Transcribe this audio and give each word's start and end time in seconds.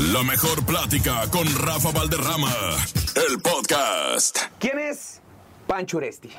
La 0.00 0.22
mejor 0.22 0.64
plática 0.64 1.28
con 1.30 1.46
Rafa 1.58 1.90
Valderrama. 1.92 2.50
El 3.14 3.38
podcast. 3.40 4.38
¿Quién 4.58 4.78
es 4.78 5.20
Pancho 5.66 5.98
Uresti? 5.98 6.30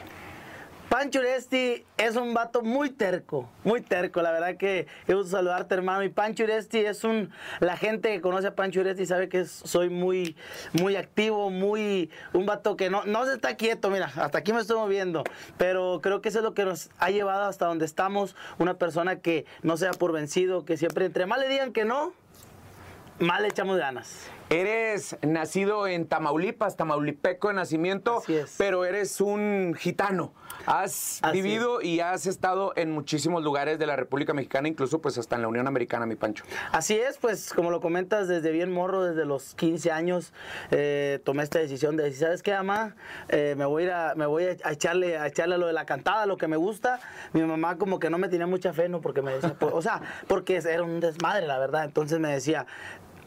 Pancho 0.90 1.20
Uresti 1.20 1.86
es 1.98 2.16
un 2.18 2.34
vato 2.34 2.64
muy 2.64 2.90
terco, 2.90 3.48
muy 3.64 3.82
terco. 3.82 4.22
La 4.22 4.32
verdad 4.32 4.58
que 4.58 4.88
me 5.08 5.14
gusto 5.14 5.32
saludarte, 5.32 5.76
hermano. 5.76 6.04
Y 6.04 6.10
Pancho 6.10 6.44
Uresti 6.44 6.80
es 6.80 7.04
un. 7.06 7.30
La 7.60 7.78
gente 7.78 8.12
que 8.12 8.20
conoce 8.20 8.48
a 8.48 8.56
Pancho 8.56 8.82
Uresti 8.82 9.06
sabe 9.06 9.30
que 9.30 9.42
es- 9.42 9.62
soy 9.64 9.90
muy, 9.90 10.36
muy 10.74 10.96
activo, 10.98 11.50
muy. 11.50 12.10
Un 12.34 12.46
vato 12.46 12.76
que 12.76 12.90
no, 12.90 13.06
no 13.06 13.26
se 13.26 13.36
está 13.36 13.56
quieto. 13.56 13.90
Mira, 13.90 14.12
hasta 14.16 14.40
aquí 14.40 14.52
me 14.54 14.60
estoy 14.62 14.78
moviendo. 14.78 15.24
Pero 15.58 16.00
creo 16.02 16.20
que 16.22 16.30
eso 16.30 16.40
es 16.40 16.44
lo 16.44 16.54
que 16.54 16.66
nos 16.66 16.90
ha 16.98 17.10
llevado 17.12 17.46
hasta 17.46 17.68
donde 17.68 17.86
estamos. 17.86 18.36
Una 18.58 18.74
persona 18.80 19.20
que 19.20 19.46
no 19.62 19.78
sea 19.78 19.92
por 19.92 20.12
vencido, 20.12 20.66
que 20.66 20.76
siempre, 20.78 21.06
entre 21.06 21.26
más 21.26 21.40
le 21.40 21.48
digan 21.48 21.72
que 21.72 21.86
no, 21.86 22.12
más 23.22 23.42
le 23.42 23.48
echamos 23.48 23.78
ganas. 23.78 24.28
Eres 24.50 25.16
nacido 25.22 25.88
en 25.88 26.08
Tamaulipas, 26.08 26.76
tamaulipeco 26.76 27.48
de 27.48 27.54
nacimiento, 27.54 28.18
Así 28.18 28.36
es. 28.36 28.56
pero 28.58 28.84
eres 28.84 29.22
un 29.22 29.74
gitano. 29.80 30.34
Has 30.66 31.20
Así 31.24 31.42
vivido 31.42 31.82
y 31.82 32.02
has 32.02 32.26
estado 32.28 32.74
en 32.76 32.92
muchísimos 32.92 33.44
lugares 33.44 33.80
de 33.80 33.86
la 33.86 33.96
República 33.96 34.34
Mexicana, 34.34 34.68
incluso 34.68 35.00
pues 35.00 35.18
hasta 35.18 35.38
en 35.38 35.44
la 35.44 35.48
Unión 35.48 35.68
Americana, 35.68 36.06
mi 36.06 36.16
Pancho. 36.16 36.44
Así 36.74 36.96
es, 37.00 37.18
pues 37.18 37.54
como 37.54 37.72
lo 37.72 37.80
comentas 37.80 38.28
desde 38.28 38.52
bien 38.52 38.74
morro, 38.74 39.06
desde 39.06 39.24
los 39.26 39.56
15 39.56 39.90
años, 39.90 40.34
eh, 40.72 41.20
tomé 41.24 41.44
esta 41.44 41.60
decisión 41.60 41.96
de 41.96 42.04
decir, 42.04 42.20
¿sabes 42.20 42.44
qué, 42.44 42.52
mamá? 42.52 42.96
Eh, 43.30 43.56
me 43.58 43.64
voy 43.66 43.84
a 43.84 43.86
ir 43.86 43.92
a, 43.94 44.16
me 44.16 44.26
voy 44.26 44.44
a 44.44 44.72
echarle, 44.72 45.18
a 45.18 45.28
echarle 45.28 45.58
lo 45.58 45.68
de 45.68 45.74
la 45.74 45.86
cantada, 45.86 46.26
lo 46.26 46.36
que 46.36 46.50
me 46.50 46.58
gusta. 46.58 47.00
Mi 47.32 47.42
mamá 47.42 47.78
como 47.78 48.00
que 48.00 48.10
no 48.10 48.18
me 48.18 48.28
tenía 48.28 48.48
mucha 48.48 48.74
fe, 48.74 48.90
¿no? 48.90 49.00
Porque 49.00 49.22
me 49.22 49.32
decía, 49.32 49.56
pues, 49.58 49.72
o 49.74 49.82
sea, 49.82 50.02
porque 50.28 50.58
era 50.58 50.84
un 50.84 51.00
desmadre, 51.00 51.48
la 51.48 51.58
verdad. 51.58 51.86
Entonces 51.86 52.20
me 52.20 52.34
decía, 52.34 52.68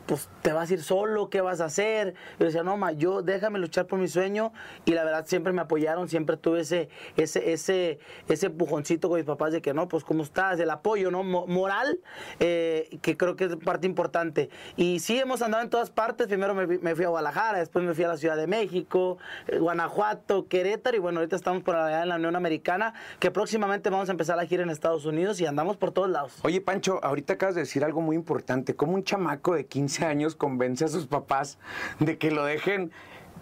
pues 0.07 0.29
te 0.43 0.53
vas 0.53 0.71
a 0.71 0.75
ir 0.75 0.83
solo, 0.83 1.31
¿qué 1.31 1.41
vas 1.41 1.61
a 1.61 1.67
hacer? 1.67 2.15
Yo 2.39 2.47
decía, 2.47 2.62
no, 2.62 2.77
ma, 2.77 2.93
yo 2.93 3.23
déjame 3.23 3.59
luchar 3.59 3.87
por 3.87 3.98
mi 3.98 4.09
sueño 4.09 4.53
y 4.84 4.92
la 4.92 5.05
verdad 5.05 5.25
siempre 5.27 5.53
me 5.53 5.62
apoyaron, 5.62 6.09
siempre 6.09 6.37
tuve 6.37 6.61
ese, 6.61 6.89
ese, 7.17 7.53
ese, 7.53 7.98
ese 8.28 8.47
empujoncito 8.47 9.09
con 9.09 9.17
mis 9.19 9.27
papás 9.27 9.53
de 9.53 9.62
que 9.62 9.73
no, 9.75 9.89
pues 9.89 10.05
cómo 10.05 10.23
estás, 10.23 10.61
el 10.61 10.70
apoyo, 10.70 11.11
¿no? 11.11 11.23
Mo- 11.23 11.47
moral, 11.47 12.01
eh, 12.41 12.98
que 13.03 13.17
creo 13.17 13.37
que 13.37 13.45
es 13.45 13.56
parte 13.56 13.87
importante. 13.87 14.51
Y 14.77 14.98
sí, 15.01 15.19
hemos 15.19 15.41
andado 15.43 15.62
en 15.62 15.70
todas 15.70 15.91
partes, 15.91 16.27
primero 16.27 16.55
me, 16.55 16.95
fui 16.95 17.05
a 17.05 17.09
Guadalajara, 17.09 17.59
después 17.59 17.84
me 17.84 17.95
fui 17.95 18.05
a 18.05 18.09
la 18.09 18.17
Ciudad 18.17 18.37
de 18.37 18.47
México, 18.47 19.19
eh, 19.47 19.59
Guanajuato, 19.59 20.48
Querétaro 20.48 20.97
y 20.97 21.00
bueno, 21.00 21.21
ahorita 21.21 21.37
estamos 21.37 21.62
por 21.62 21.77
allá 21.77 22.03
en 22.03 22.09
la 22.09 22.17
Unión 22.17 22.37
Americana, 22.37 22.95
que 23.21 23.31
próximamente 23.31 23.91
vamos 23.91 24.09
a 24.09 24.12
empezar 24.12 24.37
la 24.37 24.47
gira 24.47 24.62
en 24.62 24.71
Estados 24.71 25.06
Unidos 25.06 25.41
y 25.41 25.47
andamos 25.47 25.77
por 25.77 25.93
todos 25.93 26.11
lados. 26.11 26.34
Oye, 26.43 26.61
Pancho, 26.61 27.00
ahorita 27.03 27.34
acabas 27.34 27.55
de 27.55 27.62
decir 27.62 27.84
algo 27.84 28.00
muy 28.00 28.17
importante. 28.17 28.75
¿Cómo 28.77 28.95
un 28.95 29.05
chamaco 29.05 29.55
de 29.55 29.67
15 29.67 29.94
años 30.03 30.34
convence 30.34 30.84
a 30.84 30.89
sus 30.89 31.06
papás 31.06 31.59
de 32.00 32.19
que 32.19 32.31
lo 32.31 32.45
dejen 32.45 32.92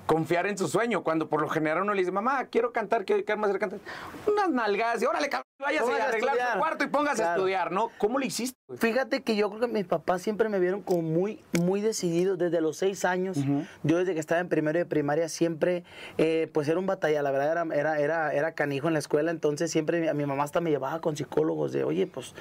confiar 0.07 0.47
en 0.47 0.59
su 0.59 0.69
sueño? 0.69 1.03
Cuando 1.03 1.29
por 1.29 1.41
lo 1.41 1.49
general 1.49 1.83
uno 1.83 1.95
le 1.95 2.01
dice, 2.01 2.13
mamá, 2.13 2.45
quiero 2.47 2.73
cantar, 2.73 3.05
quiero 3.05 3.19
dedicarme 3.19 3.45
a 3.45 3.49
hacer 3.49 3.61
cantar. 3.61 3.79
Unas 4.27 4.51
nalgadas 4.51 5.03
y 5.03 5.07
órale, 5.07 5.29
cabrón, 5.29 5.47
Póngase 5.59 5.93
a 5.93 6.05
a 6.05 6.09
arreglar 6.09 6.37
su 6.55 6.59
cuarto 6.59 6.85
y 6.85 6.87
póngase 6.89 7.23
a 7.23 7.25
Claro. 7.27 7.41
estudiar, 7.43 7.71
¿no? 7.73 7.91
¿Cómo 7.99 8.19
lo 8.19 8.25
hiciste? 8.25 8.59
güey? 8.67 8.79
Fíjate 8.81 9.23
que 9.23 9.37
yo 9.37 9.49
creo 9.49 9.61
que 9.61 9.67
mis 9.69 9.87
papás 9.87 10.21
siempre 10.23 10.49
me 10.49 10.59
vieron 10.59 10.83
como 10.83 11.03
muy, 11.03 11.41
muy 11.61 11.81
decidido 11.81 12.37
desde 12.37 12.61
los 12.61 12.77
seis 12.77 13.05
años. 13.05 13.39
Yo 13.85 13.99
desde 13.99 14.15
que 14.15 14.21
estaba 14.21 14.41
en 14.41 14.49
primero 14.49 14.79
de 14.79 14.87
primaria 14.87 15.29
siempre, 15.29 15.85
eh, 16.19 16.51
pues 16.53 16.67
era 16.69 16.79
un 16.81 16.87
batalla, 16.87 17.23
la 17.23 17.31
verdad 17.31 17.53
era, 17.53 17.75
era, 17.77 17.99
era, 18.01 18.33
era 18.35 18.53
canijo 18.53 18.89
en 18.89 18.95
la 18.95 18.99
escuela, 18.99 19.31
entonces 19.31 19.71
siempre 19.71 20.01
mi, 20.01 20.09
a 20.09 20.15
mi 20.15 20.27
mamá 20.27 20.43
hasta 20.43 20.61
me 20.61 20.71
llevaba 20.71 21.01
con 21.01 21.17
psicólogos 21.17 21.73
de, 21.73 21.85
oye, 21.85 22.07
pues, 22.09 22.35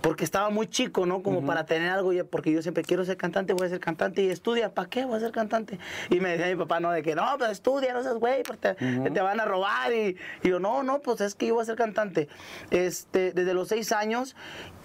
porque 0.00 0.22
estaba 0.24 0.48
muy 0.50 0.66
chico, 0.68 1.06
¿no? 1.06 1.22
Como 1.22 1.44
para 1.44 1.66
tener 1.66 1.90
algo, 1.90 2.12
porque 2.30 2.52
yo 2.52 2.62
siempre 2.62 2.84
quiero 2.84 3.04
ser 3.04 3.16
cantante, 3.16 3.52
voy 3.52 3.66
a 3.66 3.70
ser 3.70 3.80
cantante 3.80 4.22
y 4.22 4.30
estudia, 4.30 4.72
¿para 4.72 4.88
qué 4.88 5.04
voy 5.04 5.16
a 5.16 5.20
ser 5.20 5.32
cantante? 5.32 5.78
Y 6.08 6.20
me 6.20 6.30
decía 6.30 6.46
mi 6.46 6.56
papá, 6.56 6.78
no, 6.80 6.90
de 6.92 7.02
que 7.02 7.09
no, 7.14 7.36
pero 7.38 7.50
estudia, 7.50 7.92
no 7.92 8.02
seas 8.02 8.16
güey, 8.16 8.42
porque 8.42 8.74
te, 8.74 9.10
te 9.10 9.20
van 9.20 9.40
a 9.40 9.44
robar. 9.44 9.92
Y, 9.92 10.16
y 10.42 10.48
yo, 10.48 10.60
no, 10.60 10.82
no, 10.82 11.00
pues 11.00 11.20
es 11.20 11.34
que 11.34 11.46
yo 11.46 11.54
voy 11.54 11.62
a 11.62 11.66
ser 11.66 11.76
cantante. 11.76 12.28
Este, 12.70 13.32
desde 13.32 13.54
los 13.54 13.68
seis 13.68 13.92
años. 13.92 14.36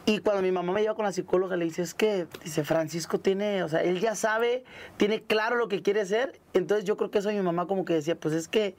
Y 0.08 0.20
cuando 0.20 0.44
mi 0.44 0.52
mamá 0.52 0.72
me 0.72 0.82
lleva 0.82 0.94
con 0.94 1.06
la 1.06 1.12
psicóloga, 1.12 1.58
le 1.58 1.66
dice, 1.66 1.82
es 1.82 1.96
que, 1.96 2.28
dice, 2.44 2.64
Francisco 2.64 3.20
tiene, 3.20 3.64
o 3.64 3.70
sea, 3.70 3.82
él 3.82 4.00
ya 4.00 4.14
sabe, 4.14 4.64
tiene 4.98 5.24
claro 5.24 5.56
lo 5.56 5.68
que 5.68 5.82
quiere 5.82 6.06
ser. 6.06 6.40
Entonces 6.56 6.86
yo 6.86 6.98
creo 6.98 7.12
que 7.12 7.20
eso 7.20 7.30
mi 7.30 7.42
mamá 7.42 7.68
como 7.68 7.86
que 7.86 7.94
decía, 7.94 8.16
pues 8.20 8.34
es 8.34 8.48
que 8.48 8.76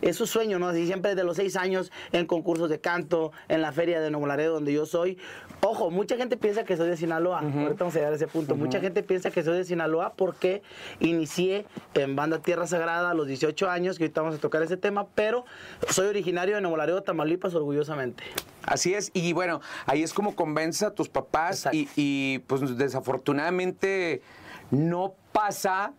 es 0.00 0.16
su 0.16 0.26
sueño, 0.26 0.58
¿no? 0.58 0.68
Así 0.68 0.86
siempre 0.86 1.10
desde 1.10 1.24
los 1.24 1.36
seis 1.36 1.56
años 1.56 1.92
en 2.12 2.26
concursos 2.26 2.70
de 2.70 2.80
canto, 2.80 3.32
en 3.48 3.60
la 3.62 3.72
feria 3.72 4.00
de 4.00 4.10
Nuevo 4.10 4.26
Laredo, 4.26 4.54
donde 4.54 4.72
yo 4.72 4.86
soy. 4.86 5.18
Ojo, 5.60 5.90
mucha 5.90 6.16
gente 6.16 6.36
piensa 6.36 6.64
que 6.64 6.76
soy 6.76 6.88
de 6.88 6.96
Sinaloa. 6.96 7.40
Ahorita 7.40 7.76
vamos 7.80 7.94
a 7.96 7.98
llegar 7.98 8.12
a 8.12 8.16
ese 8.16 8.28
punto. 8.28 8.54
Mucha 8.54 8.80
gente 8.80 9.02
piensa 9.02 9.30
que 9.30 9.42
soy 9.42 9.58
de 9.58 9.64
Sinaloa 9.64 10.14
porque 10.14 10.62
inicié 11.00 11.66
en 11.94 12.14
banda 12.14 12.38
Tierra 12.38 12.66
Sagrada 12.66 13.10
a 13.10 13.14
los 13.14 13.26
18 13.26 13.68
años, 13.68 13.98
que 13.98 14.04
ahorita 14.04 14.20
vamos 14.20 14.36
a 14.36 14.40
tocar 14.40 14.62
ese 14.62 14.76
tema, 14.76 15.08
pero 15.14 15.44
soy 15.90 16.06
originario 16.06 16.54
de 16.54 16.60
Nuevo 16.60 16.76
Laredo, 16.76 17.02
Tamaulipas, 17.02 17.54
orgullosamente. 17.54 18.22
Así 18.62 18.94
es, 18.94 19.10
y 19.14 19.32
bueno, 19.32 19.60
ahí 19.86 20.02
es 20.02 20.12
como 20.12 20.34
convence 20.34 20.84
a 20.84 20.90
tus 20.90 21.08
papás 21.08 21.68
y, 21.72 22.38
pues 22.46 22.76
desafortunadamente 22.76 24.22
no 24.70 25.14
pasa 25.32 25.92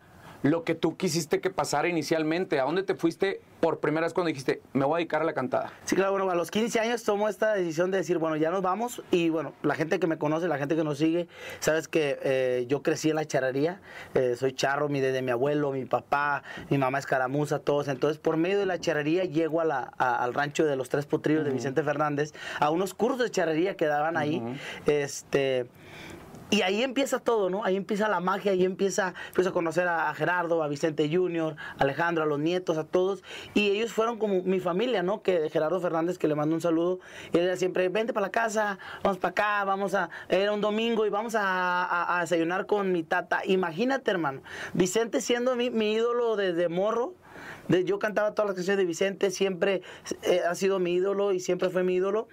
lo 0.50 0.64
que 0.64 0.76
tú 0.76 0.96
quisiste 0.98 1.42
que 1.42 1.50
pasara 1.50 1.88
inicialmente. 1.90 2.60
¿A 2.60 2.64
dónde 2.64 2.84
te 2.84 2.96
fuiste 2.96 3.42
por 3.60 3.80
primera 3.80 4.06
vez 4.06 4.14
cuando 4.14 4.28
dijiste, 4.28 4.62
me 4.74 4.86
voy 4.86 4.96
a 4.96 4.98
dedicar 4.98 5.22
a 5.22 5.26
la 5.26 5.34
cantada? 5.34 5.72
Sí, 5.86 5.96
claro, 5.96 6.12
bueno, 6.12 6.30
a 6.30 6.36
los 6.36 6.52
15 6.52 6.80
años 6.80 7.04
tomo 7.04 7.28
esta 7.28 7.54
decisión 7.54 7.92
de 7.92 7.98
decir, 7.98 8.18
bueno, 8.18 8.36
ya 8.38 8.50
nos 8.52 8.62
vamos 8.62 9.02
y 9.12 9.30
bueno, 9.30 9.54
la 9.64 9.76
gente 9.76 10.00
que 10.00 10.08
me 10.08 10.18
conoce, 10.18 10.48
la 10.48 10.58
gente 10.58 10.76
que 10.76 10.84
nos 10.84 10.98
sigue, 11.00 11.28
sabes 11.60 11.88
que 11.88 12.20
eh, 12.24 12.66
yo 12.68 12.82
crecí 12.84 13.10
en 13.10 13.16
la 13.16 13.26
charrería, 13.26 13.82
eh, 14.14 14.36
soy 14.38 14.54
charro, 14.54 14.90
mi 14.90 15.00
desde 15.02 15.22
mi 15.22 15.32
abuelo, 15.32 15.72
mi 15.72 15.86
papá, 15.86 16.44
mi 16.70 16.78
mamá 16.78 17.00
es 17.00 17.06
caramuza, 17.06 17.60
todos, 17.60 17.88
entonces 17.88 18.18
por 18.20 18.38
medio 18.38 18.60
de 18.60 18.66
la 18.66 18.80
charrería 18.80 19.26
llego 19.26 19.60
a 19.62 19.66
la, 19.66 19.92
a- 19.98 20.24
al 20.24 20.34
rancho 20.34 20.66
de 20.66 20.76
los 20.76 20.90
Tres 20.90 21.06
Potrillos 21.06 21.44
de 21.46 21.52
Vicente 21.52 21.84
Fernández, 21.84 22.34
a 22.60 22.70
unos 22.70 22.94
cursos 22.94 23.24
de 23.24 23.32
charrería 23.32 23.76
que 23.76 23.86
daban 23.88 24.18
ahí, 24.18 24.42
este... 24.86 25.68
Y 26.50 26.62
ahí 26.62 26.82
empieza 26.82 27.20
todo, 27.20 27.50
¿no? 27.50 27.66
Ahí 27.66 27.76
empieza 27.76 28.08
la 28.08 28.22
magia, 28.22 28.54
ahí 28.54 28.64
empieza, 28.64 29.14
a 29.36 29.52
conocer 29.52 29.86
a, 29.88 30.10
a 30.10 30.14
Gerardo, 30.16 30.64
a 30.64 30.70
Vicente 30.70 31.10
Junior, 31.12 31.56
a 31.78 31.84
Alejandro, 31.84 32.24
a 32.24 32.26
los 32.26 32.40
nietos, 32.40 32.78
a 32.78 32.86
todos. 32.86 33.22
Y 33.54 33.70
ellos 33.72 33.92
fueron 33.92 34.18
como 34.18 34.42
mi 34.44 34.62
familia, 34.62 35.04
¿no? 35.04 35.22
Que 35.22 35.50
Gerardo 35.50 35.82
Fernández, 35.82 36.18
que 36.18 36.30
le 36.30 36.36
mando 36.36 36.56
un 36.56 36.62
saludo, 36.62 37.00
él 37.34 37.42
era 37.42 37.58
siempre, 37.58 37.90
vente 37.90 38.14
para 38.14 38.28
la 38.28 38.32
casa, 38.32 38.80
vamos 39.04 39.18
para 39.18 39.32
acá, 39.32 39.64
vamos 39.66 39.94
a, 39.94 40.10
era 40.30 40.54
un 40.54 40.62
domingo 40.62 41.06
y 41.06 41.10
vamos 41.10 41.36
a, 41.36 41.84
a- 41.84 42.18
a 42.18 42.22
desayunar 42.22 42.66
con 42.66 42.94
mi 42.94 43.04
tata. 43.04 43.42
Imagínate, 43.46 44.10
hermano, 44.10 44.42
Vicente 44.74 45.20
siendo 45.20 45.56
mi, 45.58 45.70
mi 45.70 45.92
ídolo 45.94 46.38
desde 46.38 46.70
morro, 46.70 47.14
de- 47.68 47.84
yo 47.84 48.00
cantaba 48.00 48.34
todas 48.34 48.48
las 48.48 48.56
canciones 48.56 48.78
de 48.78 48.86
Vicente, 48.86 49.32
siempre 49.32 49.82
eh, 50.24 50.42
ha 50.50 50.56
sido 50.56 50.80
mi 50.80 50.94
ídolo 50.94 51.34
y 51.34 51.42
siempre 51.42 51.70
fue 51.70 51.84
mi 51.84 51.96
ídolo. 51.96 52.30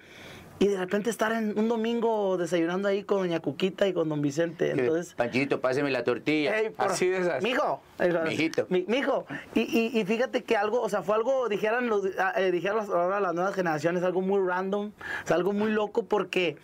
Y 0.57 0.67
de 0.67 0.77
repente 0.77 1.09
estar 1.09 1.33
en 1.33 1.59
un 1.59 1.67
domingo 1.67 2.37
desayunando 2.37 2.87
ahí 2.87 3.03
con 3.03 3.19
doña 3.19 3.41
Cuquita 3.41 3.87
y 3.87 3.93
con 3.93 4.07
don 4.07 4.21
Vicente. 4.21 4.71
Entonces, 4.71 5.13
Panchito, 5.13 5.59
páseme 5.59 5.91
la 5.91 6.03
tortilla. 6.05 6.53
Por- 6.77 6.91
Así 6.91 7.07
de 7.09 7.17
esas. 7.17 7.43
Mijo. 7.43 7.81
Mijito. 8.25 8.65
Mi, 8.69 8.85
mijo. 8.87 9.25
Y, 9.53 9.61
y, 9.61 9.99
y 9.99 10.05
fíjate 10.05 10.43
que 10.43 10.55
algo, 10.55 10.81
o 10.81 10.87
sea, 10.87 11.01
fue 11.01 11.15
algo, 11.15 11.49
dijeran, 11.49 11.87
los, 11.87 12.05
ah, 12.17 12.33
eh, 12.37 12.51
dijeran 12.51 12.85
ahora 12.89 13.19
las 13.19 13.33
nuevas 13.33 13.53
generaciones, 13.53 14.03
algo 14.03 14.21
muy 14.21 14.39
random, 14.47 14.91
o 15.23 15.27
sea, 15.27 15.35
algo 15.35 15.51
muy 15.51 15.71
loco 15.71 16.03
porque, 16.05 16.55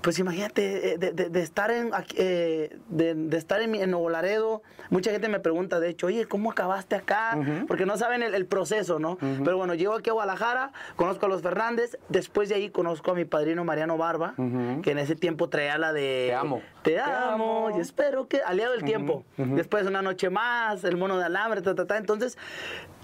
pues 0.00 0.18
imagínate, 0.20 0.92
eh, 0.94 0.98
de, 0.98 1.12
de- 1.12 1.28
de 1.28 1.42
estar 1.42 1.70
en, 1.70 1.90
eh, 2.16 2.76
de, 2.88 3.14
de 3.14 3.36
estar 3.36 3.60
en, 3.60 3.72
Nuevo 3.90 4.08
Laredo, 4.10 4.62
mucha 4.90 5.10
gente 5.10 5.28
me 5.28 5.40
pregunta, 5.40 5.80
de 5.80 5.88
hecho, 5.90 6.06
oye, 6.06 6.26
¿cómo 6.26 6.52
acabaste 6.52 6.94
acá? 6.96 7.36
Porque 7.66 7.84
no 7.84 7.96
saben 7.96 8.22
el, 8.22 8.34
el 8.34 8.46
proceso, 8.46 8.98
¿no? 8.98 9.18
Pero 9.44 9.56
bueno, 9.56 9.74
llego 9.74 9.94
aquí 9.94 10.08
a 10.10 10.12
Guadalajara, 10.12 10.72
conozco 10.96 11.26
a 11.26 11.28
los 11.28 11.42
Fernández, 11.42 11.98
después 12.08 12.48
de 12.48 12.54
ahí 12.54 12.70
conozco 12.70 13.10
a 13.10 13.14
mi 13.14 13.24
padrino 13.24 13.64
Mariano 13.64 13.96
Barba, 13.98 14.34
que 14.82 14.90
en 14.92 14.98
ese 14.98 15.16
tiempo 15.16 15.48
traía 15.48 15.76
la 15.78 15.92
de... 15.92 16.26
Te 16.28 16.34
amo. 16.34 16.62
Te 16.82 17.00
amo, 17.00 17.70
y 17.76 17.80
espero 17.80 18.28
que 18.28 18.40
aliado 18.42 18.72
del 18.72 18.84
tiempo. 18.84 19.24
Después 19.36 19.84
una 19.86 20.00
noche 20.02 20.30
más, 20.30 20.84
el 20.84 20.96
mono 20.96 21.18
de 21.18 21.24
alambre, 21.24 21.60
ta, 21.60 21.74
ta, 21.74 21.86
ta. 21.86 21.96
Entonces, 21.98 22.38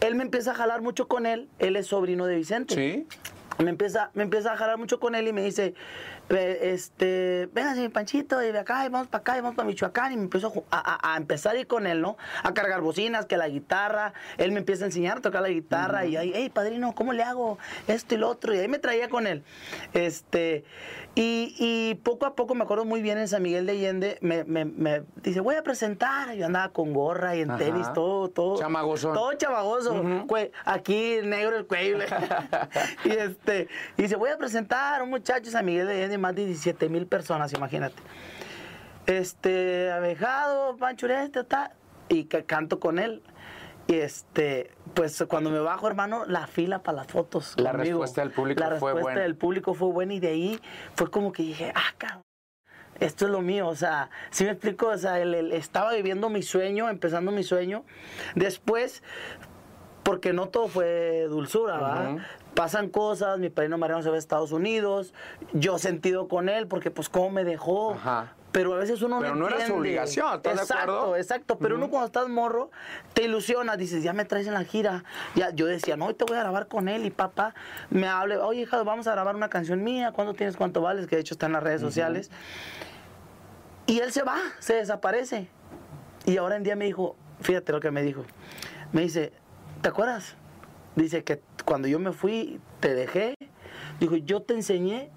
él 0.00 0.14
me 0.14 0.22
empieza 0.22 0.52
a 0.52 0.54
jalar 0.54 0.80
mucho 0.80 1.08
con 1.08 1.26
él. 1.26 1.48
Él 1.58 1.76
es 1.76 1.88
sobrino 1.88 2.24
de 2.26 2.36
Vicente. 2.36 2.74
Sí. 2.74 3.06
Me 3.62 3.70
empieza, 3.70 4.10
me 4.14 4.24
empieza 4.24 4.52
a 4.52 4.56
jalar 4.56 4.78
mucho 4.78 4.98
con 4.98 5.14
él 5.14 5.28
y 5.28 5.32
me 5.32 5.40
dice, 5.44 5.62
"Ve, 5.72 5.74
este, 6.28 7.48
véngase 7.52 7.80
mi 7.82 7.88
panchito, 7.88 8.42
y 8.42 8.50
de 8.52 8.58
acá, 8.58 8.84
y 8.86 8.88
vamos 8.88 9.08
para 9.08 9.20
acá, 9.20 9.36
y 9.38 9.40
vamos 9.40 9.56
para 9.56 9.66
Michoacán. 9.66 10.12
Y 10.12 10.16
me 10.16 10.22
empiezo 10.24 10.52
a 10.70 11.14
empezar 11.16 11.54
a 11.56 11.58
ir 11.58 11.66
con 11.66 11.86
él, 11.86 12.00
¿no? 12.00 12.16
A 12.42 12.54
cargar 12.54 12.80
bocinas, 12.80 13.26
que 13.26 13.36
la 13.36 13.48
guitarra. 13.48 14.12
Él 14.38 14.52
me 14.52 14.58
empieza 14.60 14.84
a 14.84 14.86
enseñar 14.86 15.18
a 15.18 15.20
tocar 15.20 15.42
la 15.42 15.48
guitarra. 15.48 16.06
Y 16.06 16.16
ahí, 16.16 16.32
hey, 16.34 16.50
padrino, 16.52 16.94
¿cómo 16.94 17.12
le 17.12 17.22
hago 17.22 17.58
esto 17.86 18.14
y 18.14 18.18
lo 18.18 18.28
otro? 18.28 18.54
Y 18.54 18.58
ahí 18.58 18.68
me 18.68 18.78
traía 18.78 19.08
con 19.08 19.26
él. 19.26 19.42
Este, 19.92 20.64
y, 21.14 21.54
y 21.58 21.94
poco 21.96 22.26
a 22.26 22.34
poco 22.34 22.54
me 22.54 22.64
acuerdo 22.64 22.84
muy 22.84 23.02
bien 23.02 23.18
en 23.18 23.28
San 23.28 23.42
Miguel 23.42 23.66
de 23.66 23.72
Allende, 23.72 24.18
me, 24.20 24.44
me- 24.44 24.64
me 24.64 25.02
dice, 25.22 25.40
voy 25.40 25.54
a 25.56 25.62
presentar. 25.62 26.34
Yo 26.34 26.46
andaba 26.46 26.70
con 26.70 26.92
gorra 26.92 27.36
y 27.36 27.40
en 27.42 27.50
Ajá. 27.50 27.58
tenis, 27.58 27.92
todo, 27.92 28.28
todo. 28.30 28.58
Chamagosón. 28.58 29.14
Todo 29.14 29.32
chamagoso. 29.34 29.94
Cue- 30.26 30.50
Aquí 30.64 31.18
negro 31.22 31.56
el 31.56 31.66
cuello. 31.66 31.98
y 33.04 33.10
este, 33.10 33.68
y 33.96 34.02
dice, 34.02 34.16
voy 34.16 34.30
a 34.30 34.38
presentar 34.38 35.00
a 35.00 35.04
un 35.04 35.10
muchacho 35.10 35.50
San 35.50 35.64
Miguel 35.64 35.86
de 35.86 35.94
Allende, 35.94 36.13
más 36.18 36.34
de 36.34 36.46
17 36.46 36.88
mil 36.88 37.06
personas, 37.06 37.52
imagínate. 37.52 37.96
este, 39.06 39.90
abejado, 39.92 40.76
Pancho, 40.76 41.06
este, 41.06 41.44
ta, 41.44 41.72
y 42.08 42.24
que 42.24 42.44
canto 42.44 42.80
con 42.80 42.98
él. 42.98 43.22
Y 43.86 43.96
este, 43.96 44.70
pues 44.94 45.22
cuando 45.28 45.50
me 45.50 45.58
bajo, 45.58 45.86
hermano, 45.86 46.24
la 46.26 46.46
fila 46.46 46.82
para 46.82 46.96
las 46.98 47.06
fotos. 47.08 47.54
La 47.58 47.72
conmigo. 47.72 47.98
respuesta 47.98 48.22
del 48.22 48.30
público 48.30 48.60
La 48.60 48.66
fue 48.66 48.74
respuesta 48.92 49.00
buena. 49.02 49.20
del 49.20 49.36
público 49.36 49.74
fue 49.74 49.88
buena 49.88 50.14
y 50.14 50.20
de 50.20 50.28
ahí 50.28 50.60
fue 50.94 51.10
como 51.10 51.32
que 51.32 51.42
dije, 51.42 51.70
ah, 51.74 51.92
cabrón, 51.98 52.22
esto 52.98 53.26
es 53.26 53.30
lo 53.30 53.42
mío, 53.42 53.66
o 53.68 53.74
sea, 53.76 54.08
si 54.30 54.44
me 54.44 54.52
explico, 54.52 54.86
o 54.86 54.96
sea, 54.96 55.20
el- 55.20 55.34
el- 55.34 55.52
estaba 55.52 55.92
viviendo 55.92 56.30
mi 56.30 56.42
sueño, 56.42 56.88
empezando 56.88 57.30
mi 57.30 57.42
sueño. 57.42 57.84
Después, 58.36 59.02
porque 60.02 60.32
no 60.32 60.48
todo 60.48 60.68
fue 60.68 61.26
dulzura, 61.28 61.76
¿va? 61.78 62.08
Ujú. 62.10 62.20
Pasan 62.54 62.88
cosas, 62.88 63.38
mi 63.38 63.50
padrino 63.50 63.78
Mariano 63.78 64.02
se 64.02 64.10
va 64.10 64.16
a 64.16 64.18
Estados 64.18 64.52
Unidos, 64.52 65.12
yo 65.52 65.78
sentido 65.78 66.28
con 66.28 66.48
él, 66.48 66.68
porque 66.68 66.90
pues 66.90 67.08
cómo 67.08 67.30
me 67.30 67.44
dejó. 67.44 67.94
Ajá. 67.94 68.32
Pero 68.52 68.72
a 68.74 68.76
veces 68.78 69.02
uno 69.02 69.18
Pero 69.18 69.34
no 69.34 69.40
no 69.40 69.46
era 69.48 69.56
su 69.56 69.62
entiende. 69.62 69.80
obligación, 69.80 70.36
¿estás 70.36 70.54
de 70.54 70.62
exacto, 70.62 70.82
acuerdo? 70.92 71.16
Exacto, 71.16 71.58
pero 71.58 71.74
uno 71.74 71.90
cuando 71.90 72.06
estás 72.06 72.28
morro, 72.28 72.70
te 73.12 73.24
ilusionas, 73.24 73.76
dices, 73.78 74.04
ya 74.04 74.12
me 74.12 74.24
traes 74.24 74.46
en 74.46 74.54
la 74.54 74.62
gira. 74.62 75.02
Ya, 75.34 75.50
yo 75.50 75.66
decía, 75.66 75.96
no, 75.96 76.06
hoy 76.06 76.14
te 76.14 76.24
voy 76.24 76.36
a 76.36 76.40
grabar 76.40 76.68
con 76.68 76.88
él 76.88 77.04
y 77.04 77.10
papá 77.10 77.56
me 77.90 78.06
hable, 78.06 78.36
oye, 78.36 78.60
hija, 78.60 78.80
vamos 78.84 79.08
a 79.08 79.10
grabar 79.10 79.34
una 79.34 79.48
canción 79.48 79.82
mía, 79.82 80.12
¿cuánto 80.12 80.34
tienes, 80.34 80.56
cuánto 80.56 80.80
vales? 80.80 81.08
Que 81.08 81.16
de 81.16 81.22
hecho 81.22 81.34
está 81.34 81.46
en 81.46 81.52
las 81.54 81.64
redes 81.64 81.80
sociales. 81.80 82.30
Y 83.86 83.98
él 83.98 84.12
se 84.12 84.22
va, 84.22 84.38
se 84.60 84.74
desaparece. 84.74 85.48
Y 86.24 86.36
ahora 86.36 86.54
en 86.54 86.62
día 86.62 86.76
me 86.76 86.84
dijo, 86.84 87.16
fíjate 87.40 87.72
lo 87.72 87.80
que 87.80 87.90
me 87.90 88.02
dijo. 88.02 88.24
Me 88.92 89.00
dice, 89.02 89.32
¿te 89.82 89.88
acuerdas? 89.88 90.36
Dice 90.96 91.24
que 91.24 91.40
cuando 91.64 91.88
yo 91.88 91.98
me 91.98 92.12
fui, 92.12 92.60
te 92.80 92.94
dejé. 92.94 93.34
Dijo, 94.00 94.16
yo 94.16 94.42
te 94.42 94.54
enseñé 94.54 95.10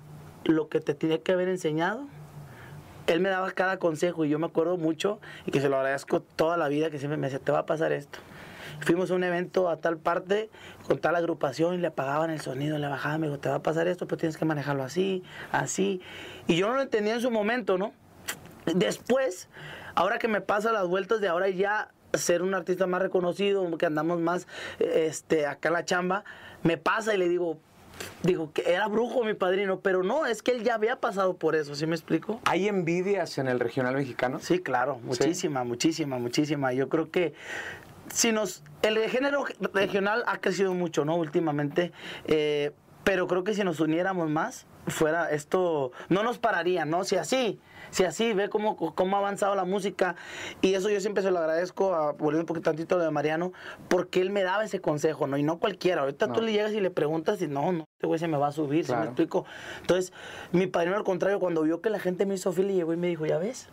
lo 0.43 0.69
que 0.69 0.79
te 0.79 0.93
tenía 0.93 1.21
que 1.21 1.31
haber 1.31 1.49
enseñado. 1.49 2.07
Él 3.07 3.19
me 3.21 3.29
daba 3.29 3.51
cada 3.51 3.77
consejo 3.77 4.25
y 4.25 4.29
yo 4.29 4.39
me 4.39 4.47
acuerdo 4.47 4.77
mucho 4.77 5.19
y 5.45 5.51
que 5.51 5.61
se 5.61 5.69
lo 5.69 5.77
agradezco 5.77 6.21
toda 6.21 6.57
la 6.57 6.67
vida 6.67 6.89
que 6.89 6.99
siempre 6.99 7.17
me 7.17 7.27
decía, 7.27 7.39
te 7.39 7.51
va 7.51 7.59
a 7.59 7.65
pasar 7.65 7.91
esto. 7.91 8.19
Fuimos 8.81 9.09
a 9.11 9.15
un 9.15 9.23
evento 9.23 9.69
a 9.69 9.77
tal 9.77 9.97
parte 9.97 10.49
con 10.85 10.99
tal 10.99 11.15
agrupación 11.15 11.75
y 11.75 11.77
le 11.77 11.87
apagaban 11.87 12.29
el 12.29 12.41
sonido, 12.41 12.77
le 12.77 12.87
bajaban, 12.87 13.21
me 13.21 13.27
dijo, 13.27 13.39
te 13.39 13.49
va 13.49 13.55
a 13.55 13.63
pasar 13.63 13.87
esto, 13.87 14.07
pero 14.07 14.17
tienes 14.17 14.37
que 14.37 14.45
manejarlo 14.45 14.83
así, 14.83 15.23
así. 15.51 16.01
Y 16.47 16.57
yo 16.57 16.67
no 16.67 16.75
lo 16.75 16.81
entendía 16.81 17.15
en 17.15 17.21
su 17.21 17.31
momento, 17.31 17.77
¿no? 17.77 17.93
Después, 18.65 19.49
ahora 19.95 20.19
que 20.19 20.27
me 20.27 20.41
pasa 20.41 20.71
las 20.71 20.87
vueltas 20.87 21.21
de 21.21 21.29
ahora 21.29 21.49
ya 21.49 21.91
ser 22.17 22.41
un 22.41 22.53
artista 22.53 22.87
más 22.87 23.01
reconocido, 23.01 23.77
que 23.77 23.85
andamos 23.85 24.19
más 24.19 24.47
este, 24.79 25.45
acá 25.45 25.69
en 25.69 25.73
la 25.73 25.85
chamba, 25.85 26.23
me 26.63 26.77
pasa 26.77 27.13
y 27.13 27.17
le 27.17 27.29
digo, 27.29 27.57
digo 28.23 28.51
que 28.53 28.71
era 28.71 28.87
brujo 28.87 29.23
mi 29.23 29.33
padrino, 29.33 29.79
pero 29.79 30.03
no, 30.03 30.25
es 30.25 30.41
que 30.41 30.51
él 30.51 30.63
ya 30.63 30.75
había 30.75 30.97
pasado 30.97 31.35
por 31.35 31.55
eso, 31.55 31.75
¿sí 31.75 31.85
me 31.85 31.95
explico? 31.95 32.41
¿Hay 32.45 32.67
envidias 32.67 33.37
en 33.37 33.47
el 33.47 33.59
regional 33.59 33.95
mexicano? 33.95 34.39
Sí, 34.39 34.59
claro, 34.59 34.99
muchísima, 35.03 35.63
muchísima, 35.63 36.17
muchísima. 36.17 36.73
Yo 36.73 36.89
creo 36.89 37.09
que 37.11 37.33
si 38.11 38.31
nos. 38.31 38.63
El 38.81 38.97
género 39.09 39.45
regional 39.73 40.23
ha 40.27 40.37
crecido 40.37 40.73
mucho, 40.73 41.03
¿no? 41.05 41.15
Últimamente. 41.15 41.91
eh, 42.25 42.71
pero 43.07 43.25
creo 43.25 43.45
que 43.45 43.53
si 43.53 43.63
nos 43.63 43.79
uniéramos 43.79 44.29
más, 44.29 44.65
fuera 44.87 45.29
esto. 45.31 45.91
No 46.09 46.23
nos 46.23 46.39
pararía, 46.39 46.85
¿no? 46.85 47.03
Si 47.03 47.15
así. 47.15 47.59
Si 47.89 48.03
así, 48.03 48.33
ve 48.33 48.49
cómo, 48.49 48.75
cómo 48.75 49.15
ha 49.15 49.19
avanzado 49.19 49.55
la 49.55 49.63
música. 49.63 50.15
Y 50.61 50.73
eso 50.73 50.89
yo 50.89 50.99
siempre 50.99 51.23
se 51.23 51.31
lo 51.31 51.39
agradezco, 51.39 51.93
a, 51.95 52.11
volviendo 52.11 52.41
un 52.41 52.45
poquito 52.45 52.69
tantito 52.69 52.95
a 52.95 52.97
lo 52.97 53.05
de 53.05 53.11
Mariano, 53.11 53.53
porque 53.87 54.19
él 54.19 54.29
me 54.29 54.43
daba 54.43 54.65
ese 54.65 54.81
consejo, 54.81 55.25
¿no? 55.25 55.37
Y 55.37 55.43
no 55.43 55.57
cualquiera. 55.57 56.01
Ahorita 56.01 56.33
tú 56.33 56.41
le 56.41 56.51
llegas 56.51 56.73
y 56.73 56.81
le 56.81 56.91
preguntas 56.91 57.41
y 57.41 57.47
no, 57.47 57.71
no, 57.71 57.85
este 57.95 58.07
güey 58.07 58.19
se 58.19 58.27
me 58.27 58.37
va 58.37 58.47
a 58.47 58.51
subir, 58.51 58.83
¿sí 58.83 58.87
Claro. 58.87 59.03
me 59.03 59.07
explico? 59.07 59.45
Entonces, 59.79 60.11
mi 60.51 60.67
padrino 60.67 60.97
al 60.97 61.05
contrario, 61.05 61.39
cuando 61.39 61.61
vio 61.61 61.79
que 61.79 61.89
la 61.89 61.99
gente 61.99 62.25
me 62.25 62.35
hizo 62.35 62.51
fila, 62.51 62.73
llegó 62.73 62.91
y 62.91 62.97
me 62.97 63.07
dijo, 63.07 63.25
¿ya 63.25 63.37
ves? 63.37 63.69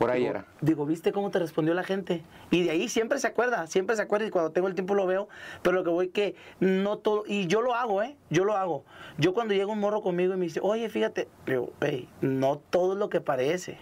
Por 0.00 0.10
ahí 0.10 0.20
Digo, 0.20 0.30
era. 0.30 0.46
Digo, 0.62 0.86
¿viste 0.86 1.12
cómo 1.12 1.30
te 1.30 1.38
respondió 1.38 1.74
la 1.74 1.84
gente? 1.84 2.24
Y 2.50 2.62
de 2.62 2.70
ahí 2.70 2.88
siempre 2.88 3.18
se 3.18 3.26
acuerda, 3.26 3.66
siempre 3.66 3.96
se 3.96 4.00
acuerda 4.00 4.26
y 4.26 4.30
cuando 4.30 4.50
tengo 4.50 4.66
el 4.66 4.74
tiempo 4.74 4.94
lo 4.94 5.06
veo, 5.06 5.28
pero 5.60 5.76
lo 5.76 5.84
que 5.84 5.90
voy 5.90 6.08
que 6.08 6.36
no 6.58 6.96
todo, 6.96 7.24
y 7.26 7.48
yo 7.48 7.60
lo 7.60 7.74
hago, 7.74 8.02
¿eh? 8.02 8.16
Yo 8.30 8.44
lo 8.44 8.56
hago. 8.56 8.82
Yo 9.18 9.34
cuando 9.34 9.52
llega 9.52 9.66
un 9.66 9.78
morro 9.78 10.00
conmigo 10.00 10.32
y 10.32 10.38
me 10.38 10.46
dice, 10.46 10.58
oye, 10.62 10.88
fíjate, 10.88 11.28
digo, 11.44 11.74
hey, 11.82 12.08
no 12.22 12.56
todo 12.70 12.94
es 12.94 12.98
lo 12.98 13.10
que 13.10 13.20
parece. 13.20 13.76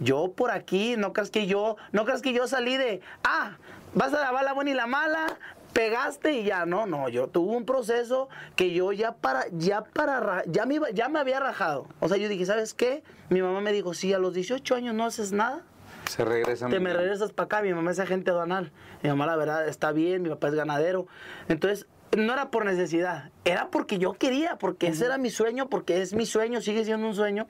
Yo 0.00 0.32
por 0.32 0.50
aquí, 0.50 0.96
no 0.96 1.12
creas 1.12 1.30
que 1.30 1.46
yo, 1.46 1.76
no 1.92 2.06
creas 2.06 2.22
que 2.22 2.32
yo 2.32 2.48
salí 2.48 2.78
de, 2.78 3.02
ah, 3.22 3.58
vas 3.92 4.14
a 4.14 4.32
la 4.42 4.52
buena 4.54 4.70
y 4.70 4.74
la 4.74 4.86
mala, 4.86 5.38
pegaste 5.76 6.32
y 6.32 6.44
ya, 6.44 6.64
no, 6.64 6.86
no, 6.86 7.10
yo 7.10 7.28
tuve 7.28 7.54
un 7.54 7.66
proceso 7.66 8.30
que 8.56 8.72
yo 8.72 8.92
ya 8.92 9.12
para, 9.12 9.44
ya 9.52 9.82
para, 9.84 10.20
ra- 10.20 10.42
ya 10.46 10.64
me, 10.64 10.76
iba- 10.76 10.88
ya 10.90 11.10
me 11.10 11.18
había 11.18 11.38
rajado. 11.38 11.86
O 12.00 12.08
sea, 12.08 12.16
yo 12.16 12.30
dije, 12.30 12.46
¿sabes 12.46 12.72
qué? 12.72 13.02
Mi 13.28 13.42
mamá 13.42 13.60
me 13.60 13.72
dijo, 13.72 13.92
si 13.92 14.14
a 14.14 14.18
los 14.18 14.32
18 14.32 14.74
años 14.74 14.94
no 14.94 15.04
haces 15.04 15.32
nada, 15.32 15.60
Se 16.08 16.24
regresan. 16.24 16.70
te 16.70 16.80
me 16.80 16.94
regresas 16.94 17.32
para 17.32 17.44
acá. 17.44 17.60
Mi 17.62 17.74
mamá 17.74 17.90
es 17.90 17.98
agente 17.98 18.30
aduanal. 18.30 18.72
Mi 19.02 19.10
mamá, 19.10 19.26
la 19.26 19.36
verdad, 19.36 19.68
está 19.68 19.92
bien. 19.92 20.22
Mi 20.22 20.30
papá 20.30 20.48
es 20.48 20.54
ganadero. 20.54 21.08
Entonces, 21.48 21.86
no 22.16 22.32
era 22.32 22.50
por 22.50 22.64
necesidad. 22.64 23.30
Era 23.44 23.68
porque 23.70 23.98
yo 23.98 24.14
quería, 24.14 24.56
porque 24.56 24.86
ese 24.86 25.04
era 25.04 25.18
mi 25.18 25.28
sueño, 25.28 25.68
porque 25.68 26.00
es 26.00 26.14
mi 26.14 26.24
sueño, 26.24 26.62
sigue 26.62 26.86
siendo 26.86 27.06
un 27.06 27.14
sueño. 27.14 27.48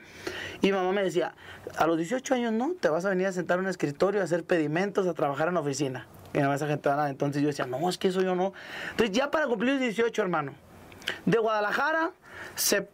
Y 0.62 0.66
mi 0.66 0.72
mamá 0.72 0.90
me 0.90 1.04
decía, 1.04 1.32
a 1.78 1.86
los 1.86 1.96
18 1.96 2.34
años 2.34 2.52
no, 2.52 2.72
te 2.80 2.88
vas 2.88 3.04
a 3.04 3.10
venir 3.10 3.28
a 3.28 3.32
sentar 3.32 3.58
en 3.58 3.66
un 3.66 3.70
escritorio, 3.70 4.20
a 4.20 4.24
hacer 4.24 4.42
pedimentos, 4.42 5.06
a 5.06 5.14
trabajar 5.14 5.46
en 5.46 5.54
la 5.54 5.60
oficina. 5.60 6.08
Mi 6.36 6.42
mamá 6.42 6.56
es. 6.56 6.62
Entonces 6.62 7.40
yo 7.40 7.48
decía, 7.48 7.64
no, 7.64 7.88
es 7.88 7.96
que 7.96 8.08
eso 8.08 8.20
yo 8.20 8.34
no. 8.34 8.52
Entonces, 8.90 9.16
ya 9.16 9.30
para 9.30 9.46
cumplir 9.46 9.72
los 9.72 9.80
18, 9.80 10.20
hermano, 10.20 10.52
de 11.24 11.38
Guadalajara, 11.38 12.10
se, 12.54 12.86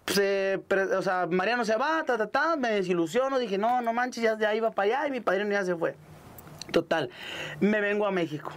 o 0.96 1.02
sea, 1.02 1.26
Mariano 1.28 1.64
se 1.64 1.74
va, 1.74 2.04
ta, 2.04 2.16
ta, 2.16 2.28
ta, 2.28 2.54
me 2.54 2.70
desilusiono, 2.70 3.40
dije, 3.40 3.58
no, 3.58 3.82
no 3.82 3.92
manches, 3.92 4.22
ya, 4.22 4.38
ya 4.38 4.54
iba 4.54 4.70
para 4.70 5.00
allá 5.00 5.08
y 5.08 5.10
mi 5.10 5.18
padrino 5.18 5.50
ya 5.50 5.64
se 5.64 5.74
fue. 5.74 5.96
Total, 6.70 7.10
me 7.58 7.80
vengo 7.80 8.06
a 8.06 8.12
México. 8.12 8.52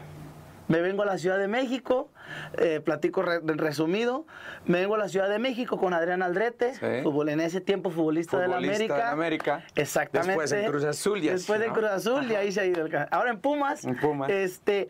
Me 0.67 0.81
vengo 0.81 1.03
a 1.03 1.05
la 1.05 1.17
Ciudad 1.17 1.37
de 1.37 1.47
México, 1.47 2.09
eh, 2.57 2.79
platico 2.83 3.21
re- 3.21 3.39
resumido, 3.43 4.25
me 4.65 4.79
vengo 4.79 4.95
a 4.95 4.97
la 4.97 5.07
Ciudad 5.09 5.29
de 5.29 5.37
México 5.37 5.77
con 5.77 5.93
Adrián 5.93 6.23
Aldrete, 6.23 6.73
Sí. 6.73 7.03
fútbol, 7.03 7.29
en 7.29 7.39
ese 7.39 7.61
tiempo 7.61 7.91
futbolista, 7.91 8.39
de 8.39 8.47
la 8.47 8.57
América. 8.57 8.95
de 8.95 9.01
América. 9.03 9.63
Exactamente. 9.75 10.41
Después 10.41 10.51
en 10.53 10.71
Cruz 10.71 10.83
Azul 10.85 11.23
y 11.23 11.27
Después 11.29 11.59
¿no? 11.67 11.73
Cruz 11.73 11.89
Azul 11.89 12.31
y 12.31 12.35
ahí 12.35 12.51
se 12.51 12.61
ha 12.61 12.65
ido 12.65 12.85
el 12.85 12.95
Ahora 13.11 13.29
en 13.29 13.39
Pumas. 13.39 13.85
En 13.85 13.95
Pumas. 13.99 14.29
Este, 14.31 14.89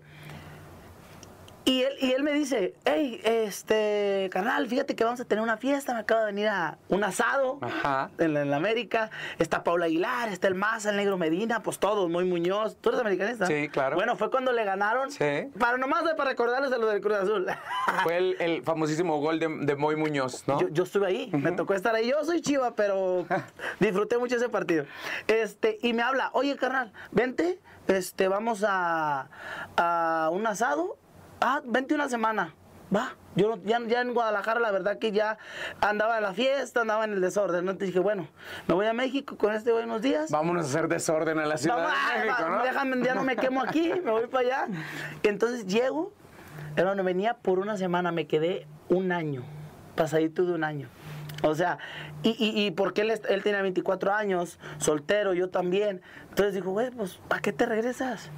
y 1.65 1.81
él, 1.81 1.93
y 1.99 2.11
él 2.11 2.23
me 2.23 2.31
dice, 2.33 2.75
hey, 2.85 3.19
este, 3.23 4.29
carnal, 4.31 4.67
fíjate 4.67 4.95
que 4.95 5.03
vamos 5.03 5.19
a 5.19 5.25
tener 5.25 5.41
una 5.43 5.57
fiesta, 5.57 5.93
me 5.93 5.99
acaba 6.01 6.21
de 6.21 6.27
venir 6.27 6.47
a 6.47 6.77
un 6.89 7.03
asado 7.03 7.57
Ajá. 7.61 8.11
en, 8.19 8.33
la, 8.35 8.41
en 8.43 8.51
la 8.51 8.57
América, 8.57 9.09
está 9.39 9.63
Paula 9.63 9.85
Aguilar, 9.85 10.29
está 10.29 10.47
el 10.47 10.55
Maza, 10.55 10.91
el 10.91 10.97
Negro 10.97 11.17
Medina, 11.17 11.61
pues 11.63 11.79
todos, 11.79 12.09
muy 12.09 12.23
Muñoz, 12.25 12.77
¿tú 12.79 12.89
eres 12.89 13.01
americanista? 13.01 13.47
Sí, 13.47 13.67
claro. 13.69 13.95
Bueno, 13.95 14.15
fue 14.15 14.29
cuando 14.29 14.51
le 14.51 14.63
ganaron, 14.63 15.11
Sí. 15.11 15.49
para 15.59 15.77
nomás 15.77 16.03
para 16.15 16.29
recordarles 16.29 16.71
a 16.71 16.77
lo 16.77 16.87
del 16.87 17.01
Cruz 17.01 17.17
Azul. 17.17 17.47
Fue 18.03 18.17
el, 18.17 18.35
el 18.39 18.63
famosísimo 18.63 19.19
gol 19.19 19.39
de, 19.39 19.47
de 19.47 19.75
Moy 19.75 19.95
Muñoz, 19.95 20.47
¿no? 20.47 20.59
Yo, 20.61 20.69
yo 20.69 20.83
estuve 20.83 21.07
ahí, 21.07 21.29
me 21.33 21.51
tocó 21.51 21.73
estar 21.73 21.95
ahí. 21.95 22.09
Yo 22.09 22.23
soy 22.23 22.41
chiva, 22.41 22.75
pero 22.75 23.25
disfruté 23.79 24.17
mucho 24.17 24.35
ese 24.35 24.49
partido. 24.49 24.85
Este, 25.27 25.79
y 25.81 25.93
me 25.93 26.03
habla, 26.03 26.29
oye, 26.33 26.55
carnal, 26.57 26.93
vente, 27.11 27.59
este, 27.87 28.27
vamos 28.27 28.63
a, 28.67 29.27
a 29.77 30.29
un 30.31 30.45
asado. 30.47 30.97
Ah, 31.41 31.61
vente 31.65 31.93
una 31.93 32.09
semana. 32.09 32.53
Va. 32.95 33.15
Yo 33.35 33.57
ya, 33.65 33.79
ya 33.85 34.01
en 34.01 34.13
Guadalajara, 34.13 34.59
la 34.59 34.71
verdad 34.71 34.97
que 34.97 35.11
ya 35.11 35.37
andaba 35.81 36.17
en 36.17 36.23
la 36.23 36.33
fiesta, 36.33 36.81
andaba 36.81 37.03
en 37.03 37.13
el 37.13 37.21
desorden. 37.21 37.65
¿no? 37.65 37.71
Entonces 37.71 37.89
dije, 37.89 37.99
bueno, 37.99 38.27
me 38.67 38.75
voy 38.75 38.85
a 38.85 38.93
México 38.93 39.37
con 39.37 39.53
este 39.53 39.73
buenos 39.73 40.01
días. 40.01 40.31
Vámonos 40.31 40.65
a 40.65 40.69
hacer 40.69 40.87
desorden 40.87 41.39
a 41.39 41.45
la 41.45 41.57
Ciudad 41.57 41.77
Vamos, 41.77 41.93
ah, 41.93 42.13
de 42.17 42.25
México, 42.25 42.43
va, 42.43 42.49
¿no? 42.57 42.63
déjame, 42.63 43.05
ya 43.05 43.15
no 43.15 43.23
me 43.23 43.35
quemo 43.35 43.61
aquí, 43.61 43.91
me 44.03 44.11
voy 44.11 44.27
para 44.27 44.47
allá. 44.47 44.67
Entonces 45.23 45.65
llego, 45.65 46.13
hermano, 46.77 47.03
venía 47.03 47.33
por 47.33 47.59
una 47.59 47.75
semana, 47.75 48.11
me 48.11 48.27
quedé 48.27 48.67
un 48.87 49.11
año, 49.11 49.43
pasadito 49.95 50.45
de 50.45 50.53
un 50.53 50.63
año. 50.63 50.87
O 51.43 51.53
sea, 51.53 51.77
y, 52.23 52.29
y, 52.29 52.65
y 52.65 52.71
porque 52.71 53.01
él, 53.01 53.19
él 53.27 53.43
tenía 53.43 53.61
24 53.61 54.13
años, 54.13 54.59
soltero, 54.77 55.33
yo 55.33 55.49
también. 55.49 56.01
Entonces 56.29 56.53
dijo, 56.53 56.71
güey, 56.71 56.89
pues, 56.91 57.19
¿para 57.27 57.41
qué 57.41 57.51
te 57.51 57.65
regresas? 57.65 58.31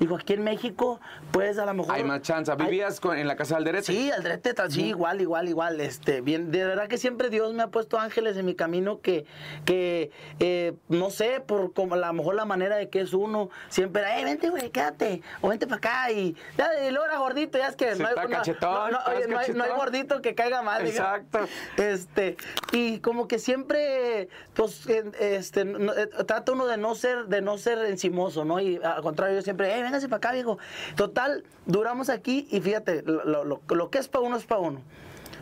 Dijo, 0.00 0.16
aquí 0.16 0.32
en 0.32 0.42
México, 0.42 0.98
pues 1.30 1.58
a 1.58 1.66
lo 1.66 1.74
mejor... 1.74 1.94
Hay 1.94 2.02
más 2.04 2.22
chance. 2.22 2.50
hay- 2.50 2.56
¿Vivías 2.58 2.98
con- 3.00 3.16
en 3.18 3.28
la 3.28 3.36
casa 3.36 3.56
del 3.56 3.64
derecho? 3.64 3.92
Sí, 3.92 4.10
Aldrete, 4.10 4.54
tal- 4.54 4.72
sí, 4.72 4.86
igual, 4.86 5.20
igual, 5.20 5.48
igual. 5.48 5.80
Este, 5.80 6.22
bien, 6.22 6.50
de 6.50 6.64
verdad 6.64 6.88
que 6.88 6.96
siempre 6.98 7.28
Dios 7.28 7.52
me 7.52 7.62
ha 7.62 7.68
puesto 7.68 7.98
ángeles 7.98 8.36
en 8.38 8.46
mi 8.46 8.54
camino 8.54 9.00
que, 9.00 9.26
que 9.66 10.10
eh, 10.40 10.72
no 10.88 11.10
sé, 11.10 11.40
por 11.46 11.72
como 11.74 11.94
a 11.94 11.98
lo 11.98 12.12
mejor 12.14 12.34
la 12.34 12.46
manera 12.46 12.76
de 12.76 12.88
que 12.88 13.00
es 13.02 13.12
uno, 13.12 13.50
siempre 13.68 14.00
era, 14.02 14.18
eh, 14.18 14.24
vente, 14.24 14.48
güey, 14.48 14.70
quédate, 14.70 15.20
o 15.42 15.48
vente 15.50 15.66
para 15.66 15.76
acá, 15.76 16.10
y, 16.12 16.34
ya, 16.56 16.70
y 16.86 16.90
luego 16.90 17.04
era 17.04 17.18
gordito, 17.18 17.58
ya 17.58 17.68
es 17.68 17.76
que 17.76 17.90
está 17.90 18.14
cachetón, 18.14 18.92
no, 18.92 18.98
no, 18.98 18.98
oye, 19.14 19.28
no 19.28 19.38
hay, 19.38 19.52
no 19.52 19.64
hay 19.64 19.70
gordito 19.72 20.22
que 20.22 20.34
caiga 20.34 20.62
mal. 20.62 20.86
Exacto. 20.86 21.40
Este, 21.76 22.36
y 22.72 23.00
como 23.00 23.28
que 23.28 23.38
siempre, 23.38 24.28
pues, 24.54 24.86
este, 25.20 25.66
no- 25.66 25.92
eh, 25.92 26.06
trata 26.26 26.52
uno 26.52 26.66
de 26.66 26.78
no 26.78 26.94
ser, 26.94 27.26
de 27.26 27.42
no 27.42 27.58
ser 27.58 27.78
encimoso, 27.84 28.46
¿no? 28.46 28.60
Y 28.60 28.80
al 28.82 29.02
contrario, 29.02 29.36
yo 29.36 29.42
siempre, 29.42 29.78
eh, 29.78 29.89
véngase 29.90 30.08
para 30.08 30.18
acá, 30.18 30.32
viejo. 30.32 30.58
Total, 30.96 31.44
duramos 31.66 32.08
aquí 32.08 32.46
y 32.50 32.60
fíjate, 32.60 33.02
lo, 33.02 33.24
lo- 33.24 33.44
lo- 33.44 33.60
lo 33.68 33.90
que 33.90 33.98
es 33.98 34.08
para 34.08 34.24
uno 34.24 34.36
es 34.36 34.44
para 34.44 34.60
uno. 34.60 34.80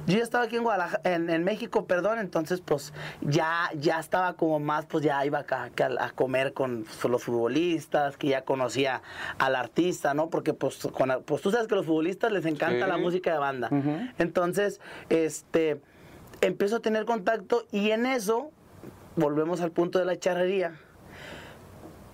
Yo 0.06 0.16
ya 0.16 0.22
estaba 0.22 0.44
aquí 0.44 0.56
en 0.56 0.62
Guadalajara, 0.62 1.02
en, 1.04 1.28
en 1.28 1.44
México, 1.44 1.84
perdón, 1.84 2.18
entonces 2.18 2.62
pues 2.62 2.94
ya, 3.20 3.68
ya 3.74 3.98
estaba 4.00 4.34
como 4.34 4.58
más, 4.58 4.86
pues 4.86 5.04
ya 5.04 5.26
iba 5.26 5.40
acá, 5.40 5.64
a, 5.98 6.04
a 6.06 6.10
comer 6.12 6.54
con 6.54 6.84
pues, 6.84 7.04
los 7.12 7.24
futbolistas, 7.24 8.16
que 8.16 8.28
ya 8.28 8.42
conocía 8.42 9.02
al 9.38 9.54
artista, 9.54 10.14
¿no? 10.14 10.30
Porque 10.30 10.54
pues, 10.54 10.78
con- 10.92 11.22
pues 11.26 11.42
tú 11.42 11.50
sabes 11.50 11.66
que 11.66 11.74
a 11.74 11.76
los 11.78 11.84
futbolistas 11.86 12.32
les 12.32 12.46
encanta 12.46 12.86
Sí. 12.86 12.90
la 12.90 12.96
música 12.96 13.32
de 13.32 13.38
banda. 13.38 13.68
Entonces, 14.18 14.80
este, 15.10 15.82
empiezo 16.40 16.76
a 16.76 16.80
tener 16.80 17.04
contacto 17.04 17.66
y 17.70 17.90
en 17.90 18.06
eso, 18.06 18.50
volvemos 19.16 19.60
al 19.60 19.72
punto 19.72 19.98
de 19.98 20.06
la 20.06 20.18
charrería, 20.18 20.72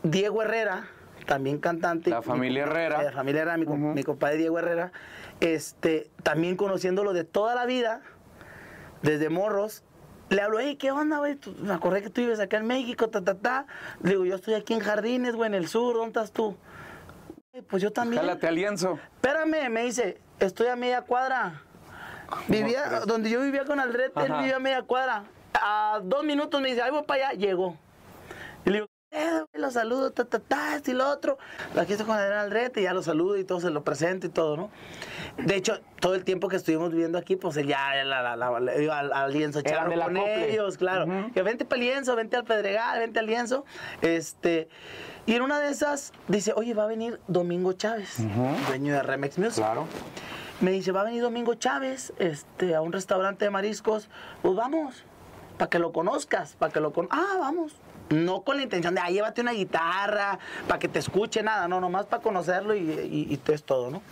Diego 0.03 0.43
Herrera, 0.43 0.89
también 1.27 1.59
cantante. 1.59 2.11
La 2.11 2.19
mi 2.21 2.25
familia 2.25 2.63
Herrera. 2.65 3.03
La 3.03 3.13
familia 3.13 3.43
Herrera, 3.43 3.57
mi, 3.57 3.67
com- 3.67 3.95
mi 3.95 4.03
compadre 4.03 4.37
Diego 4.37 4.59
Herrera, 4.59 4.93
este, 5.41 6.11
también 6.23 6.57
conociéndolo 6.57 7.13
de 7.13 7.25
toda 7.25 7.55
la 7.55 7.67
vida, 7.67 8.01
desde 9.03 9.29
morros, 9.29 9.83
le 10.31 10.41
hablo, 10.41 10.59
hey, 10.59 10.77
¿qué 10.77 10.91
onda, 10.91 11.19
güey? 11.19 11.39
Me 11.61 11.75
acordé 11.75 12.03
que 12.03 12.11
tú 12.11 12.23
vives 12.23 12.41
acá 12.41 12.57
en 12.57 12.67
México, 12.67 13.09
ta, 13.09 13.23
ta, 13.23 13.35
ta. 13.35 13.67
Le 14.03 14.11
digo, 14.11 14.25
yo 14.25 14.37
estoy 14.37 14.55
aquí 14.55 14.73
en 14.75 14.81
Jardines, 14.81 15.37
güey, 15.37 15.49
en 15.49 15.55
el 15.55 15.69
sur, 15.69 15.95
¿dónde 15.95 16.09
estás 16.09 16.33
tú? 16.33 16.57
"Güey, 17.53 17.63
Pues 17.65 17.83
yo 17.83 17.93
también. 17.93 18.23
Jálate 18.23 18.47
alianzo. 18.49 18.99
Espérame, 19.17 19.69
me 19.71 19.85
dice, 19.85 20.19
estoy 20.41 20.69
a 20.69 20.77
media 20.77 21.03
cuadra. 21.03 21.61
Vivía, 22.49 22.85
crees? 22.89 23.07
donde 23.07 23.29
yo 23.31 23.41
vivía 23.43 23.65
con 23.65 23.79
Aldrete, 23.79 24.19
él 24.25 24.33
vivía 24.33 24.57
a 24.57 24.61
media 24.61 24.83
cuadra. 24.83 25.25
A 25.53 26.01
dos 26.03 26.25
minutos 26.25 26.61
me 26.61 26.71
dice, 26.71 26.83
ahí 26.83 26.91
voy 26.91 27.03
para 27.05 27.29
allá, 27.29 27.39
llegó. 27.39 27.77
Y 29.15 29.17
le 29.17 29.25
digo, 29.25 29.37
eh, 29.39 29.47
güey, 29.53 29.63
lo 29.63 29.71
saludo, 29.71 30.11
ta, 30.13 30.25
ta, 30.25 30.39
ta, 30.41 30.75
esto 30.77 30.91
y 30.91 30.95
lo 30.95 31.09
otro. 31.09 31.39
Aquí 31.79 31.93
estoy 31.93 32.07
con 32.07 32.17
Adrián 32.17 32.41
Aldrete, 32.41 32.83
ya 32.83 32.93
lo 32.93 33.03
saludo 33.03 33.37
y 33.39 33.45
todo, 33.45 33.61
se 33.61 33.71
lo 33.71 33.85
presento 33.85 34.27
y 34.27 34.31
todo, 34.31 34.57
¿no? 34.57 34.71
De 35.39 35.55
hecho, 35.57 35.81
todo 36.01 36.15
el 36.15 36.25
tiempo 36.25 36.49
que 36.49 36.57
estuvimos 36.57 36.91
viviendo 36.91 37.17
aquí, 37.19 37.37
pues 37.37 37.57
él 37.57 37.69
ya 37.69 37.95
la, 38.05 38.37
la, 38.37 38.61
la- 38.61 38.77
iba 38.81 38.99
al, 38.99 39.13
al 39.13 39.33
lienzo 39.33 39.63
con 39.63 39.73
acople. 39.73 40.53
ellos, 40.53 40.77
claro. 40.77 41.07
Que 41.33 41.43
vente 41.43 41.65
para 41.65 41.81
el 41.81 41.89
lienzo, 41.89 42.17
vente 42.17 42.37
al 42.37 42.45
Pedregal, 42.45 42.99
vente 42.99 43.19
al 43.21 43.27
lienzo. 43.27 43.65
Este, 44.03 44.69
y 45.27 45.35
en 45.35 45.43
una 45.43 45.61
de 45.61 45.71
esas 45.71 46.13
dice, 46.29 46.53
oye, 46.57 46.75
va 46.75 46.85
a 46.85 46.89
venir 46.89 47.21
Domingo 47.29 47.73
Chávez, 47.73 48.17
dueño 48.69 48.95
de 48.95 49.03
Remex 49.03 49.39
Music. 49.39 49.57
Claro. 49.65 49.87
Me 50.61 50.71
dice, 50.71 50.93
va 50.93 51.01
a 51.01 51.05
venir 51.05 51.23
Domingo 51.23 51.55
Chávez 51.55 52.13
este, 52.19 52.75
a 52.75 52.81
un 52.81 52.93
restaurante 52.93 53.45
de 53.45 53.51
mariscos. 53.51 54.09
Pues 54.43 54.55
vamos, 54.55 55.05
para 55.59 55.69
que 55.69 55.79
lo 55.79 55.93
conozcas, 55.93 56.55
para 56.57 56.73
que 56.73 56.81
lo 56.81 56.93
con... 56.93 57.09
Ah, 57.11 57.37
vamos. 57.41 57.75
No 58.11 58.43
con 58.43 58.57
la 58.59 58.63
intención 58.63 58.95
de, 58.95 59.01
ah, 59.01 59.09
llévate 59.11 59.41
una 59.41 59.53
guitarra, 59.53 60.39
para 60.69 60.79
que 60.79 60.89
te 60.89 60.99
escuche, 60.99 61.43
nada, 61.43 61.69
no, 61.69 61.81
nomás 61.81 62.07
para 62.07 62.23
conocerlo 62.23 62.75
y, 62.75 62.79
y, 62.81 63.41
y 63.47 63.53
es 63.53 63.65
todo, 63.65 63.91
¿no? 63.91 64.03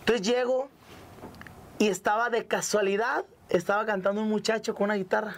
Entonces 0.00 0.26
llego 0.26 0.68
y 1.78 1.88
estaba 1.88 2.30
de 2.30 2.46
casualidad, 2.46 3.24
estaba 3.50 3.84
cantando 3.86 4.22
un 4.22 4.28
muchacho 4.28 4.74
con 4.74 4.84
una 4.84 4.94
guitarra, 4.94 5.34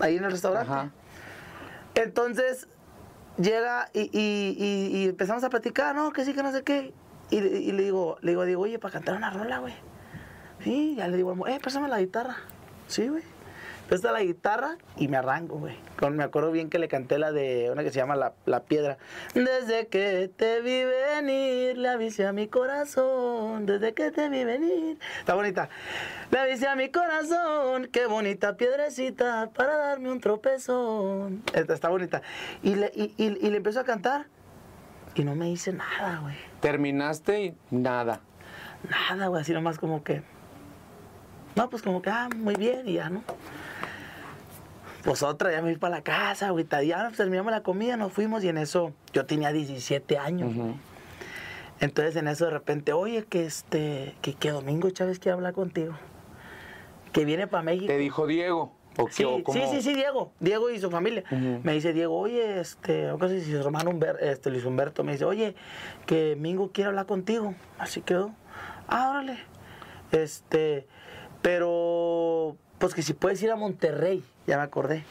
ahí 0.00 0.16
en 0.16 0.24
el 0.24 0.30
restaurante. 0.32 0.70
Ajá. 0.72 0.90
Entonces 1.94 2.66
llega 3.38 3.88
y, 3.92 4.10
y- 4.12 4.96
y- 4.96 5.08
empezamos 5.08 5.44
a 5.44 5.50
platicar, 5.50 5.94
no, 5.94 6.12
que 6.12 6.24
sí, 6.24 6.34
que 6.34 6.42
no 6.42 6.52
sé 6.52 6.62
qué. 6.62 6.92
Y, 7.30 7.36
y 7.38 7.72
le 7.72 7.84
digo, 7.84 8.16
le 8.20 8.32
digo, 8.32 8.44
digo, 8.44 8.62
oye, 8.62 8.78
para 8.78 8.92
cantar 8.92 9.14
una 9.16 9.30
rola, 9.30 9.58
güey. 9.58 9.74
Sí, 10.62 10.94
ya 10.96 11.08
le 11.08 11.16
digo, 11.16 11.46
eh, 11.46 11.58
préstame 11.60 11.88
la 11.88 12.00
guitarra. 12.00 12.36
Sí, 12.88 13.08
güey. 13.08 13.22
Presta 13.90 14.12
la 14.12 14.22
guitarra 14.22 14.76
y 14.96 15.08
me 15.08 15.16
arranco, 15.16 15.56
güey. 15.58 15.76
Me 16.12 16.22
acuerdo 16.22 16.52
bien 16.52 16.70
que 16.70 16.78
le 16.78 16.86
canté 16.86 17.18
la 17.18 17.32
de 17.32 17.70
una 17.72 17.82
que 17.82 17.90
se 17.90 17.96
llama 17.96 18.14
La, 18.14 18.34
La 18.46 18.60
Piedra. 18.62 18.98
Desde 19.34 19.88
que 19.88 20.30
te 20.34 20.60
vi 20.60 20.84
venir, 20.84 21.76
le 21.76 21.88
avisé 21.88 22.24
a 22.24 22.32
mi 22.32 22.46
corazón. 22.46 23.66
Desde 23.66 23.92
que 23.92 24.12
te 24.12 24.28
vi 24.28 24.44
venir. 24.44 24.96
Está 25.18 25.34
bonita. 25.34 25.68
Le 26.30 26.38
avisé 26.38 26.68
a 26.68 26.76
mi 26.76 26.90
corazón. 26.90 27.88
Qué 27.92 28.06
bonita 28.06 28.56
piedrecita 28.56 29.50
para 29.52 29.76
darme 29.76 30.12
un 30.12 30.20
tropezón. 30.20 31.42
Esta 31.52 31.74
está 31.74 31.88
bonita. 31.88 32.22
Y 32.62 32.76
le, 32.76 32.92
y, 32.94 33.12
y- 33.18 33.44
y 33.44 33.50
le 33.50 33.56
empezó 33.56 33.80
a 33.80 33.84
cantar. 33.84 34.26
Y 35.16 35.24
no 35.24 35.34
me 35.34 35.50
hice 35.50 35.72
nada, 35.72 36.20
güey. 36.22 36.36
Terminaste 36.60 37.42
y 37.42 37.54
nada. 37.72 38.20
Nada, 38.88 39.26
güey, 39.26 39.42
así 39.42 39.52
nomás 39.52 39.78
como 39.80 40.04
que. 40.04 40.22
No, 41.56 41.68
pues 41.68 41.82
como 41.82 42.00
que, 42.00 42.10
ah, 42.10 42.28
muy 42.36 42.54
bien, 42.54 42.88
y 42.88 42.92
ya, 42.94 43.10
¿no? 43.10 43.24
Pues 45.04 45.22
otra, 45.22 45.50
ya 45.50 45.62
me 45.62 45.70
fui 45.70 45.78
para 45.78 45.96
la 45.96 46.02
casa, 46.02 46.50
güey, 46.50 46.66
ya 46.86 47.04
pues, 47.06 47.16
terminamos 47.16 47.50
la 47.52 47.62
comida, 47.62 47.96
nos 47.96 48.12
fuimos 48.12 48.44
y 48.44 48.48
en 48.48 48.58
eso 48.58 48.92
yo 49.12 49.24
tenía 49.24 49.50
17 49.52 50.18
años. 50.18 50.52
Entonces 51.80 52.16
en 52.16 52.28
eso 52.28 52.44
de 52.44 52.50
repente, 52.50 52.92
oye, 52.92 53.24
que 53.24 53.46
este, 53.46 54.14
que, 54.20 54.34
que 54.34 54.50
Domingo 54.50 54.90
Chávez 54.90 55.18
quiere 55.18 55.34
hablar 55.34 55.54
contigo. 55.54 55.94
Que 57.12 57.24
viene 57.24 57.46
para 57.46 57.62
México. 57.62 57.86
Te 57.86 57.96
dijo 57.96 58.26
Diego. 58.26 58.72
¿O 58.98 59.06
qué, 59.06 59.12
Sí, 59.12 59.24
o 59.24 59.42
cómo? 59.42 59.58
sí, 59.58 59.64
sí, 59.70 59.82
sí, 59.82 59.94
Diego. 59.94 60.32
Diego 60.40 60.68
y 60.68 60.78
su 60.78 60.90
familia. 60.90 61.24
Me 61.30 61.72
dice 61.72 61.92
Diego, 61.94 62.18
oye, 62.18 62.60
este, 62.60 63.10
o 63.10 63.18
casi 63.18 63.40
si 63.40 63.52
su 63.52 63.58
hermano 63.58 63.90
Humber- 63.92 64.18
este, 64.20 64.50
Luis 64.50 64.64
Humberto 64.64 65.02
me 65.04 65.12
dice, 65.12 65.24
oye, 65.24 65.54
que 66.06 66.36
Mingo 66.38 66.70
quiere 66.72 66.88
hablar 66.88 67.06
contigo. 67.06 67.54
Así 67.78 68.02
quedó. 68.02 68.32
Ah, 68.86 69.08
órale. 69.10 69.38
Este, 70.12 70.86
pero, 71.40 72.56
pues 72.78 72.94
que 72.94 73.02
si 73.02 73.14
puedes 73.14 73.42
ir 73.42 73.50
a 73.50 73.56
Monterrey, 73.56 74.22
ya 74.50 74.56
me 74.56 74.64
acordé. 74.64 75.04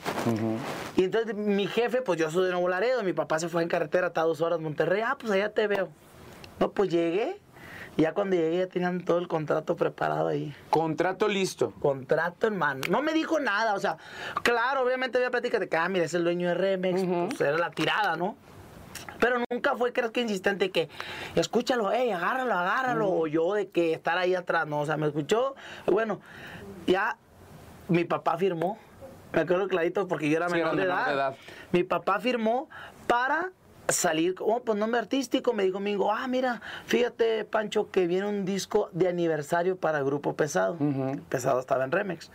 Y 0.98 1.05
entonces 1.05 1.34
mi 1.34 1.65
jefe, 1.65 2.01
pues 2.01 2.19
yo 2.19 2.29
soy 2.29 2.46
de 2.48 2.51
Nuevo 2.51 2.67
Laredo, 2.67 3.03
mi 3.03 3.13
papá 3.13 3.39
se 3.39 3.48
fue 3.48 3.63
en 3.63 3.69
carretera, 3.69 4.08
está 4.08 4.22
a 4.22 4.25
dos 4.25 4.41
horas 4.41 4.60
Monterrey, 4.60 5.01
ah, 5.01 5.15
pues 5.17 5.31
allá 5.31 5.53
te 5.53 5.65
veo. 5.65 5.88
No, 6.60 6.72
pues 6.72 6.89
llegué, 6.89 7.39
y 7.96 8.01
ya 8.01 8.13
cuando 8.13 8.36
llegué 8.36 8.58
ya 8.58 8.67
tenían 8.67 9.00
todo 9.05 9.17
el 9.17 9.29
contrato 9.29 9.77
preparado 9.77 10.27
ahí 10.27 10.53
Contrato 10.69 11.29
listo. 11.29 11.72
contrato 11.79 12.48
en 12.48 12.58
mano. 12.58 12.81
No 12.89 13.01
me 13.01 13.13
dijo 13.13 13.39
nada, 13.39 13.75
o 13.75 13.79
sea, 13.79 13.96
claro, 14.43 14.84
obviamente 14.84 15.17
había 15.17 15.31
plática 15.31 15.58
de 15.58 15.69
que, 15.69 15.77
ah, 15.77 15.88
mira, 15.88 16.03
es 16.03 16.13
el 16.13 16.25
dueño 16.25 16.50
de 16.50 16.55
Remex, 16.55 17.01
pues 17.29 17.39
era 17.39 17.58
la 17.58 17.72
tirada, 17.72 18.17
¿no? 18.17 18.36
Pero 19.22 19.38
nunca 19.50 19.77
fue, 19.77 19.93
creo 19.93 20.12
que 20.12 20.19
insistente, 20.19 20.69
que 20.69 20.89
escúchalo, 21.36 21.91
hey, 21.93 22.12
agárralo, 22.12 22.53
agárralo, 22.55 23.10
o 23.10 23.27
yo 23.27 23.53
de 23.53 23.69
que 23.69 23.93
estar 23.93 24.17
ahí 24.17 24.36
atrás, 24.36 24.67
no, 24.67 24.81
o 24.81 24.86
sea, 24.86 24.98
me 24.98 25.08
escuchó, 25.08 25.55
bueno, 25.86 26.19
ya 26.88 27.15
mi 27.88 28.03
papá 28.03 28.38
firmó, 28.38 28.77
me 29.33 29.41
acuerdo 29.41 29.67
clarito 29.67 30.07
porque 30.07 30.29
yo 30.29 30.38
era 30.38 30.48
Sí, 30.50 30.55
menor, 30.55 30.75
de, 30.75 30.83
edad. 30.83 31.07
de 31.07 31.13
edad. 31.13 31.36
Mi 31.71 31.83
papá 31.83 32.19
firmó 32.19 32.69
para 33.07 33.51
salir, 33.88 34.36
oh, 34.39 34.62
pues 34.62 34.77
nombre 34.77 35.00
artístico, 35.00 35.53
me 35.53 35.63
dijo 35.63 35.79
Mingo, 35.79 36.12
ah, 36.12 36.27
mira, 36.27 36.62
fíjate, 36.86 37.43
Pancho, 37.45 37.89
que 37.89 38.05
viene 38.07 38.27
un 38.27 38.45
disco 38.45 38.89
de 38.91 39.07
aniversario 39.07 39.77
para 39.77 40.01
Grupo 40.03 40.36
Pesado. 40.36 40.77
Pesado 41.29 41.59
estaba 41.59 41.83
en 41.86 41.91
Remex. 41.91 42.29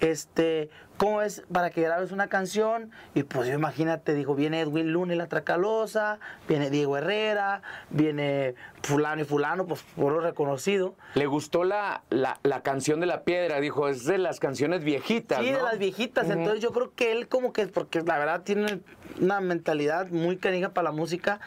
Este, 0.00 0.70
¿cómo 0.96 1.20
es 1.20 1.42
para 1.52 1.70
que 1.70 1.82
grabes 1.82 2.10
una 2.10 2.28
canción? 2.28 2.90
Y 3.14 3.22
pues 3.22 3.46
yo 3.48 3.54
imagínate, 3.54 4.14
dijo, 4.14 4.34
viene 4.34 4.60
Edwin 4.60 4.92
Luna 4.92 5.12
y 5.12 5.16
la 5.16 5.26
Tracalosa, 5.26 6.18
viene 6.48 6.70
Diego 6.70 6.96
Herrera, 6.96 7.60
viene 7.90 8.54
fulano 8.82 9.20
y 9.20 9.24
fulano, 9.26 9.66
pues 9.66 9.82
puro 9.94 10.20
reconocido. 10.20 10.94
Le 11.14 11.26
gustó 11.26 11.64
la, 11.64 12.02
la, 12.08 12.40
la 12.42 12.62
canción 12.62 13.00
de 13.00 13.06
la 13.06 13.24
piedra. 13.24 13.60
Dijo, 13.60 13.88
es 13.88 14.06
de 14.06 14.16
las 14.16 14.40
canciones 14.40 14.84
viejitas. 14.84 15.40
Sí, 15.40 15.52
de 15.52 15.60
las 15.60 15.78
viejitas. 15.78 16.30
Entonces 16.30 16.62
yo 16.62 16.72
creo 16.72 16.94
que 16.94 17.12
él 17.12 17.28
como 17.28 17.52
que, 17.52 17.66
porque 17.66 18.00
la 18.00 18.18
verdad 18.18 18.40
tiene 18.42 18.80
una 19.20 19.40
mentalidad 19.40 20.08
muy 20.08 20.38
canija 20.38 20.70
para 20.70 20.84
la 20.84 20.92
música. 20.92 21.40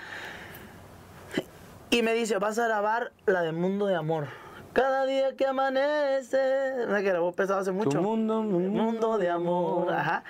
Y 1.90 2.02
me 2.02 2.14
dice, 2.14 2.38
vas 2.38 2.60
a 2.60 2.68
grabar 2.68 3.12
la 3.26 3.42
de 3.42 3.52
Mundo 3.52 3.88
de 3.88 3.96
Amor. 3.96 4.28
Cada 4.74 5.06
día 5.06 5.36
que 5.36 5.46
amanece, 5.46 6.74
una 6.88 7.02
que 7.02 7.10
grabó 7.10 7.32
pesado 7.32 7.60
hace 7.60 7.72
mucho. 7.72 8.02
mundo, 8.02 8.42
mi 8.42 8.68
mundo 8.68 9.18
de 9.20 9.30
amor. 9.30 9.94
Ajá. 9.94 10.24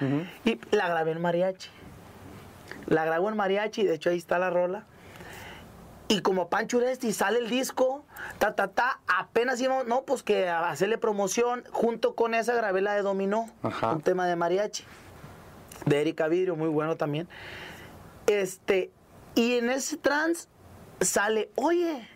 Y 0.43 0.59
la 0.75 0.89
grabé 0.89 1.11
en 1.11 1.21
mariachi. 1.21 1.69
La 2.87 3.05
grabo 3.05 3.29
en 3.29 3.37
mariachi, 3.37 3.83
de 3.83 3.95
hecho 3.95 4.09
ahí 4.09 4.17
está 4.17 4.37
la 4.39 4.49
rola. 4.49 4.83
Y 6.09 6.21
como 6.21 6.49
Pancho 6.49 6.77
Uresti 6.77 7.13
sale 7.13 7.39
el 7.39 7.49
disco, 7.49 8.03
ta, 8.37 8.53
ta, 8.53 8.67
ta, 8.67 8.99
apenas 9.07 9.59
íbamos, 9.61 9.87
no, 9.87 10.03
pues 10.03 10.21
que 10.21 10.49
a 10.49 10.69
hacerle 10.69 10.97
promoción, 10.97 11.63
junto 11.71 12.13
con 12.13 12.33
esa 12.35 12.53
grabé 12.53 12.81
la 12.81 12.93
de 12.93 13.01
Dominó, 13.01 13.49
Ajá. 13.63 13.93
un 13.93 14.01
tema 14.01 14.27
de 14.27 14.35
mariachi, 14.35 14.83
de 15.85 16.01
Erika 16.01 16.27
Vidrio, 16.27 16.55
muy 16.55 16.67
bueno 16.67 16.97
también. 16.97 17.27
Este, 18.27 18.91
y 19.35 19.57
en 19.57 19.69
ese 19.69 19.97
trance 19.97 20.47
sale, 21.01 21.49
oye, 21.55 22.07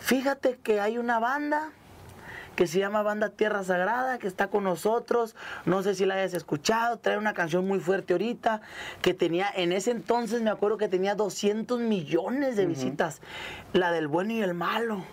fíjate 0.00 0.58
que 0.62 0.80
hay 0.80 0.98
una 0.98 1.18
banda 1.18 1.70
que 2.56 2.66
se 2.66 2.78
llama 2.78 3.02
Banda 3.02 3.30
Tierra 3.30 3.64
Sagrada, 3.64 4.18
que 4.18 4.26
está 4.26 4.48
con 4.48 4.64
nosotros. 4.64 5.34
No 5.64 5.82
sé 5.82 5.94
si 5.94 6.04
la 6.04 6.16
hayas 6.16 6.34
escuchado, 6.34 6.98
trae 6.98 7.16
una 7.16 7.32
canción 7.32 7.66
muy 7.66 7.80
fuerte 7.80 8.12
ahorita, 8.12 8.60
que 9.00 9.14
tenía, 9.14 9.48
en 9.54 9.72
ese 9.72 9.92
entonces 9.92 10.42
me 10.42 10.50
acuerdo 10.50 10.76
que 10.76 10.88
tenía 10.88 11.14
200 11.14 11.80
millones 11.80 12.56
de 12.56 12.66
visitas. 12.66 13.22
La 13.72 13.92
del 13.92 14.08
bueno 14.08 14.32
y 14.32 14.42
el 14.42 14.52
malo, 14.52 15.04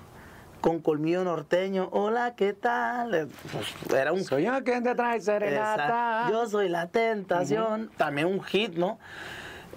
con 0.59 0.81
colmillo 0.81 1.23
norteño. 1.23 1.87
Hola, 1.93 2.35
¿qué 2.35 2.51
tal? 2.51 3.13
Eh, 3.15 3.27
pues, 3.51 3.97
era 3.97 4.11
un 4.11 4.25
Soy 4.25 4.43
yo 4.43 4.63
quien 4.65 4.83
te 4.83 4.93
trae 4.95 5.21
serenata. 5.21 5.85
Exacto. 5.85 6.33
Yo 6.33 6.49
soy 6.49 6.67
la 6.67 6.87
tentación. 6.87 7.91
También 7.95 8.27
un 8.27 8.43
hit, 8.43 8.73
¿no? 8.75 8.99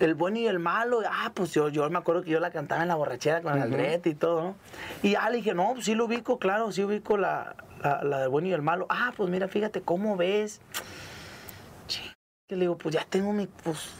El 0.00 0.14
bueno 0.14 0.38
y 0.38 0.46
el 0.46 0.58
malo. 0.58 1.02
Ah, 1.08 1.30
pues 1.34 1.52
yo, 1.52 1.68
yo 1.68 1.88
me 1.90 1.98
acuerdo 1.98 2.22
que 2.22 2.30
yo 2.30 2.40
la 2.40 2.50
cantaba 2.50 2.82
en 2.82 2.88
la 2.88 2.94
borrachera 2.94 3.42
con 3.42 3.54
el 3.54 3.62
Aldrete 3.62 4.10
y 4.10 4.14
todo, 4.14 4.42
¿no? 4.42 4.56
Y 5.02 5.10
ya 5.12 5.28
le 5.30 5.36
dije, 5.36 5.54
no, 5.54 5.72
pues 5.74 5.84
sí 5.84 5.94
lo 5.94 6.06
ubico, 6.06 6.38
claro, 6.38 6.72
sí 6.72 6.82
ubico 6.82 7.16
la, 7.18 7.54
la, 7.82 8.02
la 8.02 8.20
del 8.20 8.30
bueno 8.30 8.48
y 8.48 8.52
el 8.52 8.62
malo. 8.62 8.86
Ah, 8.88 9.12
pues 9.16 9.30
mira, 9.30 9.46
fíjate, 9.46 9.82
¿cómo 9.82 10.16
ves? 10.16 10.60
Ching, 11.86 12.12
que 12.48 12.56
le 12.56 12.62
digo, 12.62 12.78
pues 12.78 12.94
ya 12.94 13.04
tengo 13.08 13.32
mi, 13.32 13.46
pues, 13.46 13.90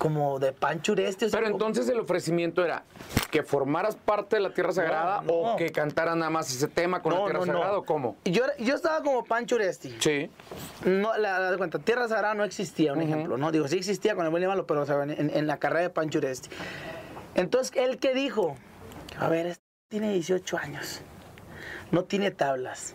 como 0.00 0.38
de 0.38 0.52
Pancho 0.54 0.92
Uresti. 0.92 1.26
o 1.26 1.28
sea, 1.28 1.38
Pero 1.38 1.52
como- 1.52 1.62
entonces 1.66 1.92
el 1.92 2.00
ofrecimiento 2.00 2.64
era 2.64 2.84
que 3.30 3.42
formaras 3.42 3.96
parte 3.96 4.36
de 4.36 4.40
la 4.42 4.54
Tierra 4.54 4.72
Sagrada 4.72 5.20
no. 5.20 5.32
o 5.32 5.56
que 5.56 5.70
cantaras 5.70 6.16
nada 6.16 6.30
más 6.30 6.50
ese 6.50 6.68
tema 6.68 7.02
con 7.02 7.12
la 7.12 7.22
Tierra 7.26 7.44
Sagrada 7.44 7.76
o 7.76 7.84
cómo. 7.84 8.16
Yo, 8.24 8.44
yo 8.58 8.74
estaba 8.74 9.02
como 9.02 9.22
Pancho 9.24 9.56
Uresti. 9.56 9.94
Sí. 10.00 10.30
No, 10.86 11.14
la, 11.18 11.38
la 11.38 11.50
de 11.50 11.58
cuenta, 11.58 11.78
Tierra 11.78 12.08
Sagrada 12.08 12.32
no 12.32 12.44
existía, 12.44 12.94
un 12.94 13.02
ejemplo, 13.02 13.36
¿no? 13.36 13.52
Digo, 13.52 13.68
sí 13.68 13.76
existía 13.76 14.14
con 14.14 14.24
el 14.24 14.30
buen 14.30 14.42
y 14.42 14.46
malo, 14.46 14.66
pero 14.66 14.80
o 14.80 14.86
sea, 14.86 15.02
en, 15.02 15.10
en 15.36 15.46
la 15.46 15.58
carrera 15.58 15.82
de 15.82 15.90
Pancho 15.90 16.18
Uresti. 16.18 16.48
Entonces, 17.34 17.76
¿él 17.76 17.98
qué 17.98 18.14
dijo? 18.14 18.56
A 19.18 19.28
ver, 19.28 19.46
este 19.48 19.62
tiene 19.90 20.14
18 20.14 20.56
años, 20.56 21.02
no 21.90 22.04
tiene 22.04 22.30
tablas, 22.30 22.94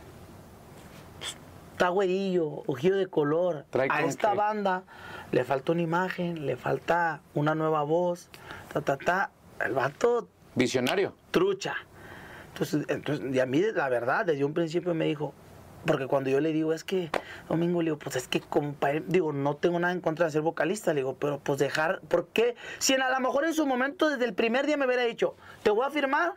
está 1.73 1.89
güerillo, 1.89 2.63
ojillo 2.67 2.95
de 2.95 3.07
color. 3.07 3.65
Trae 3.69 3.89
A 3.91 4.01
esta 4.03 4.33
banda 4.33 4.83
le 5.31 5.43
falta 5.43 5.71
una 5.71 5.81
imagen, 5.81 6.45
le 6.45 6.55
falta 6.55 7.21
una 7.33 7.55
nueva 7.55 7.83
voz, 7.83 8.29
ta, 8.71 8.81
ta, 8.81 8.97
ta. 8.97 9.31
El 9.63 9.73
vato 9.73 10.27
Visionario. 10.55 11.13
trucha. 11.31 11.75
Entonces, 12.53 12.85
entonces, 12.87 13.33
y 13.33 13.39
a 13.39 13.45
mí, 13.45 13.61
la 13.73 13.89
verdad, 13.89 14.25
desde 14.25 14.43
un 14.45 14.53
principio 14.53 14.93
me 14.93 15.05
dijo, 15.05 15.33
porque 15.85 16.07
cuando 16.07 16.29
yo 16.29 16.39
le 16.39 16.51
digo, 16.51 16.73
es 16.73 16.83
que, 16.83 17.09
Domingo, 17.49 17.81
le 17.81 17.91
digo, 17.91 17.99
pues 17.99 18.15
es 18.15 18.27
que, 18.27 18.41
compa- 18.41 19.03
digo, 19.07 19.33
no 19.33 19.55
tengo 19.55 19.79
nada 19.79 19.93
en 19.93 20.01
contra 20.01 20.25
de 20.25 20.31
ser 20.31 20.41
vocalista, 20.41 20.93
le 20.93 21.01
digo, 21.01 21.15
pero 21.19 21.39
pues 21.39 21.59
dejar, 21.59 21.99
¿por 22.07 22.27
qué? 22.29 22.55
Si 22.79 22.93
en, 22.93 23.01
a 23.01 23.09
lo 23.11 23.19
mejor 23.19 23.45
en 23.45 23.53
su 23.53 23.65
momento, 23.67 24.09
desde 24.09 24.25
el 24.25 24.33
primer 24.33 24.65
día 24.65 24.77
me 24.77 24.85
hubiera 24.85 25.03
dicho, 25.03 25.35
te 25.63 25.69
voy 25.69 25.85
a 25.85 25.89
firmar, 25.91 26.33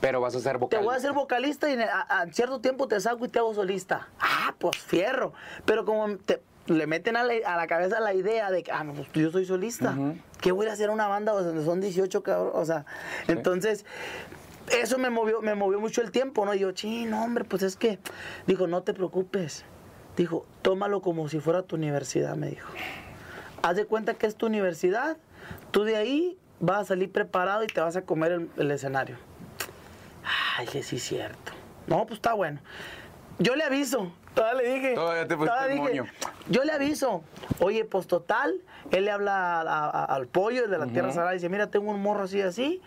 Pero 0.00 0.20
vas 0.20 0.34
a 0.34 0.40
ser 0.40 0.52
te 0.54 0.58
vocal. 0.58 0.82
voy 0.84 0.94
a 0.94 0.96
hacer 0.96 1.12
vocalista 1.12 1.68
y 1.70 1.74
en, 1.74 1.82
a, 1.82 2.00
a 2.00 2.26
cierto 2.32 2.60
tiempo 2.60 2.88
te 2.88 2.98
saco 3.00 3.24
y 3.24 3.28
te 3.28 3.38
hago 3.38 3.54
solista. 3.54 4.08
Ah, 4.20 4.54
pues 4.58 4.76
fierro. 4.78 5.32
Pero 5.64 5.84
como 5.84 6.16
te- 6.16 6.42
le 6.74 6.86
meten 6.86 7.16
a 7.16 7.24
la, 7.24 7.34
a 7.46 7.56
la 7.56 7.66
cabeza 7.66 8.00
la 8.00 8.14
idea 8.14 8.50
de 8.50 8.62
que, 8.62 8.72
ah, 8.72 8.84
no, 8.84 8.92
pues 8.92 9.08
yo 9.12 9.30
soy 9.30 9.44
solista. 9.44 9.96
¿Qué 10.40 10.52
voy 10.52 10.66
a 10.66 10.72
hacer 10.72 10.90
una 10.90 11.08
banda 11.08 11.32
donde 11.32 11.64
son 11.64 11.80
18 11.80 12.22
cabrón? 12.22 12.52
O 12.54 12.64
sea, 12.64 12.84
entonces, 13.26 13.84
eso 14.72 14.98
me 14.98 15.10
movió, 15.10 15.40
me 15.40 15.54
movió 15.54 15.80
mucho 15.80 16.02
el 16.02 16.10
tiempo, 16.10 16.44
¿no? 16.44 16.54
Y 16.54 16.60
yo, 16.60 16.72
no, 17.06 17.24
hombre, 17.24 17.44
pues 17.44 17.62
es 17.62 17.76
que, 17.76 17.98
dijo, 18.46 18.66
no 18.66 18.82
te 18.82 18.94
preocupes. 18.94 19.64
Dijo, 20.16 20.46
tómalo 20.62 21.00
como 21.00 21.28
si 21.28 21.40
fuera 21.40 21.62
tu 21.62 21.76
universidad, 21.76 22.36
me 22.36 22.48
dijo. 22.48 22.68
Haz 23.62 23.76
de 23.76 23.86
cuenta 23.86 24.14
que 24.14 24.26
es 24.26 24.36
tu 24.36 24.46
universidad, 24.46 25.16
tú 25.70 25.84
de 25.84 25.96
ahí 25.96 26.38
vas 26.60 26.80
a 26.80 26.84
salir 26.86 27.10
preparado 27.10 27.62
y 27.62 27.66
te 27.68 27.80
vas 27.80 27.96
a 27.96 28.02
comer 28.02 28.32
el, 28.32 28.50
el 28.56 28.70
escenario. 28.70 29.16
Ay, 30.56 30.66
que 30.66 30.82
sí 30.82 30.96
es 30.96 31.04
cierto. 31.04 31.52
No, 31.86 32.04
pues 32.06 32.18
está 32.18 32.34
bueno. 32.34 32.60
Yo 33.38 33.54
le 33.54 33.62
aviso. 33.62 34.12
Todavía 34.34 34.62
le 34.62 34.74
dije. 34.74 34.94
Todavía 34.94 35.26
te 35.26 35.36
pusiste 35.36 35.54
todavía 35.54 35.74
el 35.76 35.82
dije, 35.88 36.00
moño. 36.02 36.12
Yo 36.48 36.64
le 36.64 36.72
aviso. 36.72 37.22
Oye, 37.60 37.84
pues 37.84 38.06
total, 38.06 38.54
él 38.90 39.04
le 39.04 39.10
habla 39.10 39.60
a- 39.60 39.90
a- 39.90 40.04
al 40.04 40.26
pollo 40.26 40.68
de 40.68 40.78
la 40.78 40.86
Tierra 40.86 41.10
Sagrada 41.12 41.32
y 41.34 41.38
dice, 41.38 41.48
mira, 41.48 41.68
tengo 41.68 41.90
un 41.90 42.00
morro 42.00 42.24
así, 42.24 42.40
así. 42.40 42.80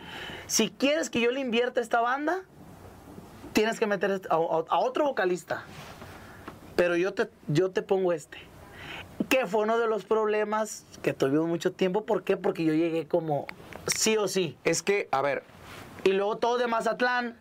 Si 0.48 0.69
quieres 0.69 1.10
que 1.10 1.19
yo 1.21 1.31
le 1.31 1.39
invierta 1.39 1.79
a 1.79 1.83
esta 1.83 2.00
banda, 2.01 2.39
tienes 3.53 3.79
que 3.79 3.88
meter 3.88 4.12
este- 4.12 4.27
a, 4.31 4.38
otro 4.38 5.05
vocalista. 5.05 5.63
Pero 6.75 6.95
yo 6.95 7.13
te, 7.13 7.29
yo 7.48 7.71
te 7.71 7.81
pongo 7.81 8.13
este. 8.13 8.38
Que 9.29 9.45
fue 9.45 9.63
uno 9.63 9.77
de 9.77 9.88
los 9.88 10.05
problemas 10.05 10.86
que 11.03 11.13
tuvimos 11.13 11.48
mucho 11.48 11.71
tiempo. 11.74 12.05
¿Por 12.05 12.24
qué? 12.24 12.38
Porque 12.38 12.63
yo 12.63 12.74
llegué 12.74 13.07
como 13.07 13.45
sí 13.88 14.17
o 14.17 14.27
sí. 14.27 14.57
Es 14.63 14.81
que, 14.81 15.07
a 15.12 15.21
ver, 15.21 15.43
Y 16.03 16.13
luego 16.13 16.38
todo 16.38 16.57
de 16.57 16.65
Mazatlán, 16.65 17.38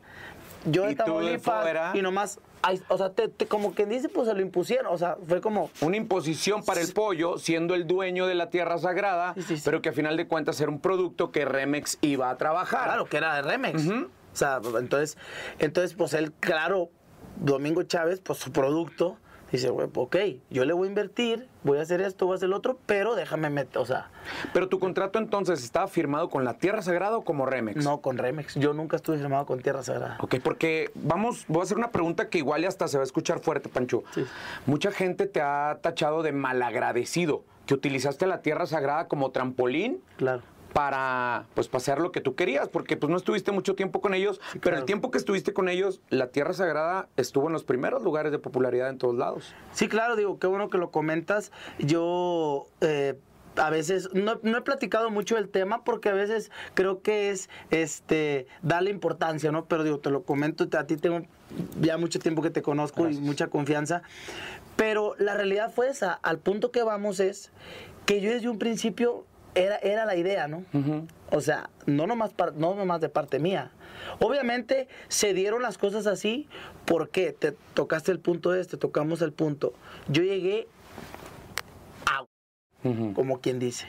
yo 0.67 0.85
de 0.85 0.95
Tamaulipas, 0.95 1.95
y 1.95 2.03
nomás, 2.03 2.39
ay, 2.63 2.81
o 2.89 2.97
sea, 2.99 3.11
te- 3.11 3.29
te- 3.29 3.47
como 3.47 3.73
quien 3.75 3.89
dice, 3.89 4.09
pues 4.09 4.29
se 4.29 4.35
lo 4.35 4.41
impusieron, 4.41 4.93
o 4.93 4.99
sea, 4.99 5.17
fue 5.27 5.41
como, 5.41 5.71
una 5.81 5.97
imposición 5.97 6.63
para 6.65 6.81
el 6.81 6.93
pollo, 6.93 7.39
siendo 7.39 7.75
el 7.75 7.87
dueño 7.87 8.27
de 8.27 8.35
la 8.35 8.51
Tierra 8.51 8.79
Sagrada, 8.79 9.35
Sí, 9.35 9.43
sí, 9.43 9.57
sí. 9.57 9.63
pero 9.65 9.81
que 9.83 9.89
a 9.89 9.93
final 9.93 10.17
de 10.17 10.27
cuentas 10.27 10.61
era 10.61 10.71
un 10.71 10.81
producto 10.81 11.31
que 11.31 11.45
Remex 11.45 11.99
iba 12.01 12.31
a 12.31 12.37
trabajar. 12.37 12.85
claro, 12.85 13.05
que 13.07 13.17
era 13.17 13.35
de 13.37 13.43
Remex. 13.43 13.87
O 13.89 14.07
sea, 14.37 14.61
entonces, 14.79 15.19
entonces, 15.59 15.95
pues 15.95 16.15
él, 16.15 16.33
claro, 16.39 16.91
Domingo 17.37 17.83
Chávez, 17.85 18.21
pues 18.21 18.39
su 18.39 18.53
producto, 18.53 19.17
dice, 19.53 19.71
güey, 19.71 19.89
ok, 19.95 20.17
yo 20.51 20.65
le 20.65 20.73
voy 20.73 20.87
a 20.87 20.89
invertir, 20.91 21.47
voy 21.65 21.79
a 21.79 21.83
hacer 21.83 22.01
esto, 22.01 22.27
voy 22.27 22.35
a 22.35 22.37
hacer 22.37 22.49
lo 22.49 22.57
otro, 22.57 22.79
pero 22.87 23.15
déjame 23.15 23.51
meter, 23.51 23.79
o 23.79 23.87
sea, 23.87 24.09
Pero 24.53 24.69
tu 24.69 24.79
contrato 24.79 25.19
entonces 25.19 25.63
estaba 25.65 25.89
firmado 25.89 26.29
con 26.29 26.45
la 26.45 26.55
Tierra 26.55 26.83
Sagrada 26.83 27.17
o 27.17 27.23
como 27.23 27.47
Remex. 27.47 27.85
no 27.85 28.01
con 28.01 28.19
Remex. 28.19 28.55
Yo 28.55 28.73
nunca 28.75 28.97
estuve 28.97 29.19
firmado 29.19 29.47
con 29.47 29.61
Tierra 29.61 29.83
Sagrada. 29.83 30.19
Ok, 30.21 30.37
porque 30.43 30.91
vamos, 30.95 31.45
voy 31.49 31.61
a 31.61 31.65
hacer 31.65 31.77
una 31.77 31.91
pregunta 31.91 32.29
que 32.29 32.39
igual 32.39 32.63
y 32.63 32.67
hasta 32.67 32.89
se 32.89 32.97
va 32.97 33.03
a 33.03 33.07
escuchar 33.07 33.41
fuerte, 33.41 33.69
Pancho. 33.69 34.03
Sí. 34.15 34.25
Mucha 34.67 34.91
gente 34.93 35.27
te 35.27 35.41
ha 35.41 35.79
tachado 35.81 36.23
de 36.23 36.33
malagradecido, 36.33 37.43
que 37.67 37.75
utilizaste 37.75 38.27
la 38.27 38.43
Tierra 38.43 38.67
Sagrada 38.67 39.09
como 39.09 39.31
trampolín 39.31 40.03
Claro. 40.17 40.43
Para 40.73 41.47
pues 41.55 41.69
pasear 41.69 42.01
lo 42.01 42.13
que 42.13 42.21
tú 42.21 42.35
querías, 42.35 42.69
porque 42.69 42.97
pues 42.97 43.11
no 43.11 43.17
estuviste 43.17 43.53
mucho 43.53 43.75
tiempo 43.75 44.01
con 44.01 44.15
ellos, 44.15 44.41
pero 44.53 44.61
claro. 44.61 44.79
el 44.79 44.85
tiempo 44.85 45.11
que 45.11 45.19
estuviste 45.19 45.53
con 45.53 45.69
ellos, 45.69 46.01
la 46.11 46.29
Tierra 46.29 46.53
Sagrada 46.53 47.09
estuvo 47.17 47.47
en 47.49 47.53
los 47.53 47.65
primeros 47.65 48.03
lugares 48.03 48.33
de 48.33 48.39
popularidad 48.39 48.89
en 48.89 48.99
todos 48.99 49.17
lados. 49.17 49.55
Sí, 49.73 49.89
claro, 49.89 50.17
digo, 50.17 50.39
qué 50.39 50.47
bueno 50.47 50.71
que 50.71 50.79
lo 50.79 50.91
comentas. 50.91 51.53
Yo 51.79 52.67
eh, 52.81 53.19
a 53.57 53.71
veces 53.71 54.11
no, 54.13 54.39
no 54.43 54.59
he 54.59 54.63
platicado 54.63 55.11
mucho 55.11 55.37
del 55.37 55.49
tema 55.49 55.85
porque 55.85 56.09
a 56.09 56.15
veces 56.15 56.51
creo 56.75 57.03
que 57.03 57.31
es 57.31 57.49
este 57.71 58.47
darle 58.63 58.91
importancia, 58.91 59.53
¿no? 59.53 59.65
Pero 59.67 59.85
digo, 59.85 59.99
te 59.99 60.11
lo 60.11 60.23
comento, 60.23 60.67
a 60.77 60.87
ti 60.87 60.97
tengo 60.97 61.23
ya 61.81 61.99
mucho 61.99 62.19
tiempo 62.19 62.43
que 62.43 62.51
te 62.51 62.63
conozco 62.63 63.09
y 63.09 63.19
mucha 63.19 63.49
confianza. 63.49 64.03
Pero 64.77 65.15
la 65.19 65.35
realidad 65.35 65.73
fue 65.73 65.89
esa. 65.89 66.13
Al 66.13 66.39
punto 66.39 66.71
que 66.71 66.83
vamos 66.83 67.21
es 67.21 67.51
que 68.07 68.21
yo 68.21 68.31
desde 68.31 68.49
un 68.49 68.59
principio 68.59 69.27
era, 69.55 69.77
era 69.77 70.05
la 70.05 70.17
idea, 70.17 70.49
¿no? 70.49 70.65
O 71.31 71.41
sea, 71.41 71.71
no 71.87 72.07
nomás, 72.07 72.33
par- 72.33 72.55
no 72.55 72.75
nomás 72.75 73.01
de 73.01 73.09
parte 73.09 73.39
mía. 73.39 73.71
Obviamente 74.19 74.89
se 75.09 75.35
dieron 75.35 75.63
las 75.63 75.77
cosas 75.79 76.07
así 76.07 76.49
porque 76.87 77.33
te 77.33 77.53
tocaste 77.75 78.13
el 78.13 78.19
punto 78.19 78.55
este, 78.55 78.77
tocamos 78.77 79.23
el 79.23 79.33
punto. 79.33 79.73
Yo 80.09 80.23
llegué 80.23 80.69
a 82.07 82.25
como 83.15 83.41
quien 83.41 83.59
dice. 83.59 83.87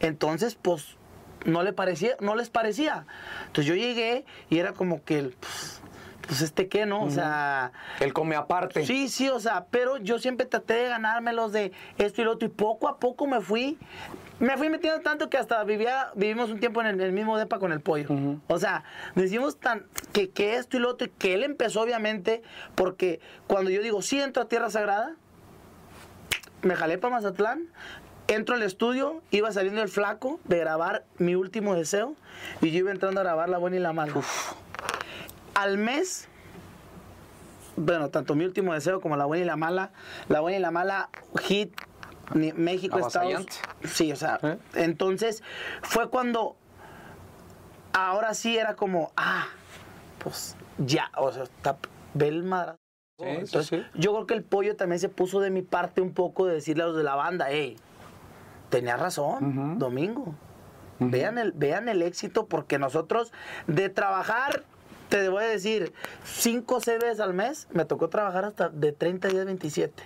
Entonces, 0.00 0.56
pues, 0.60 0.96
no 1.44 1.62
le 1.62 1.72
parecía, 1.72 2.16
no 2.20 2.34
les 2.34 2.50
parecía. 2.50 3.06
Entonces 3.46 3.66
yo 3.66 3.74
llegué 3.74 4.24
y 4.50 4.58
era 4.58 4.72
como 4.72 5.04
que, 5.04 5.18
el, 5.18 5.30
pues, 5.38 5.80
pues, 6.26 6.40
este 6.40 6.68
qué, 6.68 6.84
¿no? 6.84 7.04
O 7.04 7.10
sea, 7.10 7.72
Él 8.00 8.12
come 8.12 8.34
aparte. 8.34 8.84
Sí, 8.86 9.08
sí, 9.08 9.28
o 9.28 9.38
sea, 9.38 9.66
pero 9.70 9.98
yo 9.98 10.18
siempre 10.18 10.46
traté 10.46 10.74
de 10.74 10.88
ganármelos 10.88 11.52
de 11.52 11.72
esto 11.98 12.22
y 12.22 12.24
lo 12.24 12.32
otro 12.32 12.48
y 12.48 12.50
poco 12.50 12.88
a 12.88 12.98
poco 12.98 13.26
me 13.26 13.40
fui, 13.40 13.78
me 14.40 14.56
fui 14.56 14.68
metiendo 14.68 15.00
tanto 15.00 15.30
que 15.30 15.36
hasta 15.36 15.62
vivía, 15.64 16.10
vivimos 16.14 16.50
un 16.50 16.58
tiempo 16.58 16.80
en 16.80 16.88
el, 16.88 17.00
el 17.00 17.12
mismo 17.12 17.38
depa 17.38 17.58
con 17.58 17.72
el 17.72 17.80
pollo. 17.80 18.08
O 18.48 18.58
sea, 18.58 18.84
decimos 19.14 19.58
tan 19.58 19.86
que, 20.12 20.30
que 20.30 20.56
esto 20.56 20.76
y 20.76 20.80
lo 20.80 20.90
otro 20.90 21.06
y 21.06 21.10
que 21.10 21.34
él 21.34 21.44
empezó 21.44 21.80
obviamente 21.82 22.42
porque 22.74 23.20
cuando 23.46 23.70
yo 23.70 23.82
digo 23.82 24.02
sí 24.02 24.20
entro 24.20 24.42
a 24.42 24.48
Tierra 24.48 24.70
Sagrada, 24.70 25.14
me 26.62 26.74
jalé 26.74 26.98
para 26.98 27.14
Mazatlán, 27.14 27.68
entro 28.26 28.56
al 28.56 28.62
estudio, 28.62 29.22
iba 29.30 29.52
saliendo 29.52 29.82
el 29.82 29.88
flaco 29.88 30.40
de 30.44 30.58
grabar 30.58 31.04
mi 31.18 31.34
último 31.34 31.74
deseo 31.74 32.14
y 32.60 32.70
yo 32.70 32.78
iba 32.78 32.90
entrando 32.90 33.20
a 33.20 33.24
grabar 33.24 33.48
La 33.48 33.58
Buena 33.58 33.76
y 33.76 33.80
la 33.80 33.92
Mala. 33.92 34.14
Al 35.54 35.78
mes 35.78 36.28
bueno, 37.76 38.08
tanto 38.08 38.34
mi 38.34 38.44
último 38.44 38.72
deseo 38.72 39.00
como 39.00 39.16
la 39.16 39.24
buena 39.24 39.44
y 39.44 39.46
la 39.46 39.56
mala. 39.56 39.90
La 40.28 40.40
buena 40.40 40.58
y 40.58 40.60
la 40.60 40.70
mala, 40.70 41.08
hit, 41.42 41.72
México, 42.32 42.98
Estados. 42.98 43.46
Sí, 43.84 44.12
o 44.12 44.16
sea, 44.16 44.38
¿Eh? 44.42 44.58
entonces 44.74 45.42
fue 45.82 46.08
cuando 46.08 46.56
ahora 47.92 48.34
sí 48.34 48.56
era 48.56 48.74
como, 48.74 49.12
ah, 49.16 49.46
pues 50.18 50.56
ya, 50.78 51.10
o 51.16 51.32
sea, 51.32 51.44
está, 51.44 51.78
ve 52.14 52.28
el 52.28 52.42
madrazo. 52.42 52.78
Sí, 53.18 53.26
sí, 53.26 53.30
Entonces, 53.30 53.66
sí. 53.68 54.00
yo 54.00 54.12
creo 54.12 54.26
que 54.26 54.34
el 54.34 54.42
pollo 54.42 54.74
también 54.74 54.98
se 54.98 55.08
puso 55.08 55.40
de 55.40 55.50
mi 55.50 55.62
parte 55.62 56.00
un 56.00 56.12
poco 56.12 56.46
de 56.46 56.54
decirle 56.54 56.82
a 56.82 56.86
los 56.86 56.96
de 56.96 57.04
la 57.04 57.14
banda, 57.14 57.46
hey, 57.48 57.76
tenía 58.70 58.96
razón, 58.96 59.78
Domingo. 59.78 60.34
Vean 60.98 61.38
el, 61.38 61.52
vean 61.52 61.88
el 61.88 62.02
éxito, 62.02 62.46
porque 62.46 62.78
nosotros 62.78 63.32
de 63.66 63.88
trabajar, 63.88 64.64
te 65.08 65.28
voy 65.28 65.44
a 65.44 65.46
decir, 65.46 65.92
5 66.24 66.80
CVs 66.80 67.20
al 67.20 67.34
mes, 67.34 67.68
me 67.72 67.84
tocó 67.84 68.08
trabajar 68.08 68.44
hasta 68.44 68.68
de 68.68 68.92
30 68.92 69.28
días 69.28 69.44
27. 69.44 70.02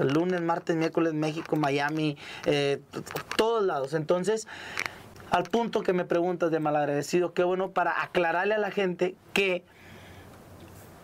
El 0.00 0.12
lunes, 0.12 0.40
martes, 0.40 0.76
miércoles, 0.76 1.14
México, 1.14 1.56
Miami, 1.56 2.16
eh, 2.46 2.80
todos 3.36 3.62
lados. 3.64 3.94
Entonces, 3.94 4.46
al 5.30 5.44
punto 5.44 5.82
que 5.82 5.92
me 5.92 6.04
preguntas 6.04 6.50
de 6.50 6.58
malagradecido, 6.60 7.34
qué 7.34 7.44
bueno 7.44 7.70
para 7.70 8.02
aclararle 8.02 8.54
a 8.54 8.58
la 8.58 8.70
gente 8.70 9.14
que 9.32 9.64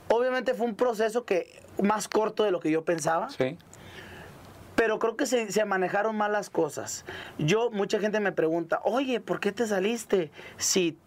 obviamente 0.09 0.55
fue 0.55 0.67
un 0.67 0.75
proceso 0.75 1.25
que 1.25 1.63
más 1.83 2.09
corto 2.09 2.43
de 2.45 2.51
lo 2.51 2.61
que 2.61 2.71
yo 2.71 2.85
pensaba 2.85 3.29
Sí. 3.31 3.59
pero 4.75 4.99
creo 4.99 5.17
que 5.17 5.27
se, 5.27 5.51
se 5.53 5.65
manejaron 5.65 6.17
mal 6.17 6.33
las 6.33 6.49
cosas. 6.51 7.05
Yo, 7.39 7.71
mucha 7.71 7.99
gente 7.99 8.21
me 8.21 8.33
pregunta, 8.33 8.81
oye, 8.85 9.21
¿por 9.21 9.41
qué 9.41 9.53
te 9.53 9.67
saliste? 9.67 10.31
Si 10.59 10.99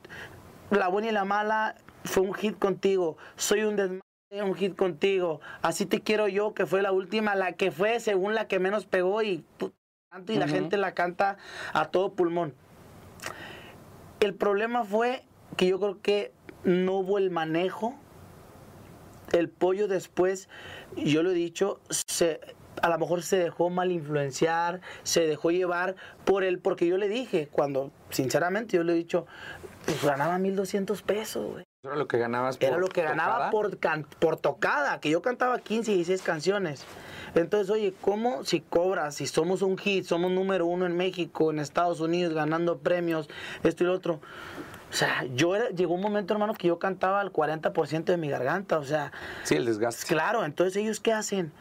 la 0.69 0.87
buena 0.87 1.09
y 1.09 1.11
la 1.11 1.25
mala 1.25 1.75
fue 2.03 2.23
un 2.23 2.33
hit 2.33 2.57
contigo, 2.57 3.17
soy 3.35 3.63
un 3.63 3.75
desmadre. 3.75 4.01
Un 4.31 4.53
hit 4.53 4.75
contigo, 4.75 5.41
así 5.61 5.85
te 5.85 6.01
quiero 6.01 6.27
yo, 6.27 6.53
que 6.53 6.65
fue 6.65 6.81
la 6.81 6.91
última, 6.91 7.33
la 7.35 7.53
que 7.53 7.71
fue 7.71 7.99
según 7.99 8.35
la 8.35 8.47
que 8.47 8.59
menos 8.59 8.85
pegó 8.85 9.23
y, 9.23 9.43
y 10.27 10.35
la 10.35 10.47
gente 10.47 10.77
la 10.77 10.93
canta 10.93 11.37
a 11.73 11.85
todo 11.85 12.13
pulmón. 12.13 12.53
El 14.19 14.35
problema 14.35 14.83
fue 14.83 15.23
que 15.57 15.67
yo 15.67 15.79
creo 15.79 16.01
que 16.01 16.31
no 16.63 16.99
hubo 16.99 17.17
el 17.17 17.31
manejo. 17.31 17.95
El 19.31 19.49
pollo 19.49 19.87
después, 19.87 20.47
yo 20.95 21.23
lo 21.23 21.31
he 21.31 21.35
dicho, 21.35 21.79
se, 21.89 22.39
a 22.81 22.89
lo 22.89 22.97
mejor 22.97 23.23
se 23.23 23.37
dejó 23.37 23.69
mal 23.69 23.91
influenciar, 23.91 24.81
se 25.03 25.21
dejó 25.25 25.51
llevar 25.51 25.95
por 26.25 26.43
el, 26.43 26.59
porque 26.59 26.87
yo 26.87 26.97
le 26.97 27.07
dije, 27.07 27.47
cuando, 27.51 27.91
sinceramente, 28.09 28.77
yo 28.77 28.83
le 28.83 28.93
he 28.93 28.95
dicho, 28.95 29.25
pues 29.85 30.03
ganaba 30.03 30.37
1200 30.37 31.01
pesos, 31.03 31.51
güey. 31.51 31.68
Era 31.81 31.95
lo 31.95 32.09
que 32.09 32.17
ganabas 32.17 32.57
por 32.57 32.67
Era 32.67 32.77
lo 32.77 32.89
que 32.89 33.01
ganaba 33.03 33.51
por, 33.51 33.77
por 34.19 34.35
tocada, 34.35 34.99
que 34.99 35.09
yo 35.09 35.21
cantaba 35.21 35.59
15 35.59 35.93
y 35.93 35.95
16 35.95 36.21
canciones. 36.23 36.83
Entonces, 37.35 37.69
oye, 37.69 37.93
¿cómo 38.01 38.43
si 38.43 38.59
cobras, 38.59 39.15
si 39.15 39.27
somos 39.27 39.61
un 39.61 39.77
hit, 39.77 40.03
somos 40.03 40.29
número 40.29 40.65
uno 40.65 40.85
en 40.85 40.97
México, 40.97 41.51
en 41.51 41.59
Estados 41.59 42.01
Unidos, 42.01 42.33
ganando 42.33 42.79
premios, 42.79 43.29
esto 43.63 43.85
y 43.85 43.87
lo 43.87 43.93
otro? 43.93 44.19
O 44.89 44.93
sea, 44.93 45.23
yo 45.33 45.55
era, 45.55 45.69
llegó 45.69 45.93
un 45.93 46.01
momento, 46.01 46.33
hermano, 46.33 46.53
que 46.53 46.67
yo 46.67 46.79
cantaba 46.79 47.21
al 47.21 47.31
40% 47.31 48.03
de 48.03 48.17
mi 48.17 48.29
garganta, 48.29 48.77
o 48.77 48.83
sea... 48.83 49.13
Sí, 49.43 49.55
el 49.55 49.63
desgaste. 49.63 50.05
Claro, 50.05 50.43
entonces 50.43 50.75
ellos, 50.75 50.99
¿qué 50.99 51.13
hacen? 51.13 51.53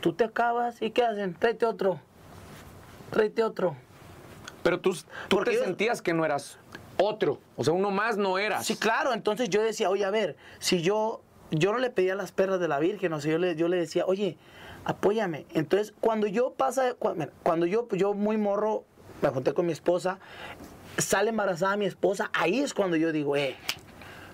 Tú 0.00 0.12
te 0.12 0.22
acabas 0.22 0.80
y 0.80 0.92
¿qué 0.92 1.02
hacen? 1.02 1.34
Tráete 1.34 1.66
otro, 1.66 2.00
tráete 3.10 3.42
otro. 3.42 3.74
Pero 4.62 4.78
tú, 4.78 4.96
tú 5.26 5.42
te 5.42 5.58
sentías 5.58 6.00
que 6.00 6.14
no 6.14 6.24
eras 6.24 6.60
otro. 7.00 7.38
O 7.56 7.64
sea, 7.64 7.72
uno 7.72 7.90
más 7.90 8.16
no 8.16 8.38
era. 8.38 8.62
Sí, 8.62 8.76
claro. 8.76 9.12
Entonces 9.12 9.48
yo 9.48 9.62
decía, 9.62 9.90
oye, 9.90 10.04
a 10.04 10.10
ver, 10.10 10.36
si 10.58 10.82
yo, 10.82 11.22
yo 11.50 11.72
no 11.72 11.78
le 11.78 11.90
pedía 11.90 12.14
las 12.14 12.32
perras 12.32 12.60
de 12.60 12.68
la 12.68 12.78
Virgen, 12.78 13.12
o 13.12 13.20
sea, 13.20 13.32
yo 13.32 13.38
le, 13.38 13.56
yo 13.56 13.68
le 13.68 13.76
decía, 13.76 14.04
oye, 14.06 14.36
apóyame. 14.84 15.46
Entonces, 15.54 15.94
cuando 16.00 16.26
yo 16.26 16.52
pasa, 16.54 16.94
cuando 17.42 17.66
yo, 17.66 17.88
yo 17.92 18.14
muy 18.14 18.36
morro, 18.36 18.84
me 19.22 19.28
junté 19.28 19.52
con 19.54 19.66
mi 19.66 19.72
esposa, 19.72 20.18
sale 20.98 21.30
embarazada 21.30 21.76
mi 21.76 21.86
esposa, 21.86 22.30
ahí 22.32 22.60
es 22.60 22.74
cuando 22.74 22.96
yo 22.96 23.12
digo, 23.12 23.36
eh, 23.36 23.56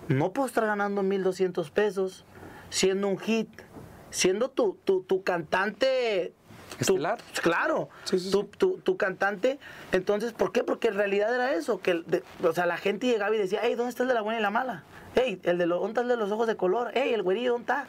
no 0.09 0.33
puedo 0.33 0.47
estar 0.47 0.67
ganando 0.67 1.03
1.200 1.03 1.71
pesos 1.71 2.25
siendo 2.71 3.09
un 3.09 3.19
hit, 3.19 3.49
siendo 4.11 4.49
tu, 4.49 4.79
tu, 4.85 5.03
tu 5.03 5.23
cantante 5.23 6.33
Estelar. 6.79 7.19
claro, 7.43 7.89
Tu, 8.85 8.97
cantante. 8.97 9.59
Entonces, 9.93 10.33
¿por 10.33 10.53
qué? 10.53 10.65
Porque 10.65 10.89
en 10.89 10.95
realidad 10.95 11.35
era 11.35 11.55
eso, 11.55 11.81
que 11.81 12.05
o 12.43 12.53
sea, 12.53 12.67
la 12.67 12.77
gente 12.77 13.07
llegaba 13.07 13.35
y 13.35 13.39
decía, 13.39 13.61
hey, 13.63 13.75
¿dónde 13.75 13.91
está 13.91 14.03
el 14.03 14.09
de 14.09 14.15
la 14.15 14.23
buena 14.23 14.39
y 14.39 14.43
la 14.43 14.51
mala? 14.51 14.85
Hey, 15.15 15.41
el 15.45 15.59
de 15.59 15.67
los, 15.67 15.79
¿dónde 15.81 15.93
está 15.93 16.01
el 16.03 16.09
de 16.09 16.17
los 16.17 16.31
ojos 16.31 16.47
de 16.47 16.57
color? 16.57 16.91
Hey, 16.95 17.13
el 17.15 17.23
güerillo, 17.23 17.53
¿dónde 17.53 17.73
está? 17.73 17.87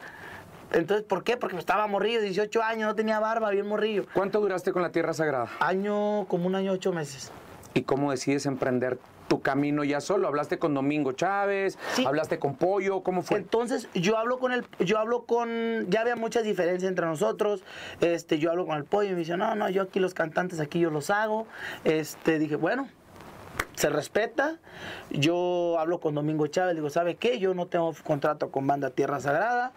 Entonces, 0.72 1.06
¿por 1.06 1.24
qué? 1.24 1.36
Porque 1.36 1.56
estaba 1.56 1.86
morrillo, 1.86 2.20
18 2.20 2.62
años, 2.62 2.88
no 2.88 2.94
tenía 2.94 3.18
barba, 3.20 3.50
bien 3.50 3.66
morrillo. 3.66 4.04
¿Cuánto 4.12 4.40
duraste 4.40 4.72
con 4.72 4.82
la 4.82 4.90
Tierra 4.90 5.14
Sagrada? 5.14 5.48
Año, 5.60 6.26
como 6.28 6.46
un 6.46 6.54
año, 6.54 6.72
ocho 6.72 6.92
meses. 6.92 7.32
¿Y 7.74 7.82
cómo 7.82 8.10
decides 8.10 8.44
emprender 8.46 8.98
tu 9.28 9.40
camino 9.40 9.84
ya 9.84 10.00
solo? 10.00 10.26
¿Hablaste 10.26 10.58
con 10.58 10.74
Domingo 10.74 11.12
Chávez? 11.12 11.78
¿Hablaste 12.04 12.38
con 12.38 12.56
Pollo? 12.56 13.02
¿Cómo 13.02 13.22
fue? 13.22 13.38
Entonces, 13.38 13.88
yo 13.94 14.18
hablo 14.18 14.38
con 14.38 14.52
el, 14.52 14.64
yo 14.80 14.98
hablo 14.98 15.24
con, 15.24 15.86
ya 15.88 16.00
había 16.00 16.16
muchas 16.16 16.44
diferencias 16.44 16.88
entre 16.88 17.06
nosotros. 17.06 17.62
Este, 18.00 18.38
yo 18.38 18.50
hablo 18.50 18.66
con 18.66 18.76
el 18.76 18.84
Pollo 18.84 19.10
y 19.10 19.12
me 19.12 19.18
dice, 19.18 19.36
no, 19.36 19.54
no, 19.54 19.68
yo 19.68 19.82
aquí 19.82 20.00
los 20.00 20.14
cantantes 20.14 20.60
aquí 20.60 20.80
yo 20.80 20.90
los 20.90 21.10
hago. 21.10 21.46
Este, 21.84 22.38
dije, 22.38 22.56
bueno, 22.56 22.88
se 23.74 23.90
respeta. 23.90 24.58
Yo 25.10 25.76
hablo 25.78 26.00
con 26.00 26.14
Domingo 26.14 26.46
Chávez, 26.46 26.74
digo, 26.74 26.90
¿sabe 26.90 27.16
qué? 27.16 27.38
Yo 27.38 27.54
no 27.54 27.66
tengo 27.66 27.94
contrato 28.04 28.50
con 28.50 28.66
Banda 28.66 28.90
Tierra 28.90 29.20
Sagrada. 29.20 29.72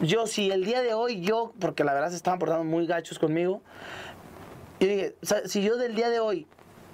Yo, 0.00 0.26
si 0.26 0.50
el 0.50 0.64
día 0.64 0.82
de 0.82 0.94
hoy, 0.94 1.20
yo, 1.20 1.52
porque 1.60 1.84
la 1.84 1.92
verdad 1.92 2.10
se 2.10 2.16
estaban 2.16 2.38
portando 2.38 2.64
muy 2.64 2.86
gachos 2.86 3.18
conmigo, 3.18 3.60
y 4.78 4.86
dije, 4.86 5.14
si 5.44 5.62
yo 5.62 5.76
del 5.76 5.94
día 5.94 6.08
de 6.08 6.20
hoy 6.20 6.46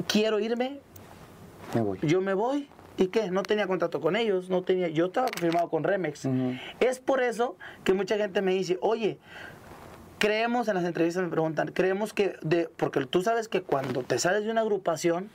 quiero 0.09 0.41
irme, 0.41 0.81
yo 2.03 2.21
me 2.21 2.35
voy. 2.35 2.69
¿Y 2.99 3.09
qué? 3.09 3.31
No 3.31 3.43
tenía 3.43 3.67
contrato 3.67 4.01
con 4.01 4.17
ellos, 4.17 4.49
no 4.49 4.63
tenía, 4.63 4.89
yo 4.89 5.07
estaba 5.07 5.29
firmado 5.39 5.69
con 5.69 5.85
Remex. 5.85 6.27
Es 6.81 6.99
por 6.99 7.23
eso 7.23 7.57
que 7.85 7.93
mucha 7.93 8.17
gente 8.17 8.41
me 8.41 8.55
dice, 8.55 8.79
oye, 8.81 9.19
creemos 10.19 10.69
en 10.69 10.75
las 10.75 10.85
entrevistas 10.85 11.23
me 11.23 11.29
preguntan, 11.29 11.69
creemos 11.69 12.13
que 12.15 12.37
de, 12.43 12.69
porque 12.77 13.05
tú 13.05 13.23
sabes 13.23 13.49
que 13.49 13.63
cuando 13.63 14.03
te 14.03 14.19
sales 14.19 14.45
de 14.45 14.51
una 14.51 14.63
agrupación 14.63 15.29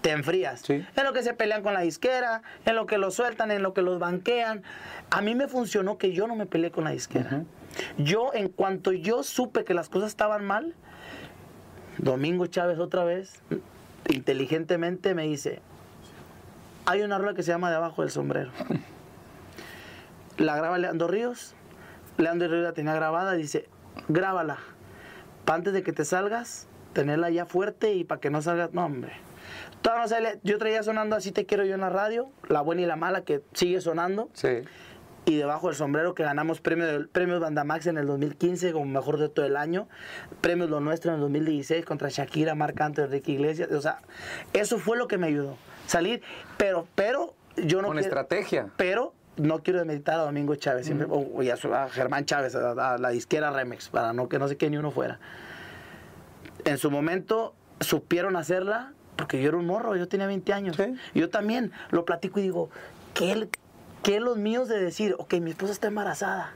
te 0.00 0.10
enfrías. 0.10 0.68
En 0.70 0.86
lo 1.04 1.12
que 1.12 1.24
se 1.24 1.34
pelean 1.34 1.62
con 1.62 1.74
la 1.74 1.80
disquera, 1.80 2.42
en 2.64 2.76
lo 2.76 2.86
que 2.86 2.98
los 2.98 3.14
sueltan, 3.14 3.50
en 3.50 3.62
lo 3.62 3.74
que 3.74 3.82
los 3.82 3.98
banquean. 3.98 4.62
A 5.10 5.20
mí 5.20 5.34
me 5.34 5.48
funcionó 5.48 5.98
que 5.98 6.12
yo 6.12 6.28
no 6.28 6.36
me 6.36 6.46
peleé 6.46 6.70
con 6.70 6.84
la 6.84 6.90
disquera. 6.90 7.42
Yo 7.96 8.30
en 8.32 8.48
cuanto 8.48 8.92
yo 8.92 9.24
supe 9.24 9.64
que 9.64 9.74
las 9.74 9.88
cosas 9.88 10.10
estaban 10.10 10.44
mal, 10.44 10.74
Domingo 11.98 12.46
Chávez 12.46 12.78
otra 12.78 13.02
vez 13.02 13.42
inteligentemente 14.08 15.14
me 15.14 15.24
dice, 15.24 15.60
hay 16.88 17.02
una 17.02 17.18
rola 17.18 17.34
que 17.34 17.42
se 17.42 17.52
llama 17.52 17.68
De 17.68 17.76
abajo 17.76 18.00
del 18.00 18.10
sombrero. 18.10 18.50
La 20.38 20.56
graba 20.56 20.78
Leandro 20.78 21.06
Ríos. 21.06 21.54
Leandro 22.16 22.48
Ríos 22.48 22.62
la 22.62 22.72
tenía 22.72 22.94
grabada. 22.94 23.34
Dice, 23.34 23.68
grábala. 24.08 24.56
antes 25.46 25.74
de 25.74 25.82
que 25.82 25.92
te 25.92 26.06
salgas, 26.06 26.66
tenerla 26.94 27.28
ya 27.28 27.44
fuerte 27.44 27.92
y 27.92 28.04
para 28.04 28.22
que 28.22 28.30
no 28.30 28.40
salgas. 28.40 28.72
No, 28.72 28.86
hombre. 28.86 29.12
no 29.84 30.08
sale. 30.08 30.40
Yo 30.44 30.56
traía 30.56 30.82
sonando 30.82 31.14
Así 31.14 31.30
te 31.30 31.44
quiero 31.44 31.64
yo 31.66 31.74
en 31.74 31.82
la 31.82 31.90
radio. 31.90 32.30
La 32.48 32.62
buena 32.62 32.80
y 32.80 32.86
la 32.86 32.96
mala 32.96 33.22
que 33.22 33.42
sigue 33.52 33.82
sonando. 33.82 34.30
Sí. 34.32 34.62
Y 35.26 35.36
debajo 35.36 35.66
del 35.66 35.76
sombrero 35.76 36.14
que 36.14 36.22
ganamos 36.22 36.62
premios 36.62 37.06
premios 37.12 37.38
Bandamax 37.38 37.86
en 37.88 37.98
el 37.98 38.06
2015 38.06 38.72
como 38.72 38.86
mejor 38.86 39.18
de 39.18 39.28
todo 39.28 39.44
el 39.44 39.58
año. 39.58 39.88
Premios 40.40 40.70
Lo 40.70 40.80
Nuestro 40.80 41.10
en 41.10 41.16
el 41.16 41.20
2016 41.20 41.84
contra 41.84 42.08
Shakira, 42.08 42.54
Marc 42.54 42.80
Anthony, 42.80 43.04
Enrique 43.04 43.32
Iglesias. 43.32 43.70
O 43.72 43.82
sea, 43.82 44.00
eso 44.54 44.78
fue 44.78 44.96
lo 44.96 45.06
que 45.06 45.18
me 45.18 45.26
ayudó 45.26 45.58
salir, 45.88 46.22
pero, 46.56 46.86
pero 46.94 47.34
yo 47.56 47.82
no... 47.82 47.88
Con 47.88 47.98
estrategia. 47.98 48.68
Pero 48.76 49.14
no 49.36 49.62
quiero 49.62 49.78
demeritar 49.80 50.20
a 50.20 50.24
Domingo 50.24 50.54
Chávez, 50.56 50.86
siempre, 50.86 51.06
o, 51.10 51.40
a, 51.40 51.88
Germán 51.88 52.24
Chávez, 52.24 52.54
a, 52.54 52.98
la 52.98 53.08
disquera 53.10 53.50
Remex, 53.50 53.88
para 53.88 54.12
no 54.12 54.28
que 54.28 54.38
no 54.38 54.48
sé 54.48 54.56
qué 54.56 54.70
ni 54.70 54.76
uno 54.76 54.90
fuera. 54.90 55.18
En 56.64 56.78
su 56.78 56.90
momento 56.90 57.54
supieron 57.80 58.36
hacerla, 58.36 58.92
porque 59.16 59.40
yo 59.40 59.48
era 59.48 59.56
un 59.56 59.66
morro, 59.66 59.96
yo 59.96 60.08
tenía 60.08 60.26
20 60.26 60.52
años. 60.52 60.76
Yo 61.14 61.30
también 61.30 61.72
lo 61.90 62.04
platico 62.04 62.40
y 62.40 62.42
digo, 62.42 62.70
¿qué, 63.14 63.48
¿qué 64.02 64.20
los 64.20 64.36
míos 64.36 64.68
de 64.68 64.80
decir, 64.80 65.14
ok, 65.18 65.34
mi 65.34 65.50
esposa 65.50 65.72
está 65.72 65.86
embarazada? 65.86 66.54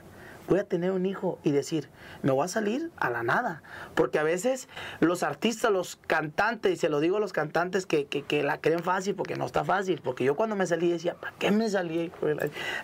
Voy 0.53 0.59
a 0.59 0.65
tener 0.65 0.91
un 0.91 1.07
hijo 1.07 1.39
y 1.43 1.51
decir, 1.51 1.89
me 2.21 2.31
voy 2.31 2.45
a 2.45 2.47
salir 2.47 2.91
a 2.97 3.09
la 3.09 3.23
nada. 3.23 3.63
Porque 3.95 4.19
a 4.19 4.23
veces 4.23 4.69
los 4.99 5.23
artistas, 5.23 5.71
los 5.71 5.95
cantantes, 5.95 6.73
y 6.73 6.75
se 6.75 6.89
lo 6.89 6.99
digo 6.99 7.17
a 7.17 7.19
los 7.19 7.33
cantantes 7.33 7.87
que, 7.87 8.43
la 8.43 8.59
creen 8.59 8.83
fácil 8.83 9.15
porque 9.15 9.35
no 9.35 9.45
está 9.45 9.63
fácil. 9.63 9.99
Porque 10.03 10.23
yo 10.23 10.35
cuando 10.35 10.55
me 10.55 10.67
salí 10.67 10.91
decía, 10.91 11.15
¿para 11.15 11.33
qué 11.39 11.49
me 11.49 11.69
salí? 11.69 12.11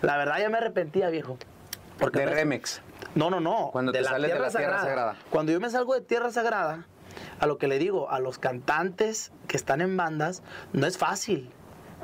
La 0.02 0.16
verdad 0.16 0.40
ya 0.40 0.48
me 0.48 0.58
arrepentía, 0.58 1.10
viejo. 1.10 1.38
Porque 2.00 2.20
de 2.20 2.26
Remex. 2.26 2.82
No, 3.14 3.30
no, 3.30 3.38
no. 3.38 3.70
Cuando 3.70 3.92
te 3.92 4.02
sales 4.02 4.32
de 4.32 4.38
la 4.40 4.50
Tierra 4.50 4.50
Sagrada. 4.50 5.16
Cuando 5.30 5.52
yo 5.52 5.60
me 5.60 5.70
salgo 5.70 5.94
de 5.94 6.00
Tierra 6.00 6.32
Sagrada, 6.32 6.86
a 7.38 7.46
lo 7.46 7.58
que 7.58 7.68
le 7.68 7.78
digo, 7.78 8.10
a 8.10 8.18
los 8.18 8.38
cantantes 8.38 9.30
que 9.46 9.56
están 9.56 9.80
en 9.80 9.96
bandas, 9.96 10.42
no 10.72 10.88
es 10.88 10.98
fácil. 10.98 11.52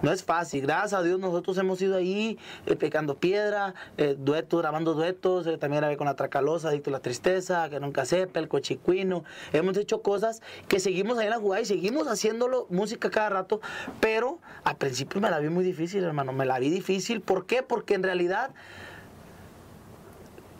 No 0.03 0.13
es 0.13 0.23
fácil, 0.23 0.63
gracias 0.63 0.93
a 0.93 1.03
Dios 1.03 1.19
nosotros 1.19 1.57
hemos 1.57 1.81
ido 1.81 1.97
ahí 1.97 2.39
eh, 2.67 2.77
pecando 2.77 3.17
piedra, 3.17 3.75
eh, 3.97 4.15
duetos, 4.19 4.61
grabando 4.61 4.93
duetos, 4.93 5.47
eh, 5.47 5.57
también 5.57 5.81
grabé 5.81 5.97
con 5.97 6.07
la 6.07 6.15
Tracalosa, 6.15 6.69
Adicto 6.69 6.91
la 6.91 7.01
Tristeza, 7.01 7.71
que 7.71 7.81
nunca 7.81 8.05
sepa, 8.05 8.39
el 8.39 8.49
Cochicuino, 8.49 9.25
hemos 9.55 9.77
hecho 9.79 10.03
cosas 10.03 10.43
que 10.69 10.81
seguimos 10.81 11.17
ahí 11.17 11.25
en 11.25 11.31
la 11.31 11.39
jugada 11.39 11.63
y 11.63 11.65
seguimos 11.65 12.09
haciéndolo, 12.09 12.67
música 12.69 13.11
cada 13.11 13.31
rato, 13.31 13.63
pero 13.99 14.39
al 14.65 14.77
principio 14.77 15.19
me 15.21 15.31
la 15.31 15.39
vi 15.39 15.49
muy 15.49 15.65
difícil, 15.65 16.05
hermano, 16.05 16.33
me 16.35 16.45
la 16.45 16.59
vi 16.59 16.69
difícil, 16.69 17.23
¿por 17.23 17.47
qué? 17.47 17.63
Porque 17.63 17.95
en 17.95 18.03
realidad, 18.03 18.51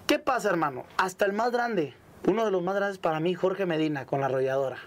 ¿qué 0.07 0.19
pasa, 0.19 0.49
hermano? 0.49 0.87
Hasta 0.97 1.27
el 1.27 1.35
más 1.35 1.53
grande, 1.53 1.93
uno 2.27 2.47
de 2.47 2.51
los 2.51 2.63
más 2.63 2.75
grandes 2.75 2.99
para 2.99 3.21
mí, 3.21 3.35
Jorge 3.35 3.67
Medina, 3.67 4.07
con 4.07 4.21
la 4.21 4.27
arrolladora. 4.27 4.79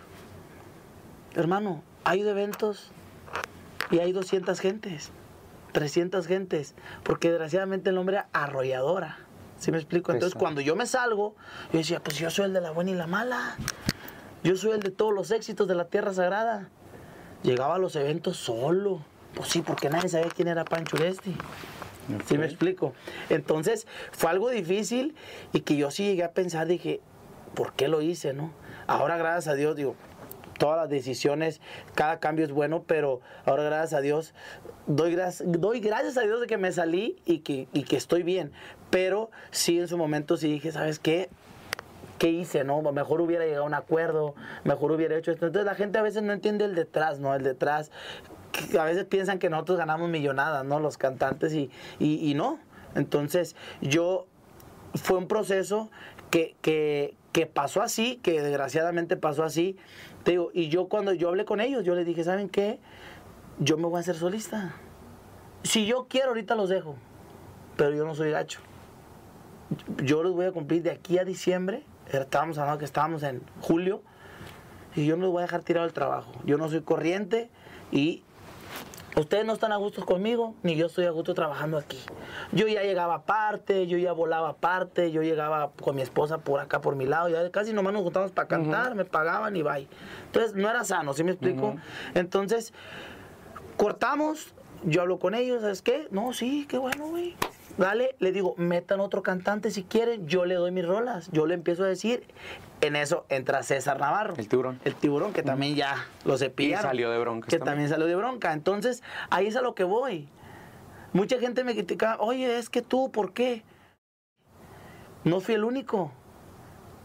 Hermano, 1.36 1.84
hay 2.04 2.28
eventos 2.28 2.92
y 3.91 3.99
hay 3.99 4.12
200 4.12 4.60
gentes, 4.60 5.12
300 5.71 6.28
gentes, 6.28 6.75
porque 7.04 7.30
desgraciadamente 7.30 7.89
el 7.89 7.95
nombre 7.95 8.17
era 8.17 8.30
arrolladora. 8.34 9.19
¿Sí 9.58 9.71
me 9.71 9.78
explico? 9.78 10.13
Entonces, 10.13 10.39
cuando 10.39 10.62
yo 10.62 10.75
me 10.75 10.86
salgo, 10.86 11.36
yo 11.73 11.80
decía, 11.80 12.02
pues 12.02 12.17
yo 12.17 12.30
soy 12.30 12.45
el 12.45 12.54
de 12.54 12.62
la 12.62 12.71
buena 12.71 12.91
y 12.91 12.95
la 12.95 13.08
mala. 13.08 13.58
Yo 14.41 14.56
soy 14.56 14.71
el 14.71 14.80
de 14.80 14.89
todos 14.89 15.13
los 15.13 15.32
éxitos 15.32 15.67
de 15.67 15.75
la 15.75 15.86
tierra 15.86 16.13
sagrada. 16.13 16.69
Llegaba 17.43 17.75
a 17.75 17.78
los 17.78 17.95
eventos 17.97 18.38
solo. 18.38 19.04
Pues 19.34 19.49
sí, 19.49 19.62
porque 19.62 19.89
nadie 19.89 20.08
sabía 20.08 20.30
quién 20.30 20.47
era 20.47 20.63
Pancho 20.63 20.95
Uresti. 20.95 21.36
¿Sí 22.25 22.38
me 22.38 22.45
explico? 22.45 22.93
Entonces, 23.30 23.86
fue 24.12 24.30
algo 24.30 24.49
difícil 24.49 25.13
y 25.52 25.62
que 25.62 25.75
yo 25.75 25.91
sí 25.91 26.06
llegué 26.06 26.23
a 26.23 26.32
pensar, 26.32 26.65
dije, 26.65 27.02
¿por 27.54 27.73
qué 27.73 27.88
lo 27.89 28.02
hice, 28.02 28.34
no? 28.34 28.52
Ahora, 28.88 29.17
gracias 29.17 29.49
a 29.49 29.56
Dios, 29.56 29.75
digo, 29.75 29.95
todas 30.60 30.78
las 30.78 30.89
decisiones, 30.89 31.60
cada 31.95 32.19
cambio 32.19 32.45
es 32.45 32.52
bueno, 32.52 32.84
pero 32.86 33.22
ahora 33.45 33.63
gracias 33.63 33.93
a 33.93 34.02
Dios, 34.02 34.36
doy, 34.86 35.13
gracias, 35.13 35.52
doy 35.52 35.80
gracias 35.80 36.17
a 36.17 36.22
Dios 36.22 36.39
de 36.41 36.45
que 36.45 36.58
me 36.58 36.72
salí 36.72 37.17
y 37.26 37.39
que, 37.39 37.67
y 37.74 37.84
que 37.84 37.95
estoy 37.95 38.22
bien. 38.22 38.52
Pero 38.91 39.32
sí 39.50 39.80
en 39.80 39.88
su 39.88 39.98
momento 39.98 40.38
sí 40.38 40.52
dije, 40.52 40.72
¿sabes 40.72 41.00
qué? 41.00 41.30
¿Qué 42.19 42.30
hice? 42.30 42.63
No, 42.63 42.82
mejor 42.91 43.22
hubiera 43.22 43.45
llegado 43.45 43.63
a 43.63 43.67
un 43.67 43.74
acuerdo, 43.74 44.36
mejor 44.65 44.91
hubiera 44.91 45.15
hecho 45.17 45.32
esto. 45.32 45.48
Entonces 45.48 45.65
la 45.65 45.76
gente 45.76 45.98
a 45.98 46.02
veces 46.02 46.22
no 46.22 46.34
entiende 46.34 46.65
el 46.65 46.76
detrás, 46.76 47.19
¿no? 47.19 47.34
El 47.34 47.43
detrás. 47.43 47.91
A 48.78 48.84
veces 48.84 49.06
piensan 49.06 49.39
que 49.39 49.50
nosotros 49.50 49.78
ganamos 49.78 50.10
millonadas, 50.10 50.65
¿no? 50.65 50.82
Los 50.82 50.98
cantantes 50.98 51.54
y, 51.54 51.72
y, 51.98 52.30
y 52.30 52.34
no. 52.34 52.60
Entonces 52.95 53.56
yo 53.80 54.28
fue 54.95 55.17
un 55.17 55.28
proceso 55.28 55.89
que, 56.30 56.56
que, 56.62 57.15
que 57.32 57.45
pasó 57.45 57.82
así, 57.82 58.17
que 58.17 58.41
desgraciadamente 58.41 59.15
pasó 59.15 59.43
así. 59.43 59.78
Te 60.24 60.32
digo, 60.32 60.52
y 60.54 60.70
yo 60.70 60.88
cuando 60.88 61.14
yo 61.14 61.30
hablé 61.30 61.46
con 61.46 61.62
ellos, 61.62 61.84
yo 61.84 61.96
les 61.96 62.06
dije, 62.06 62.24
¿saben 62.24 62.50
qué? 62.50 62.80
Yo 63.60 63.78
me 63.78 63.84
voy 63.84 63.98
a 63.98 64.00
hacer 64.02 64.16
solista. 64.16 64.76
Si 65.64 65.86
yo 65.86 66.08
quiero, 66.10 66.30
ahorita 66.30 66.56
los 66.56 66.70
dejo. 66.70 66.96
Pero 67.78 67.96
yo 67.96 68.06
no 68.06 68.16
soy 68.16 68.32
gacho. 68.32 68.60
Yo 70.04 70.24
los 70.24 70.34
voy 70.34 70.46
a 70.46 70.52
cumplir 70.52 70.84
de 70.84 70.92
aquí 70.92 71.18
a 71.18 71.26
diciembre. 71.26 71.84
Estábamos 72.12 72.58
hablando 72.58 72.80
que 72.80 72.86
estábamos 72.86 73.24
en 73.24 73.42
julio. 73.62 74.02
Y 74.96 75.06
yo 75.06 75.16
no 75.16 75.24
los 75.24 75.32
voy 75.32 75.40
a 75.40 75.46
dejar 75.46 75.64
tirado 75.64 75.86
el 75.86 75.94
trabajo. 75.94 76.32
Yo 76.46 76.58
no 76.58 76.70
soy 76.70 76.82
corriente 76.82 77.50
y 77.92 78.24
Ustedes 79.15 79.45
no 79.45 79.54
están 79.54 79.72
a 79.72 79.78
gusto 79.78 80.06
conmigo, 80.06 80.56
ni 80.63 80.76
yo 80.76 80.86
estoy 80.86 81.06
a 81.06 81.12
gusto 81.12 81.34
trabajando 81.34 81.78
aquí. 81.78 82.00
Yo 82.52 82.67
ya 82.67 82.84
llegaba 82.84 83.15
aparte, 83.15 83.88
yo 83.88 83.98
ya 83.98 84.12
volaba 84.12 84.50
aparte, 84.50 85.12
yo 85.12 85.22
llegaba 85.24 85.72
con 85.82 85.95
mi 85.95 86.02
esposa 86.02 86.38
por 86.39 86.60
acá, 86.60 86.82
por 86.82 86.95
mi 86.95 87.06
lado, 87.06 87.30
ya 87.30 87.50
casi 87.52 87.74
nomás 87.74 87.93
nos 87.93 88.04
juntamos 88.04 88.32
para 88.32 88.48
cantar, 88.48 88.95
me 88.95 89.06
pagaban 89.06 89.56
y 89.56 89.63
bye. 89.63 89.88
Entonces 90.28 90.56
no 90.56 90.69
era 90.69 90.84
sano, 90.84 91.13
¿sí 91.13 91.24
me 91.24 91.32
explico? 91.32 91.76
Entonces, 92.13 92.74
cortamos, 93.78 94.54
yo 94.84 95.02
hablo 95.02 95.19
con 95.19 95.34
ellos, 95.36 95.62
¿sabes 95.62 95.82
qué? 95.82 96.08
No, 96.12 96.34
sí, 96.34 96.65
qué 96.69 96.78
bueno, 96.78 97.08
güey. 97.08 97.36
Dale, 97.80 98.15
le 98.20 98.34
digo, 98.34 98.56
metan 98.58 99.00
otro 99.00 99.24
cantante 99.24 99.72
si 99.72 99.84
quieren, 99.84 100.28
yo 100.28 100.44
le 100.46 100.56
doy 100.56 100.70
mis 100.72 100.86
rolas, 100.86 101.30
yo 101.32 101.46
le 101.46 101.54
empiezo 101.54 101.86
a 101.86 101.88
decir, 101.88 102.26
en 102.82 102.98
eso 102.98 103.26
entra 103.30 103.63
César 103.63 104.00
Navarro. 104.02 104.34
El 104.38 104.50
tiburón. 104.50 104.80
El 104.84 104.96
tiburón, 104.96 105.32
que 105.32 105.44
también 105.44 105.76
ya 105.76 105.96
lo 106.26 106.38
cepillaron. 106.38 106.86
Y 106.86 106.89
salió 106.89 107.10
de 107.10 107.20
broncas 107.20 107.50
Que 107.50 107.58
también. 107.58 107.72
también 107.72 107.89
salió 107.89 108.06
de 108.08 108.15
bronca. 108.15 108.52
Entonces, 108.52 109.02
ahí 109.30 109.48
es 109.48 109.56
a 109.56 109.62
lo 109.62 109.76
que 109.76 109.86
voy. 109.86 110.28
Mucha 111.13 111.39
gente 111.39 111.63
me 111.63 111.74
critica, 111.74 112.18
oye, 112.20 112.60
es 112.60 112.70
que 112.70 112.82
tú, 112.82 113.12
¿por 113.12 113.32
qué? 113.32 113.63
No 115.24 115.39
fui 115.39 115.56
el 115.56 115.63
único. 115.63 116.12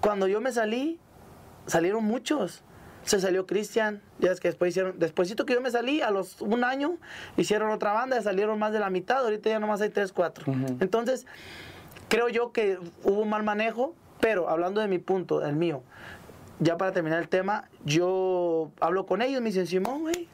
Cuando 0.00 0.26
yo 0.26 0.40
me 0.40 0.50
salí, 0.50 0.98
salieron 1.66 2.02
muchos. 2.04 2.64
Se 3.04 3.20
salió 3.20 3.46
Cristian, 3.46 4.00
ya 4.18 4.30
es 4.30 4.40
que 4.40 4.48
después 4.48 4.70
hicieron, 4.70 4.98
despuésito 4.98 5.44
que 5.44 5.54
yo 5.54 5.60
me 5.60 5.70
salí, 5.70 6.00
a 6.00 6.10
los 6.10 6.40
un 6.40 6.64
año, 6.64 6.96
hicieron 7.36 7.70
otra 7.70 7.92
banda, 7.92 8.20
salieron 8.22 8.58
más 8.58 8.72
de 8.72 8.80
la 8.80 8.90
mitad, 8.90 9.24
ahorita 9.24 9.50
ya 9.50 9.58
nomás 9.58 9.80
hay 9.80 9.90
tres, 9.90 10.12
cuatro. 10.12 10.50
Entonces, 10.80 11.26
creo 12.08 12.28
yo 12.28 12.52
que 12.52 12.78
hubo 13.02 13.20
un 13.20 13.28
mal 13.28 13.42
manejo, 13.42 13.94
pero 14.20 14.48
hablando 14.48 14.80
de 14.80 14.88
mi 14.88 14.98
punto, 14.98 15.44
el 15.44 15.54
mío, 15.54 15.82
ya 16.60 16.78
para 16.78 16.92
terminar 16.92 17.20
el 17.20 17.28
tema, 17.28 17.68
yo 17.84 18.70
hablo 18.80 19.04
con 19.04 19.20
ellos, 19.20 19.42
me 19.42 19.48
dicen, 19.48 19.66
Simón, 19.66 20.00
güey, 20.00 20.28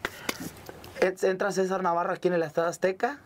entra 1.01 1.51
César 1.51 1.83
Navarro 1.83 2.13
aquí 2.13 2.29
en 2.29 2.35
el 2.35 2.43
Estado 2.43 2.69
Azteca. 2.69 3.21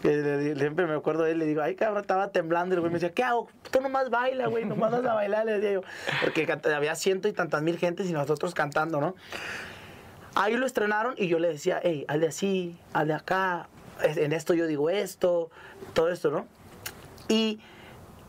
Siempre 0.00 0.86
me 0.86 0.94
acuerdo 0.94 1.24
de 1.24 1.32
él, 1.32 1.38
le 1.38 1.46
digo, 1.46 1.62
ay 1.62 1.74
cabrón, 1.74 2.00
estaba 2.00 2.28
temblando. 2.28 2.74
Y 2.74 2.76
el 2.76 2.80
güey 2.80 2.92
me 2.92 2.98
decía, 2.98 3.12
¿qué 3.12 3.24
hago? 3.24 3.48
Tú 3.70 3.80
nomás 3.80 4.10
baila, 4.10 4.46
güey, 4.46 4.64
nomás 4.64 4.92
vas 4.92 5.04
a 5.04 5.14
bailar, 5.14 5.46
le 5.46 5.52
decía 5.52 5.72
yo. 5.72 5.82
Porque 6.22 6.46
había 6.74 6.94
ciento 6.94 7.28
y 7.28 7.32
tantas 7.32 7.62
mil 7.62 7.78
gentes 7.78 8.08
y 8.08 8.12
nosotros 8.12 8.54
cantando, 8.54 9.00
¿no? 9.00 9.14
Ahí 10.34 10.56
lo 10.56 10.66
estrenaron 10.66 11.14
y 11.16 11.26
yo 11.26 11.38
le 11.38 11.48
decía, 11.48 11.80
hey, 11.82 12.04
hazle 12.06 12.28
así, 12.28 12.78
hazle 12.92 13.14
acá, 13.14 13.68
en 14.02 14.32
esto 14.32 14.54
yo 14.54 14.66
digo 14.66 14.90
esto, 14.90 15.50
todo 15.94 16.10
esto, 16.10 16.30
¿no? 16.30 16.46
Y 17.28 17.60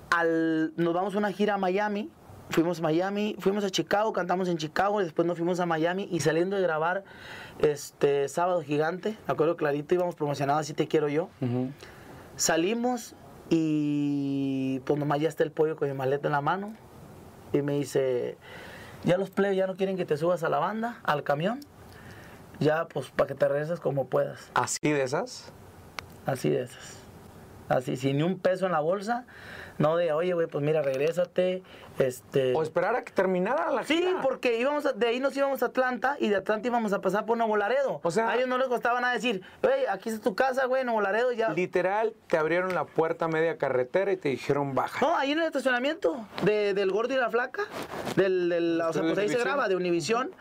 al, 0.10 0.74
nos 0.76 0.94
vamos 0.94 1.14
a 1.14 1.18
una 1.20 1.32
gira 1.32 1.56
a 1.56 1.58
Miami, 1.58 2.10
fuimos 2.50 2.80
a 2.80 2.82
Miami, 2.82 3.36
fuimos 3.40 3.64
a 3.64 3.70
Chicago, 3.70 4.12
cantamos 4.14 4.48
en 4.48 4.58
Chicago, 4.58 5.02
y 5.02 5.04
después 5.04 5.28
nos 5.28 5.38
fuimos 5.38 5.60
a 5.60 5.66
Miami 5.66 6.08
y 6.12 6.20
saliendo 6.20 6.56
de 6.56 6.62
grabar 6.62 7.04
este 7.60 8.28
Sábado 8.28 8.62
Gigante, 8.62 9.18
me 9.28 9.34
acuerdo 9.34 9.56
clarito, 9.56 9.96
íbamos 9.96 10.16
promocionados 10.16 10.62
Así 10.62 10.74
Te 10.74 10.88
Quiero 10.88 11.10
Yo. 11.10 11.30
Salimos 12.36 13.16
y 13.50 14.82
pues 14.86 15.00
nomás 15.00 15.20
ya 15.20 15.30
está 15.30 15.44
el 15.44 15.52
pollo 15.52 15.76
con 15.76 15.88
mi 15.88 15.94
maleta 15.94 16.28
en 16.28 16.34
la 16.34 16.42
mano 16.42 16.76
y 17.52 17.62
me 17.62 17.74
dice, 17.74 18.38
ya 19.04 19.18
los 19.18 19.30
plebes 19.30 19.58
ya 19.58 19.68
no 19.68 19.76
quieren 19.76 19.98
que 19.98 20.06
te 20.06 20.18
subas 20.18 20.44
a 20.44 20.50
la 20.50 20.60
banda, 20.60 21.00
al 21.04 21.24
camión, 21.24 21.60
ya 22.60 22.88
pues 22.88 23.10
para 23.10 23.28
que 23.28 23.36
te 23.36 23.48
regreses 23.48 23.80
como 23.80 24.08
puedas. 24.08 24.52
¿Así 24.54 24.80
de 24.92 25.04
esas? 25.04 25.52
Así 26.26 26.50
de 26.50 26.64
esas. 26.64 26.99
Así, 27.70 27.96
sin 27.98 28.18
ni 28.18 28.24
un 28.24 28.40
peso 28.40 28.66
en 28.66 28.72
la 28.74 28.80
bolsa. 28.82 29.26
No 29.78 29.96
de, 29.96 30.12
oye, 30.12 30.34
güey, 30.34 30.48
pues 30.48 30.62
mira, 30.64 30.82
regrésate. 30.82 31.64
Este... 32.00 32.54
O 32.54 32.64
esperar 32.64 32.96
a 32.96 33.04
que 33.04 33.12
terminara 33.14 33.72
la 33.72 33.84
Sí, 33.84 33.98
gira. 33.98 34.22
porque 34.22 34.58
íbamos 34.60 34.86
a- 34.86 34.92
de 34.94 35.08
ahí 35.08 35.20
nos 35.22 35.36
íbamos 35.38 35.62
a 35.64 35.68
Atlanta 35.68 36.18
y 36.20 36.28
de 36.30 36.36
Atlanta 36.38 36.68
íbamos 36.68 36.92
a 36.94 37.00
pasar 37.02 37.26
por 37.26 37.38
Nuevo 37.38 37.56
Laredo. 37.58 38.00
O 38.04 38.12
sea- 38.12 38.30
a 38.30 38.36
ellos 38.36 38.48
no 38.50 38.58
les 38.58 38.68
costaba 38.68 39.00
nada 39.00 39.14
decir, 39.14 39.42
güey, 39.62 39.86
aquí 39.88 40.10
está 40.10 40.22
tu 40.22 40.36
casa, 40.36 40.66
güey, 40.66 40.84
Nuevo 40.84 41.00
Laredo, 41.02 41.32
ya. 41.32 41.50
Literal, 41.50 42.14
te 42.28 42.38
abrieron 42.38 42.74
la 42.74 42.86
puerta 42.86 43.26
a 43.26 43.28
media 43.30 43.58
carretera 43.58 44.12
y 44.12 44.18
te 44.18 44.30
dijeron 44.30 44.76
baja. 44.76 45.06
No, 45.06 45.16
ahí 45.18 45.32
en 45.32 45.40
el 45.40 45.46
estacionamiento 45.48 46.26
de- 46.44 46.74
del 46.74 46.92
Gordo 46.92 47.14
y 47.14 47.18
la 47.18 47.30
Flaca, 47.30 47.64
del, 48.16 48.50
del- 48.50 48.82
o 48.82 48.92
sea, 48.94 49.02
¿De 49.02 49.10
pues 49.14 49.20
ahí 49.20 49.30
se 49.30 49.38
graba, 49.38 49.68
de 49.70 49.76
Univisión. 49.76 50.32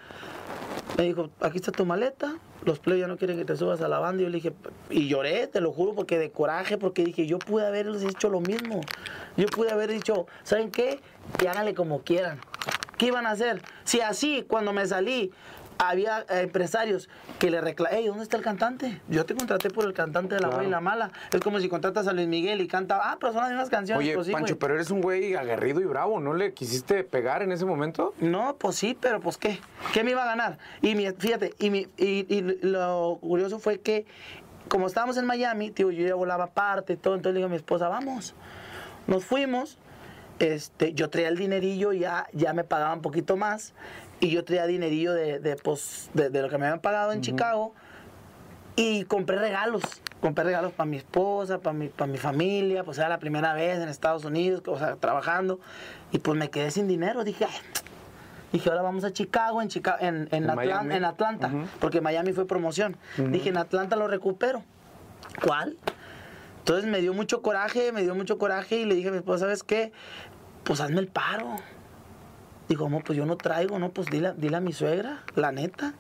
Me 0.97 1.05
dijo, 1.05 1.31
aquí 1.41 1.57
está 1.59 1.71
tu 1.71 1.85
maleta, 1.85 2.35
los 2.69 2.79
plebes 2.79 3.01
ya 3.01 3.09
no 3.09 3.17
quieren 3.17 3.37
que 3.37 3.45
te 3.45 3.57
subas 3.57 3.81
a 3.81 3.89
la 3.89 3.99
banda. 3.99 4.23
Y 4.23 4.27
yo 4.27 4.31
le 4.31 4.37
dije, 4.37 4.53
y 4.91 5.09
lloré, 5.09 5.49
te 5.49 5.61
lo 5.61 5.73
juro, 5.73 5.95
porque 5.95 6.19
de 6.19 6.31
coraje, 6.31 6.79
porque 6.79 7.05
dije, 7.05 7.27
yo 7.27 7.39
pude 7.39 7.67
haberles 7.67 8.03
hecho 8.05 8.29
lo 8.29 8.41
mismo. 8.41 8.83
Yo 9.37 9.47
pude 9.47 9.73
haber 9.73 9.91
dicho, 9.91 10.27
¿saben 10.45 10.71
qué? 10.71 11.01
Y 11.43 11.47
háganle 11.47 11.75
como 11.75 12.03
quieran. 12.03 12.39
¿Qué 12.97 13.07
iban 13.07 13.27
a 13.27 13.31
hacer? 13.31 13.63
Si 13.85 14.01
así, 14.01 14.45
cuando 14.47 14.73
me 14.73 14.87
salí, 14.87 15.33
había 15.79 16.21
eh, 16.29 16.41
empresarios 16.43 17.09
que 17.39 17.51
le 17.51 17.61
reclamaban, 17.61 17.99
hey, 18.01 18.07
¿dónde 18.09 18.23
está 18.25 18.37
el 18.37 18.43
cantante? 18.43 19.01
Yo 19.09 19.25
te 19.25 19.35
contraté 19.35 19.71
por 19.71 19.85
el 19.85 19.93
cantante 19.95 20.35
de 20.35 20.41
la 20.41 20.49
buena 20.49 20.65
y 20.65 20.71
la 20.71 20.81
mala. 20.81 21.13
Es 21.33 21.41
como 21.41 21.61
si 21.61 21.69
contratas 21.69 22.07
a 22.09 22.13
Luis 22.13 22.27
Miguel 22.29 22.61
y 22.61 22.69
canta, 22.69 22.99
ah, 23.03 23.17
pero 23.21 23.33
son 23.33 23.43
las 23.43 23.51
mismas 23.51 23.71
canciones. 23.71 24.05
Oye, 24.05 24.15
Pues 24.15 24.27
sí, 24.27 24.33
Pancho, 24.33 24.59
pero 24.59 24.75
eres 24.75 24.91
un 24.91 25.01
güey 25.01 25.35
aguerrido 25.37 25.81
y 25.81 25.85
bravo. 25.85 26.19
¿No 26.21 26.35
le 26.35 26.53
quisiste 26.53 27.05
pegar 27.05 27.43
en 27.43 27.53
ese 27.53 27.65
momento? 27.65 28.15
No, 28.19 28.57
pues 28.57 28.77
sí, 28.77 28.97
pero 29.01 29.21
pues 29.21 29.37
qué, 29.39 29.61
¿qué 29.93 30.03
me 30.05 30.11
iba 30.11 30.23
a 30.23 30.27
ganar? 30.27 30.59
Y 30.83 30.95
mi- 30.95 31.11
fíjate, 31.13 31.55
y, 31.59 31.71
mi- 31.71 31.87
y- 31.97 32.27
y 32.29 32.41
lo 32.63 33.19
curioso 33.21 33.59
fue 33.59 33.81
que 33.81 34.07
como 34.69 34.87
estábamos 34.87 35.17
en 35.17 35.25
Miami, 35.25 35.71
tío, 35.71 35.91
yo 35.91 36.07
ya 36.07 36.15
volaba 36.15 36.45
aparte 36.45 36.93
y 36.95 36.97
todo, 36.97 37.15
entonces 37.15 37.35
le 37.35 37.39
digo 37.39 37.47
a 37.47 37.51
mi 37.51 37.57
esposa, 37.57 37.89
vamos. 37.89 38.35
Nos 39.07 39.25
fuimos, 39.25 39.79
este, 40.41 40.93
yo 40.93 41.09
traía 41.09 41.29
el 41.29 41.37
dinerillo, 41.39 41.93
ya, 41.95 42.27
ya 42.33 42.53
me 42.53 42.65
pagaban 42.65 42.99
un 42.99 43.03
poquito 43.03 43.37
más, 43.37 43.73
y 44.21 44.31
yo 44.31 44.45
traía 44.45 44.67
dinerillo 44.67 45.13
de, 45.15 45.39
de, 45.39 45.57
pues, 45.57 46.11
de, 46.15 46.31
de 46.31 46.43
lo 46.43 46.49
que 46.49 46.59
me 46.59 46.67
habían 46.67 46.81
pagado 46.81 47.13
en 47.13 47.21
Chicago, 47.21 47.75
y 48.77 49.05
compré 49.05 49.37
regalos. 49.39 49.83
Compré 50.21 50.45
regalos 50.45 50.73
para 50.73 50.89
mi 50.89 50.97
esposa, 50.97 51.59
para 51.59 51.73
mi, 51.75 51.89
para 51.89 52.11
mi 52.11 52.19
familia, 52.19 52.83
pues 52.85 52.99
era 52.99 53.09
la 53.09 53.19
primera 53.19 53.53
vez 53.55 53.79
en 53.79 53.89
Estados 53.89 54.25
Unidos, 54.25 54.63
o 54.67 54.79
sea, 54.79 54.97
trabajando. 54.97 55.61
Y 56.13 56.19
pues 56.19 56.37
me 56.39 56.51
quedé 56.51 56.71
sin 56.73 56.89
dinero. 56.89 57.23
Dije, 57.25 57.45
"Ay". 57.45 57.53
dije, 58.53 58.69
ahora 58.71 58.83
vamos 58.83 59.05
a 59.05 59.13
Chicago, 59.13 59.61
en, 59.63 59.69
Chica- 59.69 59.97
en, 60.01 60.29
en, 60.33 60.45
En 60.45 60.45
Atlan- 60.49 60.55
Miami. 60.57 60.95
en 60.95 61.05
Atlanta, 61.05 61.51
porque 61.81 62.01
Miami 62.01 62.33
fue 62.33 62.47
promoción. 62.47 62.97
Dije, 63.17 63.51
en 63.51 63.59
Atlanta 63.59 63.95
lo 63.97 64.09
recupero. 64.09 64.65
¿Cuál? 65.45 65.77
Entonces 66.61 66.89
me 66.91 67.01
dio 67.01 67.13
mucho 67.15 67.43
coraje, 67.43 67.93
me 67.93 68.03
dio 68.03 68.15
mucho 68.15 68.39
coraje 68.39 68.77
y 68.79 68.85
le 68.87 68.95
dije 68.95 69.09
a 69.09 69.13
mi 69.13 69.19
esposa, 69.19 69.41
¿sabes 69.41 69.63
qué? 69.63 69.93
Pues 70.65 70.81
hazme 70.81 71.01
el 71.01 71.09
paro. 71.09 71.57
Digo, 72.69 72.89
no, 72.89 73.01
pues 73.01 73.17
yo 73.17 73.25
no 73.25 73.37
traigo, 73.37 73.79
no, 73.79 73.91
pues 73.91 74.09
dile, 74.09 74.35
dile 74.37 74.57
a 74.57 74.61
mi 74.61 74.73
suegra, 74.73 75.23
la 75.35 75.53
neta. 75.53 75.95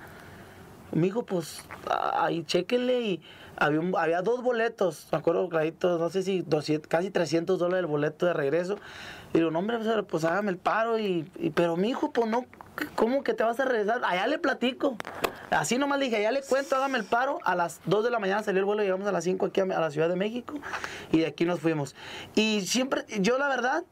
Me 0.92 1.02
dijo, 1.02 1.22
pues 1.24 1.62
ah, 1.90 2.24
ahí 2.24 2.44
chéquenle 2.44 3.00
y 3.00 3.22
había, 3.56 3.80
un- 3.80 3.96
había 3.96 4.22
dos 4.22 4.42
boletos, 4.42 5.08
me 5.12 5.18
acuerdo 5.18 5.48
clarito, 5.48 5.98
no 5.98 6.08
sé 6.10 6.22
si 6.22 6.42
200, 6.42 6.88
casi 6.88 7.10
300 7.10 7.58
dólares 7.58 7.80
el 7.80 7.86
boleto 7.86 8.26
de 8.26 8.32
regreso. 8.34 8.76
Y 9.34 9.38
digo, 9.38 9.50
no, 9.50 9.58
hombre, 9.58 9.78
pues, 9.78 9.88
pues 10.08 10.24
hágame 10.24 10.50
el 10.50 10.58
paro 10.58 10.98
y, 10.98 11.30
y- 11.38 11.50
pero 11.50 11.76
mi 11.76 11.88
hijo, 11.90 12.10
pues 12.12 12.26
no, 12.30 12.44
¿cómo 12.94 13.22
que 13.22 13.34
te 13.34 13.44
vas 13.44 13.58
a 13.60 13.64
regresar? 13.64 14.02
Allá 14.04 14.26
le 14.26 14.38
platico. 14.38 14.96
Así 15.50 15.78
nomás 15.78 15.98
le 15.98 16.06
dije, 16.06 16.16
allá 16.18 16.30
le 16.32 16.42
cuento, 16.42 16.76
hágame 16.76 16.98
el 16.98 17.04
paro. 17.04 17.38
A 17.44 17.54
las 17.54 17.80
2 17.86 18.04
de 18.04 18.10
la 18.10 18.18
mañana 18.18 18.42
salió 18.42 18.60
el 18.60 18.64
vuelo, 18.66 18.82
llegamos 18.82 19.06
a 19.06 19.12
las 19.12 19.24
5 19.24 19.46
aquí 19.46 19.60
a, 19.60 19.64
a 19.64 19.80
la 19.80 19.90
Ciudad 19.90 20.08
de 20.10 20.16
México 20.16 20.54
y 21.12 21.20
de 21.20 21.26
aquí 21.26 21.44
nos 21.46 21.60
fuimos. 21.60 21.94
Y 22.34 22.62
siempre, 22.62 23.04
yo 23.20 23.38
la 23.38 23.48
verdad, 23.48 23.84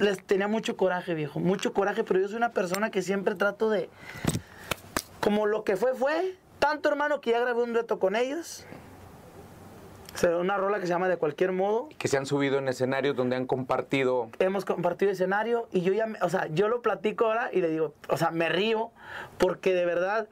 les 0.00 0.22
tenía 0.24 0.48
mucho 0.48 0.76
coraje, 0.76 1.14
viejo, 1.14 1.40
mucho 1.40 1.72
coraje, 1.72 2.04
pero 2.04 2.20
yo 2.20 2.28
soy 2.28 2.36
una 2.36 2.50
persona 2.52 2.90
que 2.90 3.02
siempre 3.02 3.34
trato 3.34 3.70
de, 3.70 3.88
como 5.20 5.46
lo 5.46 5.64
que 5.64 5.76
fue, 5.76 5.94
fue. 5.94 6.36
Tanto 6.58 6.88
hermano 6.90 7.20
que 7.20 7.30
ya 7.30 7.40
grabé 7.40 7.62
un 7.62 7.72
reto 7.74 7.98
con 7.98 8.16
ellos. 8.16 8.66
Una 10.38 10.58
rola 10.58 10.78
que 10.80 10.82
se 10.82 10.88
llama 10.92 11.08
De 11.08 11.16
cualquier 11.16 11.52
modo. 11.52 11.88
Que 11.96 12.06
se 12.08 12.18
han 12.18 12.26
subido 12.26 12.58
en 12.58 12.68
escenarios 12.68 13.16
donde 13.16 13.36
han 13.36 13.46
compartido. 13.46 14.28
Hemos 14.38 14.66
compartido 14.66 15.10
escenario 15.12 15.68
y 15.72 15.80
yo 15.80 15.94
ya, 15.94 16.04
me- 16.06 16.18
o 16.20 16.28
sea, 16.28 16.46
yo 16.48 16.68
lo 16.68 16.82
platico 16.82 17.24
ahora 17.26 17.48
y 17.52 17.60
le 17.62 17.70
digo, 17.70 17.94
o 18.08 18.16
sea, 18.18 18.30
me 18.30 18.50
río 18.50 18.90
porque 19.38 19.72
de 19.72 19.86
verdad 19.86 20.28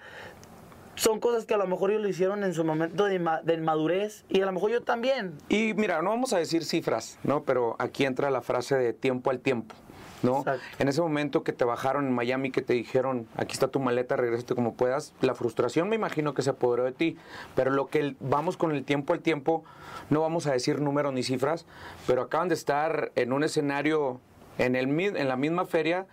son 0.98 1.20
cosas 1.20 1.46
que 1.46 1.54
a 1.54 1.56
lo 1.58 1.66
mejor 1.66 1.90
ellos 1.90 2.02
lo 2.02 2.08
hicieron 2.08 2.42
en 2.44 2.52
su 2.54 2.64
momento 2.64 3.04
de, 3.04 3.18
ma- 3.18 3.40
de 3.42 3.56
madurez 3.58 4.24
y 4.28 4.40
a 4.40 4.46
lo 4.46 4.52
mejor 4.52 4.70
yo 4.72 4.82
también. 4.82 5.34
Y 5.48 5.72
mira, 5.74 6.02
no 6.02 6.10
vamos 6.10 6.32
a 6.32 6.38
decir 6.38 6.64
cifras, 6.64 7.18
¿no? 7.22 7.44
Pero 7.44 7.76
aquí 7.78 8.04
entra 8.04 8.30
la 8.30 8.42
frase 8.42 8.76
de 8.76 8.92
tiempo 8.92 9.30
al 9.30 9.38
tiempo, 9.38 9.74
¿no? 10.22 10.38
Exacto. 10.40 10.60
En 10.80 10.88
ese 10.88 11.00
momento 11.00 11.44
que 11.44 11.52
te 11.52 11.64
bajaron 11.64 12.06
en 12.06 12.12
Miami, 12.12 12.50
que 12.50 12.62
te 12.62 12.72
dijeron, 12.72 13.28
aquí 13.36 13.52
está 13.52 13.68
tu 13.68 13.78
maleta, 13.80 14.16
regrésate 14.16 14.54
como 14.56 14.74
puedas, 14.74 15.14
la 15.20 15.34
frustración 15.34 15.88
me 15.88 15.94
imagino 15.96 16.34
que 16.34 16.42
se 16.42 16.50
apoderó 16.50 16.84
de 16.84 16.92
ti. 16.92 17.16
Pero 17.54 17.70
lo 17.70 17.86
que 17.86 18.16
vamos 18.20 18.56
con 18.56 18.72
el 18.72 18.84
tiempo 18.84 19.12
al 19.12 19.20
tiempo, 19.20 19.64
no 20.10 20.20
vamos 20.20 20.46
a 20.48 20.52
decir 20.52 20.80
números 20.80 21.12
ni 21.12 21.22
cifras, 21.22 21.64
pero 22.08 22.22
acaban 22.22 22.48
de 22.48 22.54
estar 22.54 23.12
en 23.14 23.32
un 23.32 23.44
escenario 23.44 24.20
en, 24.58 24.74
el, 24.74 24.88
en 25.00 25.28
la 25.28 25.36
misma 25.36 25.64
feria 25.64 26.06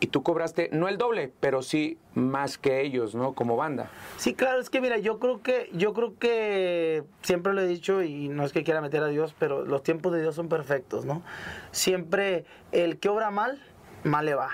y 0.00 0.06
tú 0.06 0.22
cobraste, 0.22 0.70
no 0.72 0.88
el 0.88 0.96
doble, 0.98 1.30
pero 1.40 1.62
sí 1.62 1.98
más 2.14 2.56
que 2.58 2.80
ellos, 2.80 3.14
¿no? 3.14 3.34
Como 3.34 3.56
banda. 3.56 3.90
Sí, 4.16 4.34
claro, 4.34 4.58
es 4.60 4.70
que 4.70 4.80
mira, 4.80 4.96
yo 4.98 5.18
creo 5.18 5.42
que, 5.42 5.68
yo 5.74 5.92
creo 5.92 6.18
que 6.18 7.04
siempre 7.22 7.52
lo 7.52 7.60
he 7.60 7.66
dicho 7.66 8.02
y 8.02 8.28
no 8.28 8.44
es 8.44 8.52
que 8.52 8.64
quiera 8.64 8.80
meter 8.80 9.02
a 9.02 9.08
Dios, 9.08 9.34
pero 9.38 9.64
los 9.64 9.82
tiempos 9.82 10.12
de 10.12 10.22
Dios 10.22 10.34
son 10.34 10.48
perfectos, 10.48 11.04
¿no? 11.04 11.22
Siempre 11.70 12.44
el 12.72 12.98
que 12.98 13.08
obra 13.10 13.30
mal, 13.30 13.62
mal 14.02 14.24
le 14.24 14.34
va. 14.34 14.50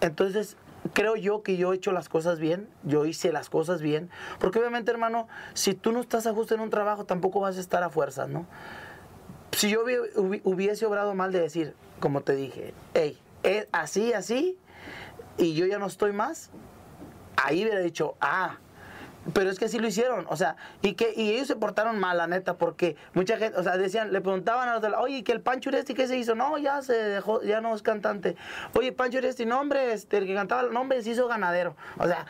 Entonces, 0.00 0.56
creo 0.92 1.16
yo 1.16 1.42
que 1.42 1.56
yo 1.56 1.72
he 1.72 1.76
hecho 1.76 1.92
las 1.92 2.08
cosas 2.08 2.38
bien, 2.38 2.68
yo 2.82 3.04
hice 3.06 3.32
las 3.32 3.50
cosas 3.50 3.80
bien, 3.82 4.10
porque 4.40 4.58
obviamente, 4.58 4.90
hermano, 4.90 5.28
si 5.54 5.74
tú 5.74 5.92
no 5.92 6.00
estás 6.00 6.26
a 6.26 6.34
justo 6.34 6.54
en 6.54 6.60
un 6.60 6.70
trabajo, 6.70 7.04
tampoco 7.04 7.40
vas 7.40 7.56
a 7.56 7.60
estar 7.60 7.82
a 7.82 7.90
fuerzas, 7.90 8.28
¿no? 8.28 8.46
Si 9.52 9.70
yo 9.70 9.84
hubi- 9.84 10.12
hubi- 10.16 10.40
hubiese 10.44 10.86
obrado 10.86 11.14
mal 11.14 11.32
de 11.32 11.40
decir, 11.40 11.74
como 12.00 12.20
te 12.20 12.34
dije, 12.36 12.74
hey, 12.94 13.18
es 13.42 13.68
así, 13.72 14.12
así, 14.12 14.58
y 15.36 15.54
yo 15.54 15.66
ya 15.66 15.78
no 15.78 15.86
estoy 15.86 16.12
más, 16.12 16.50
ahí 17.36 17.62
hubiera 17.64 17.80
dicho, 17.80 18.16
ah, 18.20 18.56
pero 19.34 19.50
es 19.50 19.58
que 19.58 19.68
sí 19.68 19.78
lo 19.78 19.86
hicieron, 19.86 20.24
o 20.30 20.36
sea, 20.36 20.56
y 20.80 20.94
que 20.94 21.12
y 21.14 21.30
ellos 21.32 21.46
se 21.48 21.54
portaron 21.56 21.98
mal, 21.98 22.16
la 22.16 22.26
neta, 22.26 22.56
porque 22.56 22.96
mucha 23.12 23.36
gente, 23.36 23.58
o 23.58 23.62
sea, 23.62 23.76
decían, 23.76 24.10
le 24.12 24.20
preguntaban 24.22 24.68
a 24.70 24.74
los 24.74 24.82
de 24.82 24.88
la, 24.90 25.00
oye, 25.00 25.22
que 25.22 25.32
el 25.32 25.42
Pancho 25.42 25.68
Uresti, 25.68 25.92
¿qué 25.92 26.06
se 26.08 26.16
hizo? 26.16 26.34
No, 26.34 26.56
ya 26.56 26.80
se 26.80 26.94
dejó, 26.94 27.42
ya 27.42 27.60
no 27.60 27.74
es 27.74 27.82
cantante. 27.82 28.36
Oye, 28.74 28.92
Pancho 28.92 29.18
Uresti, 29.18 29.44
no, 29.44 29.60
hombre, 29.60 29.92
este, 29.92 30.16
el 30.18 30.26
que 30.26 30.34
cantaba, 30.34 30.62
no, 30.62 30.80
hombre, 30.80 31.02
se 31.02 31.10
hizo 31.10 31.28
ganadero. 31.28 31.76
O 31.98 32.06
sea, 32.06 32.24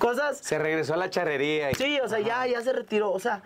cosas, 0.00 0.38
Se 0.38 0.58
regresó 0.58 0.94
a 0.94 0.96
la 0.96 1.08
charrería. 1.08 1.70
y- 1.70 1.74
sí, 1.74 2.00
o 2.00 2.08
sea, 2.08 2.18
ya, 2.18 2.44
ya 2.48 2.60
se 2.62 2.72
retiró, 2.72 3.12
o 3.12 3.20
sea, 3.20 3.42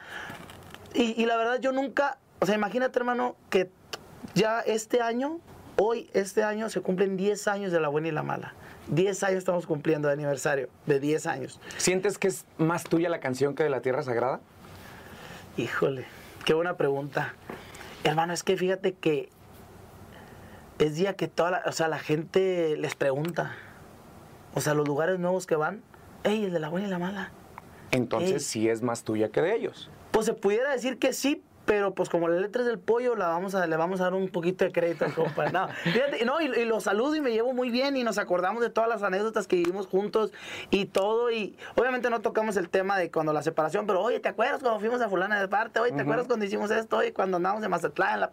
y, 0.95 1.21
y 1.21 1.27
la 1.27 1.37
verdad 1.37 1.59
yo 1.61 1.73
nunca, 1.73 2.17
o 2.41 2.47
sea, 2.47 2.55
imagínate, 2.55 2.99
hermano, 2.99 3.37
que 3.51 3.71
ya 4.35 4.61
este 4.61 5.03
año, 5.03 5.41
hoy, 5.77 6.11
este 6.15 6.43
año, 6.43 6.69
se 6.69 6.81
cumplen 6.81 7.17
10 7.17 7.49
años 7.49 7.73
de 7.73 7.81
la 7.81 7.89
buena 7.89 8.09
y 8.09 8.13
la 8.13 8.23
mala. 8.23 8.55
10 8.89 9.23
años 9.23 9.39
estamos 9.39 9.67
cumpliendo 9.67 10.09
de 10.09 10.15
aniversario, 10.15 10.69
de 10.87 11.01
10 11.01 11.27
años. 11.27 11.61
¿Sientes 11.79 12.19
que 12.19 12.29
es 12.29 12.45
más 12.59 12.85
tuya 12.85 13.09
la 13.09 13.21
canción 13.21 13.55
que 13.55 13.63
de 13.63 13.71
la 13.71 13.81
Tierra 13.81 14.03
Sagrada? 14.03 14.41
Híjole, 15.57 16.05
qué 16.45 16.55
buena 16.55 16.77
pregunta. 16.77 17.35
Hermano, 18.03 18.33
es 18.33 18.43
que 18.43 18.57
fíjate 18.57 18.93
que 18.95 19.31
es 20.79 20.97
día 20.97 21.15
que 21.15 21.29
toda 21.29 21.51
la, 21.51 21.63
o 21.67 21.73
sea, 21.73 21.89
la 21.89 21.99
gente 21.99 22.77
les 22.77 22.95
pregunta. 22.95 23.55
O 24.55 24.61
sea, 24.61 24.75
los 24.75 24.87
lugares 24.87 25.19
nuevos 25.19 25.47
que 25.47 25.57
van, 25.57 25.83
ey, 26.23 26.45
el 26.45 26.53
de 26.53 26.61
la 26.61 26.69
buena 26.69 26.87
y 26.87 26.91
la 26.91 26.99
mala. 26.99 27.31
Entonces 27.91 28.33
Ey. 28.33 28.41
sí 28.41 28.69
es 28.69 28.83
más 28.83 29.05
tuya 29.05 29.31
que 29.31 29.41
de 29.41 29.55
ellos. 29.55 29.91
Pues 30.11 30.27
se 30.27 30.35
pudiera 30.35 30.71
decir 30.73 30.99
que 30.99 31.13
sí, 31.13 31.43
pero 31.67 31.95
pues 31.95 32.09
como 32.09 32.29
la 32.29 32.37
letra 32.41 32.63
es 32.63 32.69
del 32.69 32.79
pollo, 32.79 33.17
la 33.17 33.29
vamos 33.29 33.55
a, 33.55 33.67
le 33.67 33.77
vamos 33.77 34.01
a 34.01 34.05
dar 34.05 34.15
un 34.15 34.29
poquito 34.29 34.65
de 34.65 34.73
crédito 34.73 35.05
al 35.07 35.15
compa. 35.15 35.51
No, 35.51 35.69
fíjate, 35.85 36.25
no, 36.25 36.41
y, 36.41 36.45
y 36.47 36.65
lo 36.65 36.81
saludo 36.81 37.17
y 37.17 37.21
me 37.21 37.31
llevo 37.33 37.53
muy 37.55 37.71
bien 37.71 37.97
y 37.97 38.05
nos 38.05 38.19
acordamos 38.19 38.63
de 38.63 38.71
todas 38.71 38.89
las 38.89 39.03
anécdotas 39.03 39.47
que 39.47 39.57
vivimos 39.57 39.87
juntos 39.87 40.33
y 40.71 40.87
todo. 40.87 41.31
Y 41.31 41.57
obviamente 41.77 42.11
no 42.11 42.21
tocamos 42.21 42.57
el 42.57 42.69
tema 42.69 42.99
de 42.99 43.11
cuando 43.11 43.33
la 43.33 43.43
separación, 43.43 43.87
pero 43.87 44.03
oye, 44.03 44.21
¿te 44.21 44.29
acuerdas 44.29 44.61
cuando 44.61 44.79
fuimos 44.81 45.01
a 45.01 45.09
fulana 45.09 45.41
de 45.41 45.49
parte? 45.49 45.81
Oye, 45.81 45.93
¿te 45.93 46.03
acuerdas 46.03 46.27
cuando 46.27 46.45
hicimos 46.45 46.71
esto? 46.71 46.99
Oye, 46.99 47.13
cuando 47.13 47.37
andamos 47.39 47.63
en 47.63 47.71
Mazatlán. 47.71 48.15
en 48.15 48.21
la- 48.21 48.31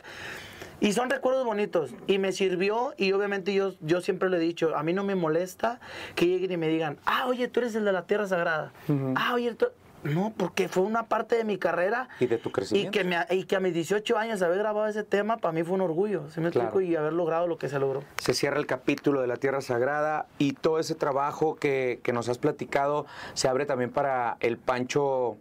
Y 0.81 0.93
son 0.93 1.09
recuerdos 1.09 1.45
bonitos. 1.45 1.91
Y 2.07 2.17
me 2.17 2.31
sirvió, 2.31 2.93
y 2.97 3.11
obviamente 3.13 3.53
yo, 3.53 3.73
yo 3.81 4.01
siempre 4.01 4.29
lo 4.29 4.37
he 4.37 4.39
dicho, 4.39 4.75
a 4.75 4.81
mí 4.83 4.93
no 4.93 5.03
me 5.03 5.13
molesta 5.15 5.79
que 6.15 6.25
lleguen 6.25 6.51
y 6.51 6.57
me 6.57 6.67
digan, 6.67 6.97
ah, 7.05 7.27
oye, 7.27 7.47
tú 7.47 7.59
eres 7.59 7.75
el 7.75 7.85
de 7.85 7.91
la 7.91 8.07
Tierra 8.07 8.27
Sagrada. 8.27 8.73
Ah, 9.15 9.33
oye, 9.35 9.53
tú... 9.53 9.67
No, 10.03 10.33
porque 10.35 10.67
fue 10.67 10.83
una 10.83 11.03
parte 11.03 11.35
de 11.35 11.43
mi 11.43 11.57
carrera. 11.57 12.09
Y 12.19 12.25
de 12.25 12.37
tu 12.37 12.49
Y 12.49 12.51
crecimiento. 12.51 12.91
que, 12.91 13.03
me- 13.03 13.25
y 13.29 13.43
que 13.43 13.55
a 13.55 13.59
mis 13.59 13.73
18 13.73 14.17
años 14.17 14.41
haber 14.41 14.57
grabado 14.57 14.87
ese 14.87 15.03
tema, 15.03 15.37
para 15.37 15.51
mí 15.51 15.63
fue 15.63 15.75
un 15.75 15.81
orgullo, 15.81 16.29
¿sí 16.29 16.41
me 16.41 16.49
Claro. 16.49 16.69
explico? 16.69 16.91
Y 16.91 16.95
haber 16.95 17.13
logrado 17.13 17.47
lo 17.47 17.57
que 17.57 17.69
se 17.69 17.77
logró. 17.79 18.03
Se 18.17 18.33
cierra 18.33 18.57
el 18.59 18.65
capítulo 18.65 19.21
de 19.21 19.27
la 19.27 19.37
Tierra 19.37 19.61
Sagrada 19.61 20.25
y 20.37 20.53
todo 20.53 20.79
ese 20.79 20.95
trabajo 20.95 21.55
que, 21.55 21.99
que 22.03 22.13
nos 22.13 22.29
has 22.29 22.37
platicado 22.39 23.05
se 23.33 23.47
abre 23.47 23.65
también 23.65 23.91
para 23.91 24.37
el 24.39 24.57
Pancho 24.57 25.37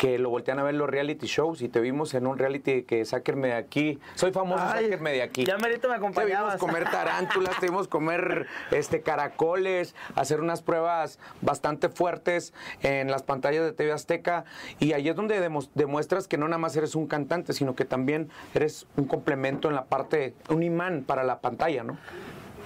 que 0.00 0.18
lo 0.18 0.30
voltean 0.30 0.58
a 0.58 0.62
ver 0.62 0.74
los 0.76 0.88
reality 0.88 1.26
shows 1.26 1.60
y 1.60 1.68
te 1.68 1.78
vimos 1.78 2.14
en 2.14 2.26
un 2.26 2.38
reality 2.38 2.84
que 2.84 3.04
sáquenme 3.04 3.48
de 3.48 3.54
aquí. 3.54 3.98
Soy 4.14 4.32
famoso, 4.32 4.64
Ay, 4.66 4.84
sáquenme 4.84 5.12
de 5.12 5.20
aquí. 5.20 5.44
ya 5.44 5.58
merito 5.58 5.88
me 5.90 5.94
Te 5.96 6.00
vimos 6.00 6.16
acompañabas. 6.16 6.56
comer 6.56 6.84
tarántulas, 6.90 7.60
te 7.60 7.66
vimos 7.66 7.86
comer 7.86 8.46
este, 8.70 9.02
caracoles, 9.02 9.94
hacer 10.14 10.40
unas 10.40 10.62
pruebas 10.62 11.18
bastante 11.42 11.90
fuertes 11.90 12.54
en 12.82 13.10
las 13.10 13.22
pantallas 13.22 13.62
de 13.62 13.72
TV 13.72 13.92
Azteca 13.92 14.46
y 14.78 14.94
ahí 14.94 15.06
es 15.06 15.14
donde 15.16 15.38
demuestras 15.74 16.26
que 16.28 16.38
no 16.38 16.48
nada 16.48 16.56
más 16.56 16.74
eres 16.76 16.94
un 16.94 17.06
cantante, 17.06 17.52
sino 17.52 17.74
que 17.74 17.84
también 17.84 18.30
eres 18.54 18.86
un 18.96 19.04
complemento 19.04 19.68
en 19.68 19.74
la 19.74 19.84
parte, 19.84 20.32
un 20.48 20.62
imán 20.62 21.04
para 21.06 21.24
la 21.24 21.40
pantalla, 21.40 21.84
¿no? 21.84 21.98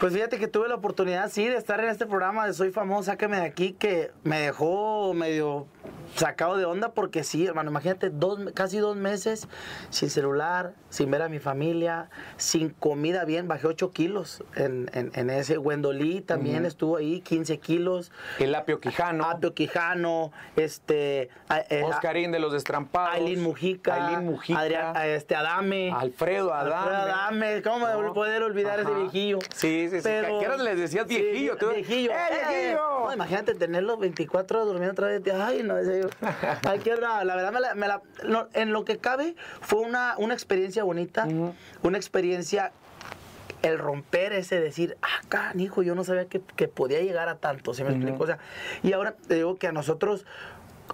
Pues 0.00 0.12
fíjate 0.12 0.38
que 0.38 0.48
tuve 0.48 0.68
la 0.68 0.74
oportunidad, 0.74 1.30
sí, 1.30 1.46
de 1.46 1.57
estar 1.57 1.80
en 1.80 1.88
este 1.88 2.04
programa 2.04 2.46
de 2.46 2.52
Soy 2.52 2.70
Famoso, 2.70 3.04
sáqueme 3.04 3.37
de 3.38 3.44
aquí, 3.44 3.72
que 3.72 4.11
me 4.22 4.40
dejó 4.40 5.14
medio 5.14 5.66
sacado 6.16 6.57
de 6.57 6.64
onda 6.64 6.92
porque 6.92 7.24
sí, 7.24 7.46
hermano, 7.46 7.70
imagínate, 7.70 8.11
dos, 8.11 8.38
casi 8.54 8.78
dos 8.78 8.96
meses 8.96 9.48
sin 9.90 10.11
celular, 10.11 10.74
sin 10.90 11.11
ver 11.11 11.22
a 11.22 11.28
mi 11.28 11.38
familia, 11.38 12.11
sin 12.37 12.70
comida 12.70 13.24
bien, 13.24 13.48
bajé 13.48 13.66
8 13.68 13.92
kilos 13.92 14.44
en, 14.57 14.90
en- 14.92 15.11
en 15.14 15.30
ese. 15.30 15.59
Wendolí 15.59 16.20
también 16.20 16.66
estuvo 16.66 16.96
ahí, 16.98 17.20
15 17.20 17.59
kilos. 17.59 18.12
El 18.38 18.54
Apio 18.54 18.80
Quijano, 18.80 19.24
Apio 19.24 19.54
Quijano, 19.54 20.33
este... 20.57 21.30
eh, 21.70 21.83
Oscarín 21.85 22.30
de 22.33 22.40
los 22.40 22.52
Destrampados, 22.52 23.14
Aileen 23.14 23.42
Mujica, 23.42 23.94
Aileen 23.94 24.26
Mujica, 24.26 24.61
Adrián- 24.61 24.96
este, 25.07 25.35
Adame, 25.35 25.90
Alfredo 25.92 26.52
Adame. 26.52 26.74
Alfredo 26.74 27.00
Adame, 27.02 27.62
¿cómo 27.62 27.87
me 27.87 27.92
No. 27.94 28.12
poder 28.12 28.42
olvidar 28.42 28.80
ese 28.80 28.92
viejillo? 28.92 29.38
Sí, 29.54 29.84
sí, 29.88 29.97
sí. 30.01 30.03
¿Qué 30.09 30.47
horas 30.47 30.61
les 30.61 30.79
decías 30.79 31.07
viejillo? 31.07 31.57
Sí, 31.59 31.66
viejillo. 31.75 32.11
¡Eh, 32.12 32.16
viejillo! 32.31 32.77
No, 33.07 33.12
imagínate 33.12 33.55
tenerlo 33.55 33.97
24 33.97 34.59
horas 34.59 34.66
durmiendo 34.68 34.92
otra 34.92 35.09
vez. 35.09 35.23
Ay, 35.35 35.62
no, 35.62 35.77
ese 35.79 36.03
yo. 36.03 36.09
Ay, 36.68 36.79
qué 36.81 36.94
brava. 36.97 37.25
La 37.25 37.37
verdad, 37.37 37.53
me 37.53 37.61
la, 37.61 37.75
me 37.75 37.88
la- 37.88 38.03
no, 38.25 38.49
en 38.53 38.73
lo 38.73 38.85
que 38.85 38.99
cabe, 38.99 39.37
fue 39.61 39.81
una, 39.81 40.14
una 40.18 40.35
experiencia 40.35 40.85
bonita, 40.85 41.27
una 41.83 41.97
experiencia 41.99 42.73
el 43.62 43.79
romper 43.79 44.35
ese 44.35 44.61
decir, 44.61 44.99
ah, 45.01 45.53
hijo, 45.57 45.83
yo 45.83 45.94
no 45.94 46.05
sabía 46.05 46.27
que, 46.27 46.42
que 46.55 46.68
podía 46.68 47.01
llegar 47.01 47.31
a 47.31 47.37
tanto, 47.38 47.73
¿se 47.73 47.83
me 47.83 47.90
explico? 47.92 48.25
O 48.25 48.27
sea, 48.27 48.38
y 48.83 48.92
ahora 48.92 49.12
te 49.27 49.37
digo 49.37 49.57
que 49.57 49.66
a 49.66 49.73
nosotros 49.73 50.27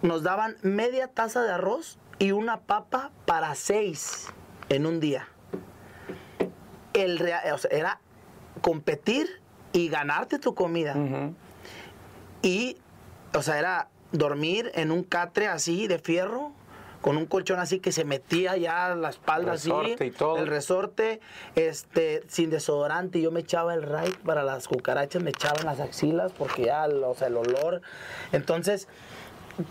nos 0.03 0.23
daban 0.23 0.57
media 0.63 1.09
taza 1.09 1.43
de 1.43 1.51
arroz 1.51 1.99
y 2.21 2.31
una 2.31 2.61
papa 2.61 3.11
para 3.27 3.57
seis 3.57 4.29
en 4.69 4.87
un 4.87 5.01
día. 5.01 5.27
El 6.93 7.19
rea- 7.19 7.43
o 7.55 7.59
sea, 7.59 7.71
era 7.77 8.01
competir 8.61 9.41
y 9.73 9.89
ganarte 9.89 10.39
tu 10.39 10.55
comida. 10.55 10.95
Y, 12.43 12.77
o 13.35 13.43
sea, 13.43 13.59
era 13.59 13.89
dormir 14.13 14.71
en 14.75 14.91
un 14.91 15.05
catre 15.05 15.47
así 15.47 15.87
de 15.87 15.99
fierro, 15.99 16.53
con 17.01 17.17
un 17.17 17.25
colchón 17.25 17.59
así 17.59 17.79
que 17.81 17.93
se 17.93 18.05
metía 18.05 18.57
ya 18.59 18.95
la 18.95 19.09
espalda 19.09 19.53
Resorte 19.53 19.95
así. 19.95 20.05
y 20.05 20.11
todo. 20.11 20.37
El 20.37 20.47
resorte, 20.47 21.21
este, 21.55 22.23
sin 22.29 22.51
desodorante. 22.51 23.21
Yo 23.23 23.31
me 23.31 23.41
echaba 23.41 23.73
el 23.73 23.83
raid 23.83 24.15
para 24.25 24.43
las 24.43 24.69
cucarachas, 24.69 25.23
me 25.23 25.31
echaba 25.31 25.61
en 25.61 25.67
las 25.67 25.81
axilas 25.81 26.33
porque 26.33 26.67
ya, 26.67 26.87
o 26.87 27.15
sea, 27.15 27.29
el 27.29 27.37
olor. 27.39 27.81
Entonces, 28.33 28.87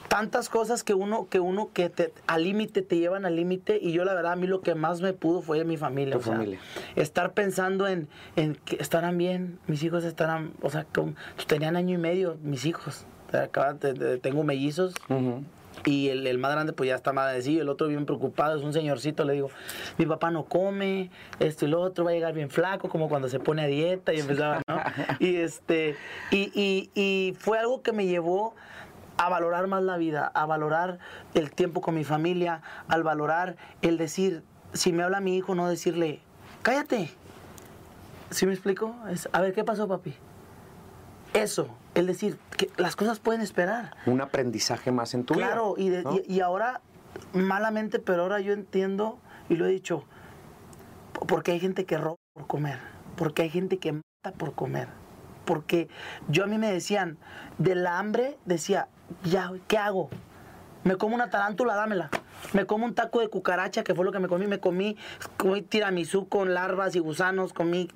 tantas 0.08 0.50
cosas 0.50 0.84
que 0.84 0.94
uno, 0.94 1.28
que 1.30 1.40
uno, 1.40 1.70
que 1.74 1.90
te, 1.90 2.14
al 2.28 2.44
límite, 2.44 2.82
te 2.82 2.98
llevan 2.98 3.26
al 3.26 3.36
límite. 3.36 3.80
Y 3.82 3.92
yo, 3.92 4.06
la 4.06 4.14
verdad, 4.14 4.34
a 4.34 4.36
mí 4.36 4.48
lo 4.48 4.62
que 4.62 4.76
más 4.76 5.02
me 5.02 5.14
pudo 5.14 5.42
fue 5.42 5.64
mi 5.66 5.78
familia. 5.78 6.14
Tu 6.14 6.20
o 6.20 6.24
sea, 6.24 6.34
familia. 6.34 6.60
estar 6.96 7.34
pensando 7.34 7.88
en, 7.88 8.08
en 8.36 8.56
que 8.56 8.78
estarán 8.78 9.18
bien, 9.18 9.60
mis 9.68 9.84
hijos 9.84 10.04
estarán, 10.04 10.52
o 10.62 10.70
sea, 10.70 10.86
con- 10.86 11.16
tenían 11.48 11.76
año 11.76 11.96
y 11.96 11.98
medio 12.00 12.38
mis 12.44 12.66
hijos. 12.66 13.06
O 13.28 13.32
sea, 13.32 13.48
de- 13.74 14.18
tengo 14.18 14.44
mellizos 14.44 14.94
y 15.86 16.10
el, 16.10 16.26
el 16.28 16.38
más 16.40 16.52
grande 16.52 16.74
pues 16.74 16.90
ya 16.90 16.96
está 16.96 17.14
más 17.14 17.34
decidido, 17.34 17.62
el 17.62 17.70
otro 17.70 17.88
bien 17.88 18.06
preocupado, 18.06 18.58
es 18.58 18.64
un 18.64 18.74
señorcito, 18.74 19.24
le 19.24 19.34
digo, 19.34 19.50
mi 19.98 20.06
papá 20.06 20.30
no 20.32 20.44
come, 20.46 21.10
esto 21.40 21.66
y 21.66 21.70
lo 21.70 21.80
otro, 21.80 22.04
va 22.04 22.12
a 22.12 22.14
llegar 22.14 22.34
bien 22.34 22.50
flaco, 22.50 22.90
como 22.90 23.08
cuando 23.08 23.30
se 23.30 23.40
pone 23.40 23.62
a 23.62 23.68
dieta 23.68 24.14
y 24.14 24.20
empezaba, 24.20 24.62
¿no? 24.68 24.82
y 25.20 25.36
este, 25.38 25.96
y, 26.32 26.52
y, 26.54 26.90
y 27.00 27.34
fue 27.40 27.60
algo 27.60 27.82
que 27.82 27.94
me 27.94 28.08
llevó 28.08 28.56
a 29.20 29.28
valorar 29.30 29.68
más 29.68 29.84
la 29.84 29.98
vida, 29.98 30.32
a 30.34 30.46
valorar 30.46 30.98
el 31.34 31.52
tiempo 31.52 31.82
con 31.82 31.94
mi 31.94 32.06
familia, 32.06 32.62
al 32.88 33.04
valorar 33.04 33.58
el 33.82 33.98
decir, 33.98 34.44
si 34.74 34.94
me 34.94 35.04
habla 35.04 35.20
mi 35.20 35.36
hijo, 35.36 35.56
no 35.56 35.68
decirle, 35.68 36.22
cállate. 36.62 37.12
¿Sí 38.32 38.46
me 38.46 38.54
explico? 38.54 38.96
Es, 39.10 39.28
a 39.34 39.42
ver, 39.42 39.54
¿qué 39.54 39.64
pasó, 39.66 39.88
papi? 39.90 40.16
Eso, 41.34 41.68
el 41.96 42.08
decir, 42.08 42.40
que 42.58 42.70
las 42.78 42.96
cosas 42.96 43.20
pueden 43.20 43.42
esperar. 43.42 43.94
Un 44.06 44.22
aprendizaje 44.22 44.92
más 44.92 45.14
en 45.14 45.26
tu 45.26 45.34
vida. 45.34 45.48
Claro, 45.48 45.74
y, 45.78 45.90
de- 45.90 46.04
¿no? 46.04 46.14
y, 46.16 46.24
y 46.36 46.40
ahora, 46.40 46.80
malamente, 47.34 48.00
pero 48.00 48.22
ahora 48.24 48.40
yo 48.40 48.54
entiendo, 48.54 49.20
y 49.50 49.56
lo 49.56 49.66
he 49.66 49.70
dicho, 49.70 50.06
porque 51.28 51.52
hay 51.52 51.60
gente 51.60 51.86
que 51.86 51.98
roba 51.98 52.16
por 52.34 52.48
comer, 52.48 52.80
porque 53.18 53.42
hay 53.42 53.50
gente 53.50 53.80
que 53.80 53.92
mata 53.92 54.38
por 54.38 54.54
comer, 54.54 54.88
porque 55.50 55.88
yo 56.28 56.44
a 56.44 56.48
mí 56.48 56.60
me 56.60 56.72
decían, 56.72 57.18
de 57.58 57.74
la 57.74 57.98
hambre, 57.98 58.38
decía, 58.46 58.88
ya, 59.24 59.52
¿qué 59.68 59.80
hago? 59.80 60.12
Me 60.84 60.96
como 60.96 61.16
una 61.16 61.32
tarántula, 61.32 61.74
dámela. 61.74 62.12
Me 62.54 62.68
como 62.68 62.86
un 62.86 62.94
taco 62.94 63.20
de 63.20 63.30
cucaracha, 63.30 63.84
que 63.84 63.96
fue 63.96 64.06
lo 64.06 64.12
que 64.12 64.20
me 64.20 64.28
comí. 64.28 64.46
Me 64.46 64.60
comí, 64.60 64.96
comí 65.38 65.64
tiramisú 65.64 66.30
con 66.30 66.54
larvas 66.54 66.96
y 66.96 67.00
gusanos, 67.00 67.52
comí 67.52 67.88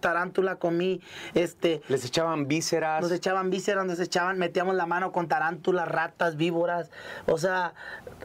tarántula, 0.00 0.56
comí 0.56 1.00
este, 1.32 1.80
Les 1.88 2.04
echaban 2.04 2.46
vísceras. 2.46 3.00
nos 3.00 3.12
echaban 3.12 3.48
vísceras, 3.48 3.86
nos 3.86 3.98
echaban, 3.98 4.38
metíamos 4.38 4.74
la 4.74 4.84
mano 4.84 5.12
con 5.12 5.28
tarántulas, 5.28 5.88
ratas, 5.88 6.36
víboras. 6.36 6.90
O 7.26 7.38
sea, 7.38 7.72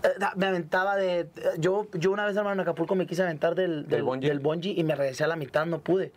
eh, 0.04 0.10
me 0.36 0.48
aventaba 0.48 0.98
de. 0.98 1.30
Yo, 1.58 1.88
yo 1.94 2.12
una 2.12 2.26
vez, 2.26 2.36
hermano, 2.36 2.56
en 2.56 2.60
Acapulco 2.60 2.96
me 2.96 3.08
quise 3.08 3.24
aventar 3.24 3.56
del, 3.56 3.88
del, 3.88 4.04
bungee? 4.04 4.28
del 4.28 4.40
bungee 4.40 4.74
y 4.78 4.84
me 4.84 4.94
regresé 4.94 5.24
a 5.24 5.28
la 5.28 5.38
mitad, 5.38 5.66
no 5.66 5.80
pude. 5.80 6.12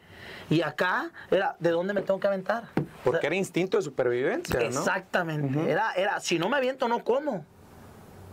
Y 0.48 0.62
acá 0.62 1.10
era, 1.30 1.56
¿de 1.58 1.70
dónde 1.70 1.94
me 1.94 2.02
tengo 2.02 2.20
que 2.20 2.26
aventar? 2.26 2.64
O 2.76 3.04
Porque 3.04 3.20
sea, 3.20 3.28
era 3.28 3.36
instinto 3.36 3.76
de 3.76 3.82
supervivencia, 3.82 4.58
¿no? 4.60 4.66
Exactamente. 4.66 5.70
era, 5.70 5.92
era, 5.94 6.20
si 6.20 6.38
no 6.38 6.48
me 6.48 6.56
aviento, 6.56 6.88
no 6.88 7.04
como. 7.04 7.44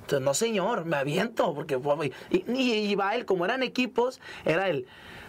Entonces, 0.02 0.26
no, 0.26 0.34
señor, 0.34 0.86
me 0.86 0.98
aviento. 0.98 1.54
Porque, 1.54 1.80
y, 2.30 2.52
y, 2.52 2.74
y 2.92 2.96
va 2.96 3.16
él, 3.16 3.26
como 3.26 3.46
eran 3.46 3.64
equipos, 3.64 4.22
era 4.46 4.70
el. 4.70 4.86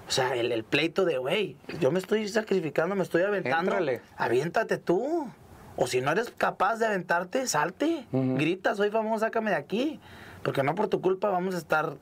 O 0.06 0.10
sea, 0.10 0.34
el, 0.36 0.52
el 0.52 0.64
pleito 0.64 1.04
de, 1.04 1.18
güey, 1.18 1.56
yo 1.80 1.90
me 1.90 1.98
estoy 1.98 2.26
sacrificando, 2.28 2.94
me 2.94 3.02
estoy 3.02 3.22
aventando. 3.22 3.76
Aviéntate 4.16 4.78
tú. 4.78 5.30
O 5.76 5.86
si 5.86 6.00
no 6.00 6.10
eres 6.10 6.30
capaz 6.36 6.76
de 6.76 6.86
aventarte, 6.86 7.46
salte. 7.46 8.06
Grita, 8.12 8.74
soy 8.74 8.90
famoso, 8.90 9.24
sácame 9.24 9.50
de 9.50 9.56
aquí. 9.56 10.00
Porque 10.42 10.62
no 10.62 10.74
por 10.74 10.88
tu 10.88 11.00
culpa 11.00 11.30
vamos 11.30 11.54
a 11.54 11.58
estar. 11.58 11.96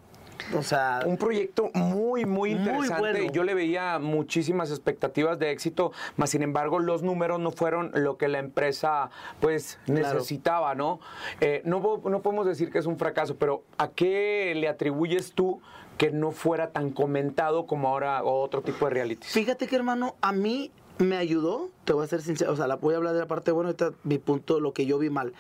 O 0.57 0.63
sea. 0.63 1.01
Un 1.07 1.17
proyecto 1.17 1.71
muy, 1.75 2.25
muy 2.25 2.55
Muy 2.55 2.59
interesante. 2.59 3.01
bueno. 3.01 3.33
Yo 3.33 3.45
le 3.45 3.55
veía 3.55 3.99
muchísimas 3.99 4.71
expectativas 4.71 5.39
de 5.39 5.51
éxito, 5.51 5.93
más 6.17 6.31
sin 6.31 6.43
embargo 6.43 6.79
los 6.79 7.03
números 7.03 7.41
no 7.41 7.51
fueron 7.51 7.91
lo 7.95 8.17
que 8.17 8.29
la 8.29 8.39
empresa 8.39 9.11
pues 9.41 9.79
Claro. 9.87 10.15
necesitaba, 10.15 10.75
¿no? 10.75 11.01
Eh, 11.41 11.63
no, 11.65 11.81
no 12.05 12.23
podemos 12.23 12.47
decir 12.47 12.71
que 12.71 12.79
es 12.79 12.87
un 12.87 12.99
fracaso, 12.99 13.37
pero 13.37 13.63
¿a 13.79 13.89
qué 13.89 14.53
le 14.57 14.69
atribuyes 14.69 15.33
tú 15.33 15.61
que 15.99 16.11
no 16.11 16.31
fuera 16.31 16.71
tan 16.73 16.91
comentado 16.91 17.67
como 17.67 17.89
ahora 17.89 18.23
otro 18.25 18.63
tipo 18.63 18.85
de 18.87 18.91
reality? 18.93 19.27
Fíjate 19.27 19.67
que, 19.67 19.77
hermano, 19.77 20.17
a 20.21 20.33
mí 20.33 20.71
me 20.99 21.17
ayudó, 21.17 21.71
te 21.85 21.93
voy 21.93 22.05
a 22.05 22.07
ser 22.07 22.23
sincero, 22.23 22.53
o 22.53 22.57
sea, 22.57 22.67
la, 22.67 22.77
voy 22.77 22.95
a 22.95 22.97
hablar 22.99 23.13
de 23.15 23.21
la 23.21 23.27
parte 23.27 23.51
buena, 23.53 23.69
ahorita 23.71 23.93
mi 24.05 24.19
punto, 24.19 24.61
lo 24.61 24.73
que 24.73 24.87
yo 24.87 24.99
vi 24.99 25.11
mal. 25.11 25.33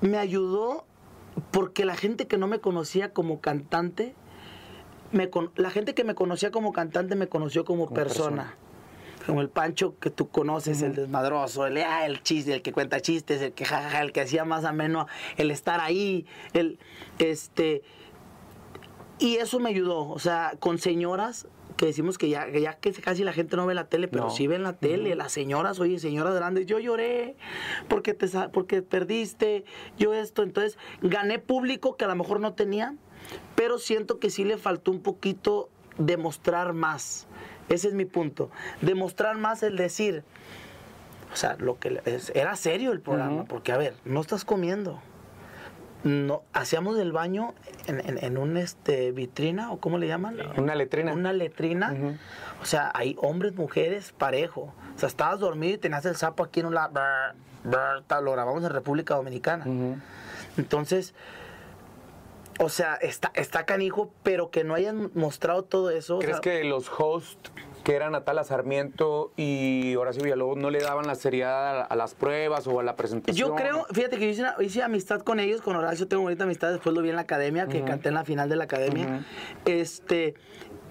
Me 0.00 0.18
ayudó 0.18 0.84
porque 1.50 1.84
la 1.84 1.94
gente 1.96 2.26
que 2.26 2.36
no 2.38 2.46
me 2.46 2.60
conocía 2.60 3.12
como 3.12 3.40
cantante, 3.40 4.14
me 5.12 5.30
con- 5.30 5.50
la 5.56 5.70
gente 5.70 5.94
que 5.94 6.04
me 6.04 6.14
conocía 6.14 6.50
como 6.50 6.72
cantante 6.72 7.14
me 7.16 7.28
conoció 7.28 7.64
como, 7.64 7.84
Como 7.84 7.94
persona. 7.94 8.42
persona. 8.44 8.56
Como 9.26 9.40
el 9.40 9.48
Pancho 9.50 9.96
que 10.00 10.10
tú 10.10 10.28
conoces, 10.30 10.82
el 10.82 10.96
desmadroso, 10.96 11.64
el, 11.66 11.76
ah, 11.78 12.06
el 12.06 12.22
chiste, 12.24 12.54
el 12.54 12.62
que 12.62 12.72
cuenta 12.72 13.00
chistes, 13.00 13.40
el 13.40 13.52
que 13.52 13.64
jajaja, 13.64 14.00
el 14.02 14.10
que 14.10 14.20
hacía 14.22 14.44
más 14.44 14.64
ameno 14.64 15.06
el 15.36 15.52
estar 15.52 15.80
ahí, 15.80 16.26
el 16.54 16.78
este 17.20 17.82
y 19.20 19.36
eso 19.36 19.60
me 19.60 19.70
ayudó, 19.70 20.08
o 20.08 20.18
sea, 20.18 20.54
con 20.58 20.78
señoras 20.78 21.46
que 21.76 21.86
decimos 21.86 22.18
que 22.18 22.28
ya, 22.28 22.50
que 22.50 22.60
ya 22.60 22.78
casi 23.02 23.22
la 23.24 23.32
gente 23.32 23.56
no 23.56 23.64
ve 23.66 23.74
la 23.74 23.84
tele, 23.84 24.08
pero 24.08 24.24
No. 24.24 24.30
sí 24.30 24.46
ven 24.48 24.62
la 24.64 24.72
tele, 24.74 25.14
las 25.14 25.30
señoras, 25.32 25.78
oye, 25.78 25.98
señoras 26.00 26.34
grandes, 26.34 26.66
yo 26.66 26.78
lloré 26.80 27.36
porque 27.88 28.14
te 28.14 28.26
sa- 28.28 28.50
porque 28.50 28.82
perdiste, 28.82 29.64
yo 29.98 30.12
esto, 30.14 30.42
entonces 30.42 30.76
gané 31.00 31.38
público 31.38 31.96
que 31.96 32.04
a 32.04 32.08
lo 32.08 32.16
mejor 32.16 32.40
no 32.40 32.54
tenía, 32.54 32.96
pero 33.54 33.78
siento 33.78 34.18
que 34.18 34.30
sí 34.30 34.44
le 34.44 34.56
faltó 34.58 34.90
un 34.90 35.00
poquito 35.02 35.68
demostrar 35.98 36.72
más. 36.72 37.26
Ese 37.68 37.88
es 37.88 37.94
mi 37.94 38.04
punto. 38.04 38.50
Demostrar 38.80 39.36
más 39.38 39.62
el 39.62 39.76
decir, 39.76 40.24
o 41.32 41.36
sea, 41.36 41.56
lo 41.58 41.78
que 41.78 42.00
era 42.34 42.56
serio 42.56 42.92
el 42.92 43.00
programa, 43.00 43.44
porque 43.44 43.72
a 43.72 43.76
ver, 43.78 43.94
no 44.04 44.20
estás 44.20 44.44
comiendo. 44.44 45.00
No, 46.04 46.42
hacíamos 46.52 46.98
el 46.98 47.12
baño 47.12 47.54
en, 47.86 48.00
en- 48.00 48.18
en 48.24 48.36
un 48.36 48.56
este 48.56 49.12
vitrina 49.12 49.70
o 49.70 49.78
cómo 49.78 49.98
le 49.98 50.08
llaman 50.08 50.36
Una 50.56 50.74
letrina. 50.74 51.12
una 51.12 51.32
letrina. 51.32 51.94
O 52.60 52.64
sea 52.64 52.90
hay 52.92 53.14
hombres 53.20 53.54
mujeres 53.54 54.12
parejo. 54.18 54.74
O 54.96 54.98
sea 54.98 55.06
estabas 55.08 55.38
dormido 55.38 55.74
y 55.74 55.78
tenías 55.78 56.04
el 56.06 56.16
sapo 56.16 56.42
aquí 56.42 56.58
en 56.58 56.66
un 56.66 56.74
lado. 56.74 57.00
Lo 57.64 58.32
grabamos 58.32 58.64
en 58.64 58.70
República 58.70 59.14
Dominicana. 59.14 59.64
Entonces 60.56 61.14
o 62.62 62.68
sea 62.68 62.94
está 62.94 63.32
está 63.34 63.66
canijo 63.66 64.10
pero 64.22 64.50
que 64.50 64.62
no 64.64 64.74
hayan 64.74 65.10
mostrado 65.14 65.64
todo 65.64 65.90
eso 65.90 66.16
o 66.16 66.20
¿Crees 66.20 66.36
sea, 66.36 66.40
que 66.40 66.64
los 66.64 66.88
hosts 66.96 67.50
que 67.82 67.94
eran 67.96 68.14
Atala 68.14 68.44
Sarmiento 68.44 69.32
y 69.36 69.96
Horacio 69.96 70.22
Villalobos 70.22 70.56
no 70.56 70.70
le 70.70 70.78
daban 70.80 71.06
la 71.08 71.16
seriedad 71.16 71.80
a, 71.80 71.82
a 71.82 71.96
las 71.96 72.14
pruebas 72.14 72.68
o 72.68 72.78
a 72.78 72.84
la 72.84 72.94
presentación? 72.94 73.48
Yo 73.48 73.56
creo, 73.56 73.86
fíjate 73.92 74.18
que 74.18 74.26
yo 74.26 74.30
hice, 74.30 74.42
una- 74.42 74.54
hice 74.60 74.82
amistad 74.84 75.20
con 75.22 75.40
ellos, 75.40 75.60
con 75.62 75.74
Horacio 75.74 76.06
tengo 76.06 76.22
bonita 76.22 76.44
amistad, 76.44 76.70
después 76.70 76.94
lo 76.94 77.02
vi 77.02 77.10
en 77.10 77.16
la 77.16 77.22
academia, 77.22 77.66
que 77.66 77.82
canté 77.82 78.10
en 78.10 78.14
la 78.14 78.24
final 78.24 78.48
de 78.48 78.54
la 78.54 78.64
academia. 78.64 79.24
Este, 79.64 80.34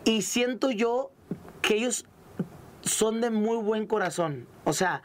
y 0.03 0.23
siento 0.23 0.69
yo 0.69 1.11
que 1.61 1.75
ellos 1.75 2.05
son 2.81 3.21
de 3.21 3.29
muy 3.29 3.57
buen 3.63 3.87
corazón. 3.87 4.47
O 4.65 4.73
sea, 4.73 5.01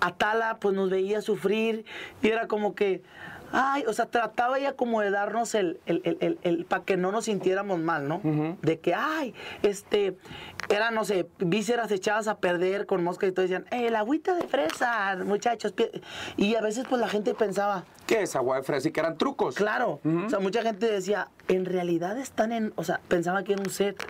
Atala 0.00 0.56
pues 0.58 0.74
nos 0.74 0.88
veía 0.88 1.20
sufrir 1.20 1.84
y 2.22 2.28
era 2.28 2.46
como 2.48 2.74
que, 2.74 3.02
ay, 3.52 3.84
o 3.86 3.92
sea, 3.92 4.06
trataba 4.06 4.58
ella 4.58 4.74
como 4.74 5.00
de 5.00 5.10
darnos 5.10 5.54
el, 5.54 5.80
el, 5.86 6.00
el, 6.04 6.38
el, 6.42 6.64
para 6.64 6.84
que 6.84 6.96
no 6.96 7.12
nos 7.12 7.26
sintiéramos 7.26 7.78
mal, 7.80 8.08
¿no? 8.08 8.20
De 8.62 8.80
que, 8.80 8.94
ay, 8.94 9.34
este, 9.62 10.16
era, 10.68 10.90
no 10.90 11.04
sé, 11.04 11.28
vísceras 11.38 11.90
echadas 11.90 12.28
a 12.28 12.38
perder 12.38 12.86
con 12.86 13.02
mosca 13.04 13.26
y 13.26 13.32
todo 13.32 13.42
decían, 13.42 13.66
eh, 13.70 13.90
la 13.90 14.00
agüita 14.00 14.34
de 14.34 14.46
fresa, 14.48 15.16
muchachos. 15.24 15.72
pi-". 15.72 15.90
Y 16.36 16.54
a 16.54 16.60
veces 16.60 16.86
pues 16.88 17.00
la 17.00 17.08
gente 17.08 17.34
pensaba, 17.34 17.84
¿Qué 18.06 18.22
es 18.22 18.36
agua 18.36 18.56
de 18.56 18.62
fresa 18.62 18.88
y 18.88 18.92
que 18.92 19.00
eran 19.00 19.18
trucos? 19.18 19.56
Claro, 19.56 20.00
o 20.04 20.30
sea, 20.30 20.38
mucha 20.38 20.62
gente 20.62 20.86
decía, 20.86 21.28
en 21.48 21.64
realidad 21.64 22.16
están 22.18 22.52
en, 22.52 22.72
o 22.76 22.84
sea, 22.84 23.00
pensaba 23.08 23.42
que 23.42 23.54
era 23.54 23.62
un 23.62 23.70
set. 23.70 24.00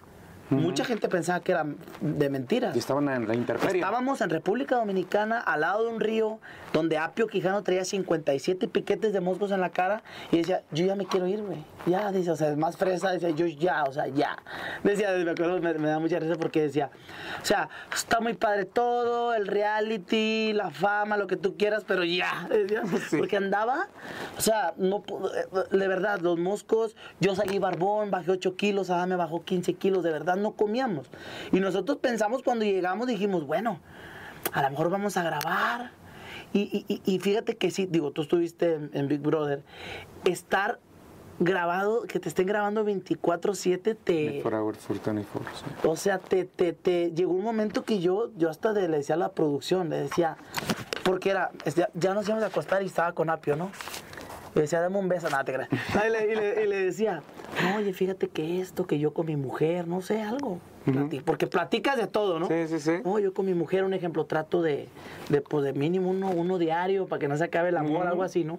Mucha 0.50 0.84
gente 0.84 1.08
pensaba 1.08 1.40
que 1.40 1.52
era 1.52 1.66
de 2.00 2.30
mentiras. 2.30 2.76
Y 2.76 2.78
estaban 2.78 3.08
en 3.08 3.26
la. 3.26 3.34
Estábamos 3.34 4.20
en 4.20 4.30
República 4.30 4.76
Dominicana, 4.76 5.40
al 5.40 5.62
lado 5.62 5.84
de 5.84 5.90
un 5.92 6.00
río, 6.00 6.38
donde 6.72 6.98
Apio 6.98 7.26
Quijano 7.26 7.62
traía 7.62 7.84
57 7.84 8.68
piquetes 8.68 9.12
de 9.12 9.20
moscos 9.20 9.50
en 9.50 9.60
la 9.60 9.70
cara 9.70 10.02
y 10.30 10.38
decía, 10.38 10.62
yo 10.70 10.86
ya 10.86 10.94
me 10.94 11.06
quiero 11.06 11.26
ir, 11.26 11.42
güey. 11.42 11.64
Ya, 11.86 12.12
dice, 12.12 12.30
o 12.30 12.36
sea, 12.36 12.50
es 12.50 12.56
más 12.56 12.76
fresa, 12.76 13.10
decía, 13.10 13.30
yo 13.30 13.46
ya, 13.46 13.84
o 13.84 13.92
sea, 13.92 14.06
ya. 14.08 14.36
Decía, 14.84 15.10
me 15.24 15.30
acuerdo, 15.30 15.60
me, 15.60 15.74
me 15.74 15.88
da 15.88 15.98
mucha 15.98 16.18
risa 16.18 16.34
porque 16.36 16.62
decía, 16.62 16.90
o 17.42 17.44
sea, 17.44 17.68
está 17.92 18.20
muy 18.20 18.34
padre 18.34 18.64
todo, 18.64 19.34
el 19.34 19.46
reality, 19.46 20.52
la 20.52 20.70
fama, 20.70 21.16
lo 21.16 21.26
que 21.26 21.36
tú 21.36 21.56
quieras, 21.56 21.84
pero 21.86 22.04
ya. 22.04 22.46
decía, 22.50 22.82
Porque 23.16 23.36
andaba, 23.36 23.88
o 24.38 24.40
sea, 24.40 24.74
no, 24.76 25.02
eh, 25.34 25.76
de 25.76 25.88
verdad, 25.88 26.20
los 26.20 26.38
moscos, 26.38 26.96
yo 27.20 27.34
salí 27.34 27.58
barbón, 27.58 28.10
bajé 28.10 28.32
8 28.32 28.56
kilos, 28.56 28.90
Ada 28.90 29.06
me 29.06 29.16
bajó 29.16 29.44
15 29.44 29.74
kilos, 29.74 30.04
de 30.04 30.12
verdad 30.12 30.35
no 30.36 30.52
comíamos. 30.52 31.08
Y 31.52 31.60
nosotros 31.60 31.98
pensamos 31.98 32.42
cuando 32.42 32.64
llegamos, 32.64 33.06
dijimos, 33.06 33.46
bueno, 33.46 33.80
a 34.52 34.62
lo 34.62 34.70
mejor 34.70 34.90
vamos 34.90 35.16
a 35.16 35.22
grabar. 35.22 35.90
Y, 36.52 36.84
y- 37.04 37.18
fíjate 37.18 37.56
que 37.56 37.70
sí, 37.70 37.86
digo, 37.86 38.12
tú 38.12 38.22
estuviste 38.22 38.74
en, 38.74 38.90
en 38.94 39.08
Big 39.08 39.20
Brother, 39.20 39.62
estar 40.24 40.78
grabado, 41.38 42.02
que 42.04 42.18
te 42.18 42.28
estén 42.30 42.46
grabando 42.46 42.82
24/7, 42.86 43.96
te... 44.02 44.40
Forever 44.42 44.74
for 44.74 44.98
24, 44.98 45.50
sí. 45.54 45.64
O 45.86 45.96
sea, 45.96 46.18
te, 46.18 46.44
te, 46.46 46.72
te 46.72 47.12
llegó 47.12 47.32
un 47.32 47.42
momento 47.44 47.84
que 47.84 47.98
yo, 48.00 48.30
yo 48.36 48.48
hasta 48.48 48.72
de- 48.72 48.88
le 48.88 48.98
decía 48.98 49.16
a 49.16 49.18
la 49.18 49.32
producción, 49.32 49.90
le 49.90 49.96
decía, 50.02 50.38
porque 51.04 51.30
era, 51.30 51.50
es- 51.66 51.74
ya, 51.74 51.90
ya 51.94 52.14
nos 52.14 52.24
íbamos 52.26 52.44
a 52.44 52.46
acostar 52.46 52.82
y 52.82 52.86
estaba 52.86 53.12
con 53.12 53.28
Apio, 53.28 53.54
¿no? 53.56 53.70
Le 54.54 54.62
decía, 54.62 54.80
dame 54.80 54.98
un 54.98 55.08
beso, 55.08 55.28
nada, 55.28 55.44
te 55.44 55.52
creas. 55.52 55.68
No, 55.94 56.06
Y 56.06 56.10
le, 56.10 56.32
y 56.32 56.34
le- 56.36 56.64
y 56.64 56.66
le 56.68 56.76
decía, 56.86 57.22
no, 57.62 57.76
oye, 57.76 57.92
fíjate 57.92 58.28
que 58.28 58.60
esto, 58.60 58.86
que 58.86 58.98
yo 58.98 59.12
con 59.14 59.26
mi 59.26 59.36
mujer, 59.36 59.86
no 59.88 60.00
sé, 60.02 60.22
algo. 60.22 60.58
Porque 61.24 61.46
platicas 61.46 61.96
de 61.96 62.06
todo, 62.06 62.38
¿no? 62.38 62.46
Sí, 62.48 62.68
sí, 62.68 62.78
sí. 62.78 62.92
No, 63.04 63.18
yo 63.18 63.34
con 63.34 63.46
mi 63.46 63.54
mujer, 63.54 63.82
un 63.84 63.92
ejemplo, 63.94 64.24
trato 64.26 64.62
de, 64.62 64.88
de, 65.28 65.40
pues, 65.40 65.64
de 65.64 65.72
mínimo 65.72 66.10
uno, 66.10 66.30
uno 66.30 66.58
diario 66.58 67.06
para 67.06 67.18
que 67.18 67.28
no 67.28 67.36
se 67.36 67.44
acabe 67.44 67.70
el 67.70 67.76
amor, 67.76 68.06
algo 68.06 68.22
así, 68.22 68.44
¿no? 68.44 68.58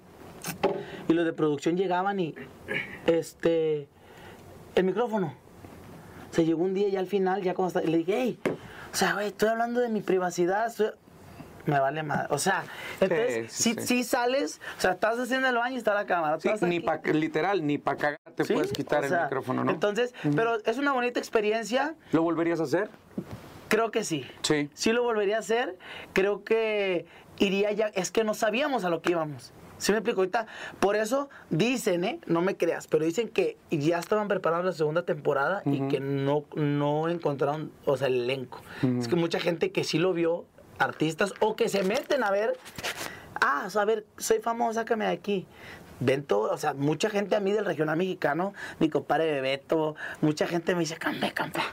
Y 1.07 1.13
los 1.13 1.25
de 1.25 1.31
producción 1.33 1.77
llegaban 1.77 2.19
y, 2.19 2.35
este, 3.05 3.87
el 4.75 4.83
micrófono. 4.83 5.33
Se 6.31 6.45
llegó 6.45 6.63
un 6.63 6.73
día 6.73 6.87
y 6.89 6.97
al 6.97 7.07
final, 7.07 7.41
ya 7.41 7.53
cuando 7.53 7.79
está- 7.79 7.89
le 7.89 7.97
dije, 7.99 8.13
hey, 8.17 8.39
o 8.93 8.95
sea, 8.95 9.13
güey, 9.13 9.27
estoy 9.27 9.49
hablando 9.49 9.79
de 9.79 9.89
mi 9.89 10.01
privacidad. 10.01 10.67
estoy-". 10.67 10.91
Me 11.67 11.79
vale 11.79 12.01
más. 12.03 12.27
O 12.31 12.39
sea, 12.39 12.63
entonces, 12.99 13.51
Sí, 13.51 13.75
si 13.75 13.81
sí, 13.81 13.87
si 13.87 14.03
sales, 14.03 14.59
o 14.77 14.81
sea, 14.81 14.91
estás 14.91 15.19
haciendo 15.19 15.47
el 15.47 15.55
baño 15.55 15.75
y 15.75 15.77
está 15.77 15.93
la 15.93 16.05
cámara. 16.05 16.37
Ni 16.61 16.79
pa, 16.79 16.97
literal, 17.13 17.65
ni 17.65 17.77
para 17.77 17.97
cagar 17.97 18.19
te 18.35 18.45
puedes 18.45 18.71
quitar 18.71 19.05
o 19.05 19.07
sea, 19.07 19.17
el 19.17 19.23
micrófono, 19.25 19.63
¿no? 19.63 19.71
Entonces, 19.71 20.13
pero 20.35 20.57
es 20.65 20.77
una 20.77 20.93
bonita 20.93 21.19
experiencia. 21.19 21.95
¿Lo 22.11 22.23
volverías 22.23 22.59
a 22.59 22.63
hacer? 22.63 22.89
Creo 23.67 23.91
que 23.91 24.03
sí. 24.03 24.25
Sí. 24.41 24.69
Sí 24.73 24.93
lo 24.93 25.03
volvería 25.03 25.37
a 25.37 25.39
hacer. 25.39 25.77
Creo 26.13 26.43
que 26.43 27.05
iría 27.37 27.71
ya. 27.73 27.87
Es 27.87 28.11
que 28.11 28.23
no 28.23 28.33
sabíamos 28.33 28.85
a 28.85 28.89
lo 28.89 29.01
que 29.01 29.11
íbamos. 29.11 29.51
¿Sí 29.77 29.91
me 29.91 29.99
explico? 29.99 30.21
Ahorita, 30.21 30.47
por 30.79 30.95
eso 30.95 31.29
dicen, 31.49 32.03
¿eh? 32.03 32.19
No 32.25 32.41
me 32.41 32.57
creas, 32.57 32.87
pero 32.87 33.05
dicen 33.05 33.29
que 33.29 33.57
ya 33.69 33.99
estaban 33.99 34.27
preparados 34.27 34.65
la 34.65 34.71
segunda 34.71 35.03
temporada 35.03 35.61
y 35.65 35.87
que 35.87 35.99
no, 35.99 36.45
no 36.55 37.09
encontraron, 37.09 37.71
o 37.85 37.95
sea, 37.95 38.07
el 38.07 38.23
elenco. 38.23 38.61
Es 38.99 39.07
que 39.07 39.15
mucha 39.15 39.39
gente 39.39 39.71
que 39.71 39.83
sí 39.83 39.99
lo 39.99 40.13
vio, 40.13 40.45
artistas, 40.79 41.33
o 41.39 41.55
que 41.55 41.69
se 41.69 41.83
meten 41.83 42.23
a 42.23 42.31
ver, 42.31 42.57
ah, 43.41 43.67
a 43.73 43.85
ver, 43.85 44.05
soy 44.17 44.39
famoso, 44.39 44.73
sácame 44.73 45.05
de 45.05 45.11
aquí. 45.11 45.47
Ven 45.99 46.23
todo, 46.23 46.51
o 46.51 46.57
sea, 46.57 46.73
mucha 46.73 47.09
gente 47.09 47.35
a 47.35 47.39
mí 47.39 47.51
del 47.51 47.65
regional 47.65 47.97
mexicano, 47.97 48.53
mi 48.79 48.87
compadre 48.89 49.31
Bebeto, 49.31 49.95
mucha 50.21 50.45
gente 50.45 50.75
me 50.75 50.81
dice, 50.81 50.97
campe, 50.97 51.31
campa. 51.31 51.63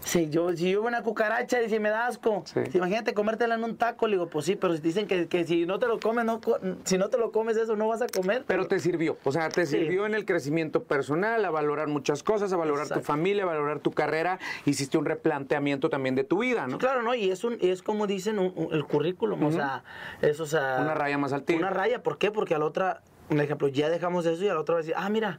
Si 0.00 0.30
yo, 0.30 0.50
si 0.56 0.70
yo 0.70 0.80
veo 0.80 0.88
una 0.88 1.02
cucaracha, 1.02 1.58
dice, 1.58 1.80
me 1.80 1.90
da 1.90 2.06
asco. 2.06 2.42
Sí. 2.46 2.60
Si 2.70 2.78
imagínate 2.78 3.12
comértela 3.14 3.56
en 3.56 3.64
un 3.64 3.76
taco, 3.76 4.06
le 4.06 4.14
digo, 4.16 4.28
pues 4.28 4.46
sí, 4.46 4.56
pero 4.56 4.74
si 4.74 4.80
dicen 4.80 5.06
que, 5.06 5.26
que 5.28 5.44
si 5.44 5.66
no 5.66 5.78
te 5.78 5.86
lo 5.86 6.00
comes, 6.00 6.24
no, 6.24 6.40
si 6.84 6.96
no 6.96 7.08
te 7.10 7.18
lo 7.18 7.30
comes 7.30 7.56
eso, 7.56 7.76
no 7.76 7.88
vas 7.88 8.00
a 8.00 8.06
comer. 8.06 8.44
Pero 8.46 8.66
te 8.66 8.78
sirvió, 8.78 9.18
o 9.24 9.32
sea, 9.32 9.48
te 9.50 9.66
Sí. 9.66 9.76
sirvió 9.78 10.06
en 10.06 10.14
el 10.14 10.24
crecimiento 10.24 10.84
personal, 10.84 11.44
a 11.44 11.50
valorar 11.50 11.88
muchas 11.88 12.22
cosas, 12.22 12.52
a 12.52 12.56
valorar 12.56 12.88
tu 12.88 13.00
familia, 13.00 13.42
a 13.42 13.46
valorar 13.46 13.80
tu 13.80 13.90
carrera, 13.90 14.38
hiciste 14.64 14.96
un 14.96 15.04
replanteamiento 15.04 15.90
también 15.90 16.14
de 16.14 16.24
tu 16.24 16.38
vida, 16.38 16.66
¿no? 16.66 16.78
Claro, 16.78 17.02
¿no? 17.02 17.14
Y 17.14 17.30
es, 17.30 17.44
un, 17.44 17.58
y 17.60 17.68
es 17.68 17.82
como 17.82 18.06
dicen 18.06 18.38
un- 18.38 18.52
un- 18.56 18.72
el 18.72 18.84
currículum, 18.84 19.42
o 19.44 19.52
sea, 19.52 19.82
es, 20.22 20.40
o 20.40 20.46
sea... 20.46 20.78
Una 20.80 20.94
raya 20.94 21.18
más 21.18 21.32
al 21.32 21.42
tigre. 21.42 21.60
Una 21.62 21.70
raya, 21.70 22.02
¿por 22.02 22.16
qué? 22.18 22.30
Porque 22.30 22.54
a 22.54 22.58
la 22.58 22.64
otra, 22.64 23.02
un 23.30 23.40
ejemplo, 23.40 23.68
ya 23.68 23.90
dejamos 23.90 24.24
eso 24.26 24.42
y 24.44 24.48
a 24.48 24.54
la 24.54 24.60
otra 24.60 24.74
va 24.74 24.78
a 24.78 24.82
decir, 24.82 24.94
ah, 24.96 25.08
mira, 25.10 25.38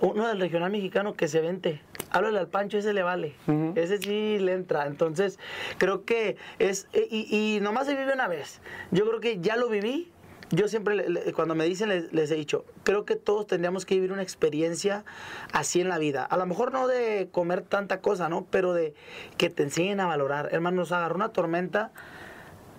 uno 0.00 0.28
del 0.28 0.40
regional 0.40 0.70
mexicano 0.70 1.14
que 1.14 1.28
se 1.28 1.40
vente, 1.40 1.80
háblale 2.10 2.38
al 2.38 2.48
Pancho, 2.48 2.78
ese 2.78 2.92
le 2.92 3.02
vale, 3.02 3.34
ese 3.76 3.98
sí 3.98 4.38
le 4.38 4.52
entra. 4.54 4.86
Entonces, 4.86 5.38
creo 5.78 6.04
que 6.04 6.36
es, 6.58 6.88
y, 6.92 7.56
y 7.56 7.60
nomás 7.60 7.86
se 7.86 7.94
vive 7.96 8.12
una 8.12 8.28
vez. 8.28 8.60
Yo 8.90 9.06
creo 9.08 9.20
que 9.20 9.40
ya 9.40 9.56
lo 9.56 9.68
viví. 9.68 10.10
Yo 10.52 10.66
siempre, 10.66 10.96
le- 10.96 11.08
le- 11.08 11.32
cuando 11.32 11.54
me 11.54 11.64
dicen, 11.64 11.90
les, 11.90 12.12
les 12.12 12.28
he 12.32 12.34
dicho, 12.34 12.64
creo 12.82 13.04
que 13.04 13.14
todos 13.14 13.46
tendríamos 13.46 13.86
que 13.86 13.94
vivir 13.94 14.10
una 14.10 14.22
experiencia 14.22 15.04
así 15.52 15.80
en 15.80 15.88
la 15.88 15.98
vida. 15.98 16.24
A 16.24 16.36
lo 16.36 16.44
mejor 16.46 16.72
no 16.72 16.88
de 16.88 17.28
comer 17.30 17.62
tanta 17.62 18.00
cosa, 18.00 18.28
¿no? 18.28 18.46
Pero 18.50 18.72
de 18.72 18.92
que 19.36 19.48
te 19.48 19.62
enseñen 19.62 20.00
a 20.00 20.06
valorar. 20.06 20.48
Hermano, 20.50 20.78
nos 20.78 20.90
agarró 20.90 21.14
una 21.14 21.28
tormenta 21.28 21.92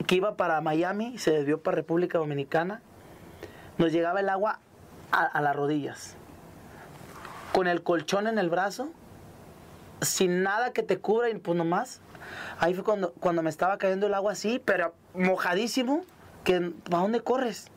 que 0.05 0.15
iba 0.15 0.35
para 0.35 0.59
Miami, 0.59 1.17
se 1.17 1.31
desvió 1.31 1.61
para 1.61 1.75
República 1.75 2.17
Dominicana. 2.17 2.81
Nos 3.77 3.93
llegaba 3.93 4.19
el 4.19 4.27
agua 4.27 4.59
a, 5.13 5.23
a 5.23 5.41
las 5.41 5.55
rodillas. 5.55 6.17
Con 7.53 7.67
el 7.67 7.83
colchón 7.83 8.27
en 8.27 8.37
el 8.37 8.49
brazo, 8.49 8.91
sin 10.01 10.43
nada 10.43 10.73
que 10.73 10.83
te 10.83 10.97
cubra 10.97 11.29
y 11.29 11.35
pues 11.37 11.57
nomás. 11.57 12.01
Ahí 12.59 12.73
fue 12.73 12.83
cuando, 12.83 13.13
cuando 13.13 13.43
me 13.43 13.49
estaba 13.49 13.77
cayendo 13.77 14.07
el 14.07 14.13
agua 14.13 14.33
así, 14.33 14.61
pero 14.63 14.93
mojadísimo, 15.13 16.03
que 16.43 16.71
¿para 16.89 17.03
dónde 17.03 17.21
corres? 17.21 17.67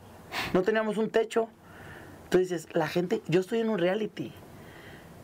No 0.53 0.61
teníamos 0.61 0.97
un 0.97 1.09
techo. 1.09 1.49
Entonces 2.25 2.49
dices, 2.49 2.75
la 2.75 2.87
gente, 2.87 3.21
yo 3.27 3.39
estoy 3.41 3.59
en 3.59 3.69
un 3.69 3.77
reality. 3.77 4.33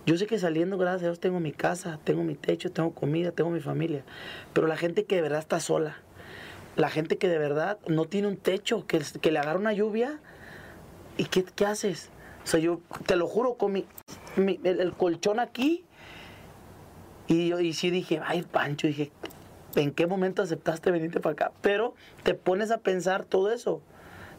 Yo 0.05 0.17
sé 0.17 0.25
que 0.25 0.39
saliendo, 0.39 0.77
gracias 0.77 1.03
a 1.03 1.05
Dios, 1.05 1.19
tengo 1.19 1.39
mi 1.39 1.51
casa, 1.51 1.99
tengo 2.03 2.23
mi 2.23 2.35
techo, 2.35 2.71
tengo 2.71 2.93
comida, 2.93 3.31
tengo 3.31 3.49
mi 3.51 3.59
familia. 3.59 4.03
Pero 4.53 4.67
la 4.67 4.75
gente 4.75 5.05
que 5.05 5.15
de 5.15 5.21
verdad 5.21 5.39
está 5.39 5.59
sola, 5.59 5.97
la 6.75 6.89
gente 6.89 7.17
que 7.17 7.27
de 7.27 7.37
verdad 7.37 7.77
no 7.87 8.05
tiene 8.05 8.27
un 8.27 8.37
techo, 8.37 8.87
que, 8.87 9.01
que 9.21 9.31
le 9.31 9.39
agarra 9.39 9.59
una 9.59 9.73
lluvia, 9.73 10.19
¿y 11.17 11.25
qué, 11.25 11.43
qué 11.43 11.65
haces? 11.65 12.09
O 12.43 12.47
sea, 12.47 12.59
yo 12.59 12.81
te 13.05 13.15
lo 13.15 13.27
juro, 13.27 13.55
con 13.55 13.73
mi, 13.73 13.85
mi- 14.35 14.59
el, 14.63 14.79
el 14.79 14.93
colchón 14.93 15.39
aquí, 15.39 15.83
y 17.27 17.47
yo 17.49 17.59
y 17.59 17.73
sí 17.73 17.91
dije, 17.91 18.19
ay, 18.25 18.43
Pancho, 18.43 18.87
dije, 18.87 19.11
¿en 19.75 19.91
qué 19.91 20.07
momento 20.07 20.41
aceptaste 20.41 20.91
venirte 20.91 21.19
para 21.19 21.33
acá? 21.33 21.51
Pero 21.61 21.95
te 22.23 22.33
pones 22.33 22.71
a 22.71 22.79
pensar 22.79 23.23
todo 23.23 23.51
eso. 23.51 23.81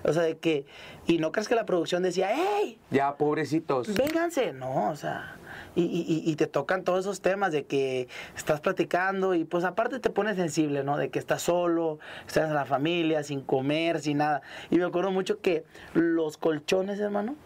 O 0.05 0.13
sea, 0.13 0.23
de 0.25 0.37
que, 0.37 0.67
y 1.07 1.19
no 1.19 1.31
crees 1.31 1.47
que 1.49 1.55
la 1.55 1.65
producción 1.65 2.03
decía, 2.03 2.31
¡hey! 2.35 2.79
Ya, 2.91 3.15
pobrecitos. 3.17 3.95
vénganse, 3.95 4.53
no, 4.53 4.91
o 4.91 4.97
sea, 4.97 5.37
y, 5.77 5.83
y- 5.85 6.05
y- 6.27 6.29
y 6.31 6.35
te 6.35 6.49
tocan 6.49 6.83
todos 6.83 7.01
esos 7.01 7.21
temas 7.21 7.53
de 7.53 7.65
que 7.67 8.09
estás 8.37 8.61
platicando 8.61 9.33
y 9.35 9.45
pues 9.45 9.63
aparte 9.65 10.01
te 10.01 10.11
pones 10.11 10.35
sensible, 10.37 10.83
¿no? 10.83 10.97
De 10.97 11.09
que 11.11 11.21
estás 11.21 11.43
solo, 11.43 12.01
estás 12.27 12.49
en 12.49 12.55
la 12.55 12.65
familia, 12.65 13.23
sin 13.23 13.43
comer, 13.43 14.01
sin 14.01 14.19
nada. 14.19 14.43
Y 14.71 14.77
me 14.79 14.85
acuerdo 14.85 15.13
mucho 15.13 15.41
que 15.41 15.65
los 15.95 16.37
colchones, 16.37 16.99
hermano, 16.99 17.37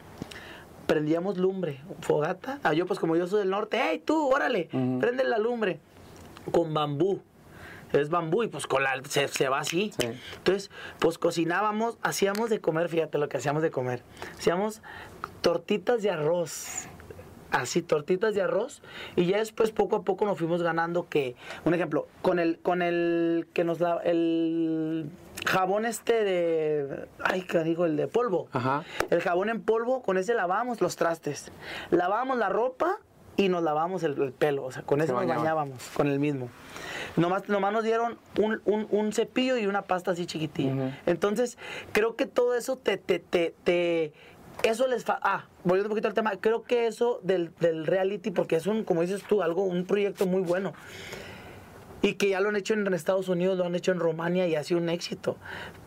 prendíamos 0.87 1.39
lumbre, 1.39 1.80
fogata. 2.01 2.61
Ah, 2.62 2.72
yo 2.72 2.87
pues 2.87 2.99
como 2.99 3.16
yo 3.16 3.26
soy 3.26 3.41
del 3.41 3.51
norte, 3.51 3.78
¡hey 3.82 4.03
tú, 4.05 4.28
órale! 4.32 4.68
Prende 5.01 5.24
la 5.24 5.39
lumbre 5.39 5.80
con 6.51 6.72
bambú. 6.74 7.20
Es 7.93 8.11
bambú 8.11 8.43
y 8.43 8.49
pues 8.49 8.66
con 8.66 8.82
la, 8.82 9.01
se, 9.09 9.28
se 9.28 9.49
va 9.49 9.61
así. 9.61 9.93
Sí. 9.99 10.09
Entonces, 10.37 10.70
pues 10.99 11.18
cocinábamos, 11.18 11.99
hacíamos 12.03 12.51
de 12.51 12.61
comer, 12.61 12.89
fíjate 12.89 13.18
lo 13.18 13.28
que 13.28 13.37
hacíamos 13.37 13.62
de 13.62 13.70
comer. 13.70 14.03
Hacíamos 14.37 14.82
tortitas 15.41 16.03
de 16.03 16.11
arroz. 16.11 16.89
Así, 17.53 17.82
tortitas 17.82 18.34
de 18.34 18.43
arroz. 18.43 18.82
Y 19.14 19.26
ya 19.26 19.39
después, 19.39 19.70
poco 19.70 19.97
a 19.97 20.03
poco, 20.03 20.26
nos 20.26 20.37
fuimos 20.37 20.62
ganando 20.62 21.09
que, 21.09 21.37
un 21.64 21.74
ejemplo, 21.74 22.09
con 22.22 22.41
el, 22.41 22.59
con 22.59 22.82
el 22.82 23.47
que 23.55 23.62
nos 23.62 23.78
da, 23.78 23.99
el 23.99 25.09
jabón 25.47 25.85
este 25.87 26.25
de, 26.25 27.09
ay, 27.25 27.43
¿qué 27.43 27.61
digo? 27.65 27.85
El 27.87 27.97
de 27.97 28.07
polvo. 28.09 28.49
Ajá. 28.53 28.85
El 29.11 29.21
jabón 29.21 29.49
en 29.49 29.63
polvo, 29.63 30.03
con 30.03 30.19
ese 30.19 30.35
lavamos 30.35 30.81
los 30.81 30.97
trastes. 30.97 31.51
Lavamos 31.91 32.37
la 32.39 32.49
ropa 32.49 32.99
y 33.37 33.49
nos 33.49 33.63
lavamos 33.63 34.03
el, 34.03 34.21
el 34.21 34.33
pelo. 34.33 34.65
O 34.65 34.73
sea, 34.73 34.83
con 34.83 35.01
eso 35.01 35.13
nos 35.13 35.27
bañábamos, 35.27 35.83
con 35.95 36.09
el 36.09 36.19
mismo. 36.19 36.49
Nomás, 37.17 37.49
nomás 37.49 37.73
nos 37.73 37.85
dieron 37.85 38.19
un, 38.39 38.61
un- 38.65 38.87
un 38.91 39.13
cepillo 39.13 39.57
y 39.59 39.67
una 39.67 39.83
pasta 39.83 40.11
así 40.13 40.27
chiquitilla. 40.27 40.99
Entonces, 41.07 41.59
creo 41.93 42.17
que 42.17 42.27
todo 42.27 42.55
eso 42.55 42.77
te, 42.77 42.97
te, 42.99 43.19
te, 43.19 43.55
te- 43.65 44.13
eso 44.63 44.87
les 44.87 45.05
fa 45.05 45.19
Ah, 45.23 45.45
volviendo 45.65 45.89
un 45.89 45.91
poquito 45.91 46.09
al 46.09 46.15
tema, 46.15 46.33
creo 46.41 46.63
que 46.63 46.87
eso 46.87 47.21
del, 47.23 47.53
del 47.61 47.87
reality, 47.87 48.31
porque 48.31 48.57
es 48.57 48.67
un, 48.67 48.85
como 48.85 49.03
dices 49.03 49.23
tú, 49.23 49.43
algo, 49.43 49.65
un 49.65 49.85
proyecto 49.85 50.27
muy 50.27 50.41
bueno. 50.41 50.73
Y 52.07 52.15
que 52.15 52.29
ya 52.29 52.41
lo 52.41 52.51
han 52.51 52.57
hecho 52.57 52.75
en 52.75 52.87
Estados 52.95 53.29
Unidos, 53.29 53.59
lo 53.59 53.65
han 53.65 53.75
hecho 53.75 53.91
en 53.91 53.99
Rumania 53.99 54.47
y 54.47 54.55
ha 54.55 54.63
sido 54.63 54.79
un 54.79 54.89
éxito. 54.89 55.37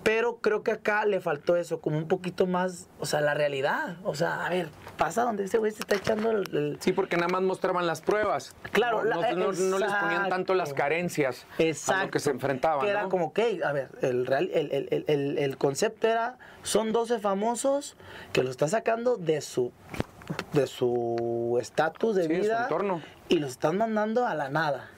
Pero 0.04 0.38
creo 0.42 0.64
que 0.64 0.72
acá 0.72 1.06
le 1.06 1.22
faltó 1.22 1.56
eso, 1.56 1.80
como 1.80 1.98
un 1.98 2.10
poquito 2.10 2.46
más, 2.46 2.90
o 3.00 3.06
sea, 3.06 3.22
la 3.22 3.34
realidad. 3.36 3.96
O 4.04 4.16
sea, 4.16 4.46
a 4.46 4.50
ver, 4.50 4.68
pasa 4.98 5.24
donde 5.24 5.46
ese 5.46 5.58
güey 5.60 5.72
se 5.72 5.80
está 5.80 5.96
echando 5.96 6.32
el- 6.32 6.56
el, 6.56 6.78
Sí, 6.82 6.92
porque 6.92 7.16
nada 7.16 7.30
más 7.30 7.42
mostraban 7.42 7.88
las 7.88 8.02
pruebas. 8.02 8.54
Claro, 8.74 9.04
no, 9.06 9.22
la- 9.22 9.32
no- 9.32 9.54
no 9.54 9.80
les 9.80 9.94
ponían 9.94 10.28
tanto 10.28 10.56
las 10.56 10.74
carencias 10.74 11.46
Exacto. 11.58 12.02
a 12.02 12.06
lo 12.06 12.12
que 12.12 12.20
se 12.20 12.32
enfrentaban. 12.32 12.84
Que 12.84 12.90
era 12.92 13.04
¿no? 13.04 13.10
como, 13.10 13.26
ok, 13.28 13.40
a 13.64 13.72
ver, 13.72 13.90
el, 14.02 14.26
real, 14.26 14.50
el, 14.54 14.90
el- 15.08 15.38
el- 15.38 15.58
concepto 15.58 16.06
era, 16.08 16.38
son 16.64 16.92
12 16.92 17.20
famosos 17.20 17.96
que 18.34 18.44
lo 18.44 18.50
está 18.52 18.68
sacando 18.68 19.16
de 19.16 19.40
su 19.40 19.72
de 20.54 20.68
su 20.68 21.58
estatus 21.60 22.16
de 22.16 22.24
Sí, 22.24 22.28
de 22.30 22.36
su 22.36 22.42
vida 22.44 22.64
entorno. 22.64 23.02
y 23.30 23.40
los 23.40 23.52
están 23.52 23.78
mandando 23.78 24.28
a 24.28 24.36
la 24.36 24.50
nada. 24.50 24.90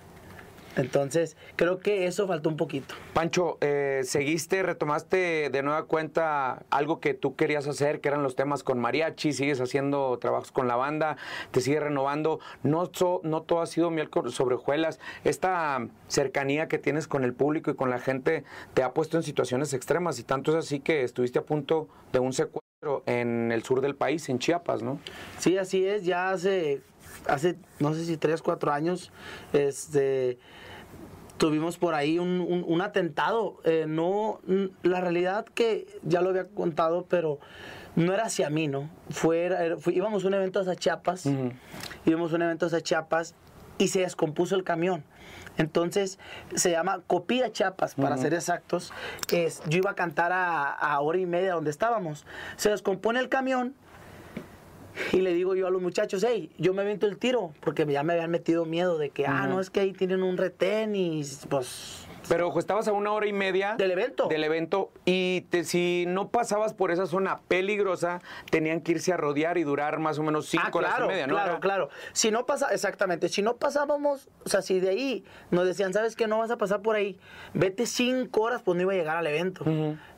Entonces, 0.76 1.36
creo 1.56 1.80
que 1.80 2.06
eso 2.08 2.28
faltó 2.28 2.50
un 2.50 2.58
poquito. 2.58 2.96
Pancho, 3.14 3.58
eh, 3.62 4.02
seguiste, 4.06 4.64
retomaste 4.64 5.50
de 5.50 5.64
nueva 5.64 5.84
cuenta 5.86 6.64
algo 6.70 7.00
que 7.00 7.14
tú 7.14 7.36
querías 7.36 7.68
hacer, 7.68 8.00
que 8.02 8.08
eran 8.10 8.24
los 8.24 8.36
temas 8.36 8.64
con 8.64 8.80
mariachi, 8.80 9.34
sigues 9.34 9.60
haciendo 9.60 10.18
trabajos 10.20 10.52
con 10.52 10.68
la 10.68 10.76
banda, 10.76 11.18
te 11.52 11.62
sigues 11.62 11.84
renovando. 11.84 12.40
No, 12.64 12.90
so- 12.94 13.22
no 13.24 13.42
todo 13.42 13.62
ha 13.62 13.66
sido 13.68 13.92
miel 13.92 14.10
sobre 14.28 14.56
hojuelas. 14.56 15.00
Esta 15.24 15.88
cercanía 16.08 16.68
que 16.68 16.78
tienes 16.78 17.08
con 17.08 17.24
el 17.24 17.34
público 17.34 17.72
y 17.72 17.76
con 17.76 17.90
la 17.90 18.00
gente 18.00 18.44
te 18.74 18.84
ha 18.84 18.94
puesto 18.94 19.18
en 19.18 19.24
situaciones 19.24 19.74
extremas 19.74 20.20
y 20.20 20.24
tanto 20.24 20.52
es 20.52 20.58
así 20.66 20.80
que 20.80 21.04
estuviste 21.04 21.40
a 21.40 21.44
punto 21.44 21.88
de 22.14 22.20
un 22.20 22.34
secuestro 22.34 23.04
en 23.06 23.52
el 23.52 23.64
sur 23.64 23.82
del 23.82 23.96
país, 23.96 24.28
en 24.30 24.40
Chiapas, 24.40 24.82
¿no? 24.82 25.00
Sí, 25.38 25.58
así 25.58 25.86
es, 25.86 26.04
ya 26.04 26.32
hace, 26.32 26.82
hace 27.28 27.56
no 27.80 27.94
sé 27.94 28.06
si 28.06 28.18
tres, 28.18 28.42
cuatro 28.42 28.72
años, 28.72 29.12
este, 29.54 30.38
tuvimos 31.38 31.78
por 31.78 31.94
ahí 31.96 32.20
un, 32.20 32.40
un- 32.42 32.64
un 32.68 32.82
atentado. 32.82 33.58
Eh, 33.64 33.86
no, 33.88 34.40
mm, 34.46 34.66
la 34.84 35.02
realidad 35.02 35.46
que 35.46 35.88
ya 36.04 36.22
lo 36.22 36.30
había 36.30 36.48
contado, 36.48 37.06
pero 37.10 37.40
no 37.96 38.14
era 38.14 38.26
hacia 38.26 38.50
mí, 38.50 38.68
¿no? 38.68 38.90
Fue, 39.10 39.44
era- 39.46 39.64
era- 39.66 39.78
fue- 39.78 39.94
íbamos 39.94 40.24
a 40.24 40.28
un 40.28 40.34
evento 40.36 40.60
hacia 40.60 40.76
Chiapas, 40.76 41.26
íbamos 42.06 42.32
a 42.32 42.36
un 42.36 42.42
evento 42.44 42.68
hacia 42.68 42.82
Chiapas 42.82 43.36
y 43.78 43.88
se 43.88 44.02
descompuso 44.02 44.56
el 44.56 44.64
camión. 44.64 45.04
Entonces 45.58 46.18
se 46.56 46.72
llama 46.72 47.02
Copía 47.08 47.52
Chiapas, 47.52 47.96
para 47.96 48.16
ser 48.18 48.34
exactos. 48.34 48.94
Es, 49.32 49.62
yo 49.68 49.80
iba 49.80 49.92
a 49.92 49.96
cantar 49.96 50.32
a, 50.32 50.72
a 50.72 51.00
hora 51.02 51.18
y 51.18 51.26
media 51.26 51.54
donde 51.56 51.72
estábamos. 51.72 52.26
Se 52.56 52.70
descompone 52.70 53.20
el 53.20 53.28
camión 53.28 53.76
y 55.12 55.18
le 55.18 55.34
digo 55.34 55.56
yo 55.56 55.68
a 55.68 55.70
los 55.70 55.82
muchachos, 55.82 56.26
hey, 56.28 56.50
yo 56.58 56.74
me 56.74 56.82
aviento 56.82 57.08
el 57.08 57.18
tiro, 57.18 57.54
porque 57.62 57.86
ya 57.86 58.04
me 58.04 58.14
habían 58.14 58.32
metido 58.32 58.66
miedo 58.66 58.98
de 58.98 59.10
que, 59.10 59.26
ah, 59.26 59.48
no, 59.48 59.60
es 59.60 59.70
que 59.70 59.80
ahí 59.82 59.94
tienen 59.94 60.24
un 60.24 60.38
retén 60.38 60.96
y 60.96 61.24
pues 61.50 62.08
Pero 62.32 62.48
ojo, 62.48 62.60
estabas 62.60 62.88
a 62.88 62.94
una 62.94 63.12
hora 63.12 63.28
y 63.28 63.34
media 63.34 63.76
Del 63.76 63.92
evento. 63.92 64.28
Del 64.30 64.46
evento 64.46 64.94
y 65.04 65.42
te- 65.50 65.66
si 65.66 66.06
no 66.08 66.30
pasabas 66.30 66.74
por 66.74 66.90
esa 66.90 67.06
zona 67.06 67.42
peligrosa, 67.50 68.22
tenían 68.50 68.80
que 68.80 68.94
irse 68.94 69.12
a 69.12 69.18
rodear 69.18 69.58
y 69.58 69.64
durar 69.66 70.00
más 70.00 70.18
o 70.18 70.24
menos 70.24 70.46
cinco 70.46 70.64
Ah, 70.66 70.78
horas 70.78 70.94
y 71.04 71.08
media, 71.10 71.28
¿no? 71.28 71.34
Claro, 71.34 71.60
claro. 71.60 71.90
Si 72.14 72.32
no 72.32 72.46
pasa, 72.46 72.70
exactamente, 72.74 73.28
si 73.28 73.42
no 73.42 73.58
pasábamos, 73.58 74.30
o 74.46 74.50
sea, 74.50 74.62
si 74.62 74.80
de 74.80 74.88
ahí 74.92 75.26
nos 75.50 75.66
decían, 75.66 75.92
¿sabes 75.92 76.16
qué? 76.16 76.26
No 76.26 76.38
vas 76.38 76.52
a 76.52 76.58
pasar 76.58 76.82
por 76.82 76.96
ahí, 76.96 77.20
vete 77.54 77.86
cinco 77.86 78.44
horas, 78.44 78.62
pues 78.62 78.78
no 78.78 78.84
iba 78.84 78.94
a 78.94 78.96
llegar 78.96 79.18
al 79.18 79.28
evento. 79.28 79.66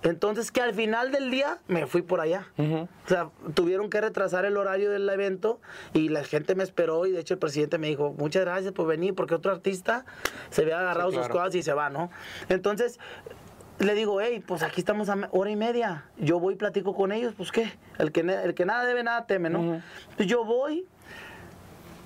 Entonces, 0.03 0.51
que 0.51 0.61
al 0.61 0.75
final 0.75 1.11
del 1.11 1.31
día 1.31 1.57
me 1.67 1.87
fui 1.87 2.03
por 2.03 2.21
allá. 2.21 2.45
O 2.59 2.87
sea, 3.09 3.29
tuvieron 3.55 3.89
que 3.89 3.99
retrasar 4.01 4.45
el 4.45 4.57
horario 4.57 4.91
del 4.91 5.09
evento 5.09 5.59
y 5.93 6.09
la 6.09 6.23
gente 6.23 6.53
me 6.53 6.63
esperó 6.63 7.07
y 7.07 7.11
de 7.11 7.21
hecho 7.21 7.33
el 7.33 7.39
presidente 7.39 7.79
me 7.79 7.87
dijo, 7.87 8.13
muchas 8.19 8.43
gracias 8.43 8.71
por 8.71 8.85
venir, 8.85 9.15
porque 9.15 9.33
otro 9.33 9.51
artista 9.51 10.05
se 10.51 10.61
había 10.61 10.79
agarrado 10.79 11.09
Sí, 11.09 11.17
sus 11.17 11.27
cosas 11.29 11.55
y 11.55 11.63
se 11.63 11.73
va, 11.73 11.89
¿no? 11.89 12.02
Entonces, 12.49 12.99
le 13.79 13.95
digo, 13.95 14.21
hey, 14.21 14.43
pues 14.45 14.63
aquí 14.63 14.81
estamos 14.81 15.09
a 15.09 15.29
hora 15.31 15.49
y 15.49 15.55
media. 15.55 16.05
Yo 16.17 16.39
voy 16.39 16.53
y 16.53 16.57
platico 16.57 16.95
con 16.95 17.11
ellos, 17.11 17.33
pues 17.35 17.51
qué. 17.51 17.71
El 17.97 18.11
que, 18.11 18.21
el 18.21 18.53
que 18.53 18.65
nada 18.65 18.85
debe, 18.85 19.03
nada 19.03 19.25
teme, 19.25 19.49
¿no? 19.49 19.81
Yo 20.17 20.45
voy, 20.45 20.85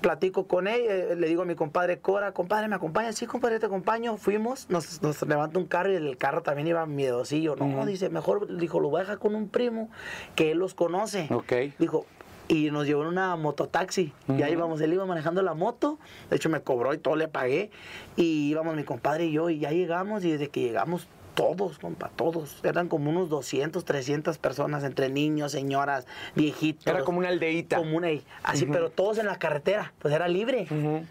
platico 0.02 0.48
con 0.48 0.68
él, 0.68 0.82
eh, 0.88 1.16
le 1.16 1.28
digo 1.28 1.42
a 1.42 1.46
mi 1.46 1.56
compadre 1.56 2.00
Cora, 2.00 2.32
compadre, 2.32 2.68
¿me 2.68 2.76
acompaña? 2.76 3.12
Sí, 3.12 3.26
compadre, 3.26 3.60
te 3.60 3.66
acompaño. 3.66 4.18
Fuimos, 4.18 4.70
nos, 4.70 5.02
nos 5.02 5.22
levanta 5.24 5.60
un 5.60 5.66
carro 5.66 5.92
y 5.92 5.96
el 5.96 6.18
carro 6.18 6.42
también 6.42 6.68
iba 6.68 6.86
miedosillo. 6.86 7.56
No, 7.56 7.86
dice, 7.86 8.10
mejor, 8.10 8.58
dijo, 8.58 8.80
lo 8.80 8.90
voy 8.90 9.00
a 9.00 9.04
dejar 9.04 9.20
con 9.20 9.36
un 9.36 9.50
primo 9.50 9.90
que 10.36 10.52
él 10.52 10.60
los 10.60 10.74
conoce. 10.74 11.28
Ok. 11.32 11.54
Dijo, 11.80 12.06
y 12.48 12.72
nos 12.72 12.86
llevó 12.88 13.04
en 13.04 13.10
una 13.10 13.36
mototaxi. 13.36 14.14
Y 14.28 14.42
ahí 14.42 14.54
íbamos, 14.54 14.82
él 14.82 14.94
iba 14.94 15.06
manejando 15.06 15.42
la 15.42 15.54
moto. 15.54 16.00
De 16.30 16.36
hecho, 16.36 16.50
me 16.50 16.62
cobró 16.62 16.94
y 16.94 16.98
todo 16.98 17.16
le 17.16 17.28
pagué. 17.28 17.72
Y 18.16 18.50
íbamos 18.50 18.76
mi 18.76 18.84
compadre 18.84 19.26
y 19.26 19.34
yo, 19.34 19.50
y 19.50 19.60
ya 19.60 19.72
llegamos. 19.72 20.24
Y 20.24 20.32
desde 20.32 20.50
que 20.50 20.62
llegamos, 20.62 21.08
todos, 21.36 21.78
compa, 21.78 22.10
todos. 22.16 22.60
Eran 22.64 22.88
como 22.88 23.10
unos 23.10 23.30
200, 23.30 23.86
300 23.86 24.38
personas, 24.38 24.84
entre 24.84 25.10
niños, 25.10 25.52
señoras, 25.52 26.08
viejitos. 26.36 26.88
Era 26.88 27.04
como 27.04 27.20
una 27.20 27.30
aldeíta. 27.30 27.78
Como 27.78 27.98
una, 27.98 28.08
así, 28.44 28.66
pero 28.66 28.90
todos 28.90 29.18
en 29.18 29.28
la 29.28 29.38
carretera. 29.38 29.94
Pues 30.00 30.14
era 30.14 30.28
libre. 30.28 30.68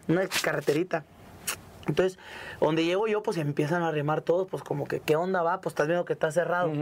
Una 0.09 0.27
carreterita. 0.43 1.05
Entonces, 1.87 2.19
donde 2.61 2.85
llego 2.85 3.07
yo, 3.07 3.23
pues 3.23 3.37
empiezan 3.37 3.83
a 3.83 3.89
arrimar 3.89 4.21
todos, 4.21 4.49
pues 4.49 4.65
como 4.65 4.87
que, 4.87 4.99
¿qué 4.99 5.15
onda 5.15 5.43
va? 5.43 5.61
Pues 5.61 5.73
estás 5.73 5.87
viendo 5.87 6.05
que 6.05 6.15
está 6.15 6.33
cerrado. 6.33 6.73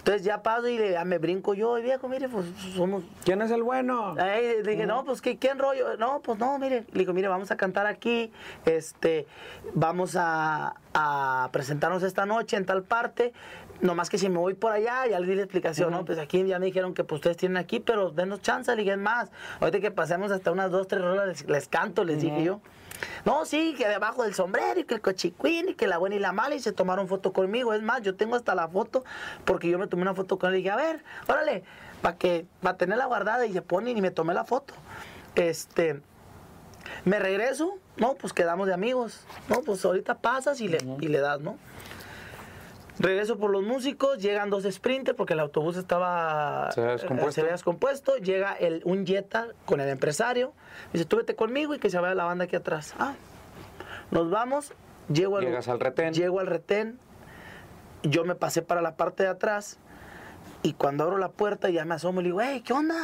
Entonces 0.00 0.24
ya 0.24 0.42
paso 0.42 0.66
y 0.66 0.78
le- 0.78 0.92
ya 0.92 1.04
me 1.04 1.18
brinco 1.18 1.52
yo, 1.54 1.78
y 1.78 1.82
viejo, 1.82 2.08
mire, 2.08 2.28
pues 2.28 2.46
somos 2.74 3.04
¿Quién 3.24 3.42
es 3.42 3.50
el 3.50 3.62
bueno? 3.62 4.14
Le 4.62 4.62
dije, 4.62 4.86
no, 4.86 5.04
pues 5.04 5.20
¿qué, 5.20 5.36
¿qué 5.36 5.52
rollo? 5.54 5.96
No, 5.98 6.20
pues 6.20 6.38
no, 6.38 6.58
mire. 6.58 6.84
Le 6.92 7.00
digo, 7.00 7.12
mire, 7.12 7.28
vamos 7.28 7.50
a 7.50 7.56
cantar 7.56 7.86
aquí, 7.86 8.32
este, 8.64 9.26
vamos 9.74 10.16
a, 10.16 10.74
a 10.94 11.48
presentarnos 11.52 12.02
esta 12.02 12.24
noche 12.26 12.56
en 12.56 12.64
tal 12.64 12.82
parte. 12.82 13.32
Nomás 13.82 14.10
que 14.10 14.18
si 14.18 14.28
me 14.28 14.38
voy 14.38 14.54
por 14.54 14.72
allá, 14.72 15.06
ya 15.06 15.20
le 15.20 15.26
di 15.26 15.34
la 15.36 15.42
explicación, 15.42 15.90
¿no? 15.90 16.04
Pues 16.04 16.18
aquí 16.18 16.44
ya 16.46 16.58
me 16.58 16.66
dijeron 16.66 16.92
que 16.94 17.04
pues, 17.04 17.18
ustedes 17.20 17.36
tienen 17.36 17.56
aquí, 17.56 17.80
pero 17.80 18.10
denos 18.10 18.40
chance, 18.42 18.70
le 18.74 18.82
dije, 18.82 18.92
es 18.92 18.98
más. 18.98 19.30
Ahorita 19.60 19.80
que 19.80 19.90
pasemos 19.90 20.30
hasta 20.32 20.50
unas 20.50 20.70
dos, 20.70 20.86
tres 20.88 21.02
rolas, 21.02 21.26
les, 21.28 21.46
les 21.48 21.68
canto, 21.68 22.04
les 22.04 22.20
dije 22.22 22.42
yo. 22.44 22.60
No, 23.24 23.44
sí, 23.44 23.74
que 23.76 23.88
debajo 23.88 24.22
del 24.22 24.34
sombrero 24.34 24.80
y 24.80 24.84
que 24.84 24.94
el 24.94 25.00
cochicuín 25.00 25.70
y 25.70 25.74
que 25.74 25.86
la 25.86 25.98
buena 25.98 26.16
y 26.16 26.18
la 26.18 26.32
mala 26.32 26.54
y 26.54 26.60
se 26.60 26.72
tomaron 26.72 27.08
foto 27.08 27.32
conmigo. 27.32 27.72
Es 27.74 27.82
más, 27.82 28.02
yo 28.02 28.14
tengo 28.16 28.36
hasta 28.36 28.54
la 28.54 28.68
foto 28.68 29.04
porque 29.44 29.68
yo 29.68 29.78
me 29.78 29.86
tomé 29.86 30.02
una 30.02 30.14
foto 30.14 30.38
con 30.38 30.50
él 30.50 30.56
y 30.56 30.58
dije, 30.58 30.70
a 30.70 30.76
ver, 30.76 31.04
órale, 31.26 31.64
para 32.02 32.16
que, 32.16 32.46
para 32.60 32.76
tenerla 32.76 33.06
guardada 33.06 33.46
y 33.46 33.52
se 33.52 33.62
ponen 33.62 33.96
y 33.96 34.00
me 34.00 34.10
tomé 34.10 34.34
la 34.34 34.44
foto. 34.44 34.74
Este, 35.34 36.00
me 37.04 37.18
regreso, 37.18 37.78
no, 37.96 38.14
pues 38.14 38.32
quedamos 38.32 38.66
de 38.66 38.74
amigos. 38.74 39.20
No, 39.48 39.60
pues 39.62 39.84
ahorita 39.84 40.18
pasas 40.18 40.60
y 40.60 40.68
le, 40.68 40.78
y 41.00 41.08
le 41.08 41.20
das, 41.20 41.40
¿no? 41.40 41.56
Regreso 43.00 43.38
por 43.38 43.50
los 43.50 43.62
músicos, 43.62 44.18
llegan 44.18 44.50
dos 44.50 44.64
sprinters 44.70 45.16
porque 45.16 45.32
el 45.32 45.40
autobús 45.40 45.76
estaba 45.78 46.70
Se 46.72 46.80
había 46.82 46.92
descompuesto. 46.92 47.32
se 47.32 47.40
había 47.40 47.52
descompuesto. 47.52 48.16
Llega 48.18 48.52
el, 48.52 48.82
un 48.84 49.06
Jetta 49.06 49.48
con 49.64 49.80
el 49.80 49.88
empresario. 49.88 50.52
Dice, 50.92 51.06
tú 51.06 51.16
vete 51.16 51.34
conmigo 51.34 51.74
y 51.74 51.78
que 51.78 51.88
se 51.88 51.98
vaya 51.98 52.14
la 52.14 52.24
banda 52.24 52.44
aquí 52.44 52.56
atrás. 52.56 52.94
Ah, 52.98 53.14
nos 54.10 54.30
vamos. 54.30 54.74
Llego 55.10 55.38
al, 55.38 55.44
Llegas 55.46 55.66
al 55.68 55.80
retén. 55.80 56.12
Llego 56.12 56.40
al 56.40 56.46
retén. 56.46 56.98
Yo 58.02 58.24
me 58.24 58.34
pasé 58.34 58.60
para 58.60 58.82
la 58.82 58.96
parte 58.96 59.22
de 59.22 59.30
atrás. 59.30 59.78
Y 60.62 60.74
cuando 60.74 61.04
abro 61.04 61.16
la 61.16 61.30
puerta 61.30 61.70
ya 61.70 61.86
me 61.86 61.94
asomo 61.94 62.20
y 62.20 62.24
le 62.24 62.28
digo, 62.28 62.40
hey, 62.42 62.62
¿qué 62.64 62.74
onda? 62.74 62.94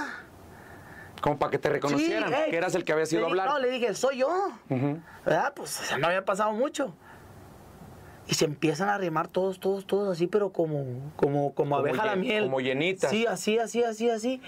Como 1.22 1.38
para 1.38 1.50
que 1.50 1.58
te 1.58 1.70
reconocieran, 1.70 2.28
Sí, 2.28 2.34
hey. 2.36 2.50
que 2.50 2.56
eras 2.58 2.74
el 2.74 2.84
que 2.84 2.92
había 2.92 3.04
ido 3.04 3.20
Le 3.20 3.24
a 3.24 3.28
hablar. 3.30 3.48
No, 3.48 3.58
le 3.58 3.70
dije, 3.70 3.94
soy 3.94 4.18
yo. 4.18 4.50
¿Verdad? 5.24 5.54
Pues 5.56 5.80
o 5.80 5.84
sea, 5.84 5.96
no 5.96 6.06
había 6.08 6.22
pasado 6.26 6.52
mucho. 6.52 6.94
Y 8.28 8.34
se 8.34 8.44
empiezan 8.44 8.88
a 8.88 8.94
arrimar 8.96 9.28
todos, 9.28 9.60
todos, 9.60 9.86
todos 9.86 10.16
así, 10.16 10.26
pero 10.26 10.50
como, 10.50 10.84
como, 11.16 11.54
como, 11.54 11.76
abeja 11.76 12.04
la 12.06 12.16
miel. 12.16 12.44
como 12.44 12.60
llenitas. 12.60 13.10
Sí, 13.10 13.24
así, 13.26 13.58
así, 13.58 13.84
así, 13.84 14.10
así. 14.10 14.40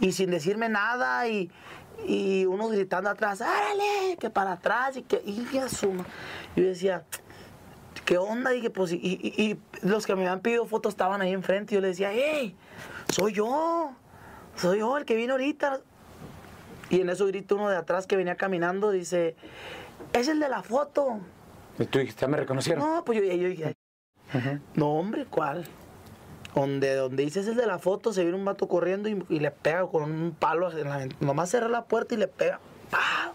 Y 0.00 0.12
sin 0.12 0.30
decirme 0.30 0.68
nada 0.70 1.28
y, 1.28 1.50
y 2.06 2.46
unos 2.46 2.72
gritando 2.72 3.10
atrás, 3.10 3.42
¡árale! 3.42 4.16
Que 4.18 4.30
para 4.30 4.52
atrás 4.52 4.96
y 4.96 5.02
que, 5.02 5.20
y 5.26 5.44
que 5.44 5.60
asuma. 5.60 6.06
Yo 6.56 6.64
decía, 6.64 7.04
¿qué 8.06 8.16
onda? 8.16 8.50
Dije, 8.50 8.70
pues, 8.70 8.92
y, 8.92 8.96
y- 9.02 9.34
y 9.42 9.58
los 9.86 10.06
que 10.06 10.14
me 10.14 10.22
habían 10.22 10.40
pedido 10.40 10.64
fotos 10.64 10.94
estaban 10.94 11.20
ahí 11.20 11.32
enfrente. 11.32 11.74
Y 11.74 11.76
yo 11.76 11.82
le 11.82 11.88
decía, 11.88 12.10
¡hey! 12.12 12.56
Soy 13.12 13.34
yo. 13.34 13.92
Soy 14.56 14.78
yo 14.78 14.96
el 14.96 15.04
que 15.04 15.14
vino 15.14 15.34
ahorita. 15.34 15.80
Y 16.88 17.02
en 17.02 17.10
eso 17.10 17.26
grita 17.26 17.54
uno 17.54 17.68
de 17.68 17.76
atrás 17.76 18.06
que 18.06 18.16
venía 18.16 18.36
caminando, 18.36 18.90
dice, 18.90 19.36
es 20.14 20.26
el 20.28 20.40
de 20.40 20.48
la 20.48 20.62
foto. 20.62 21.20
Y 21.80 21.86
tú 21.86 21.98
dijiste, 21.98 22.20
ya 22.20 22.28
me 22.28 22.36
reconocieron. 22.36 22.84
No, 22.84 23.04
pues 23.04 23.18
yo, 23.18 23.24
yo 23.24 23.48
dije, 23.48 23.74
no 24.74 24.92
hombre, 24.92 25.24
¿cuál? 25.24 25.66
Donde, 26.54 26.94
donde 26.94 27.24
dices 27.24 27.46
el 27.48 27.56
de 27.56 27.66
la 27.66 27.78
foto, 27.78 28.12
se 28.12 28.22
viene 28.22 28.36
un 28.36 28.44
vato 28.44 28.68
corriendo 28.68 29.08
y, 29.08 29.24
y 29.28 29.40
le 29.40 29.50
pega 29.50 29.86
con 29.86 30.02
un 30.02 30.32
palo, 30.32 30.70
en 30.70 30.88
la 30.88 31.08
nomás 31.20 31.50
cerra 31.50 31.68
la 31.68 31.86
puerta 31.86 32.14
y 32.14 32.18
le 32.18 32.28
pega. 32.28 32.60
¡Pah! 32.90 33.32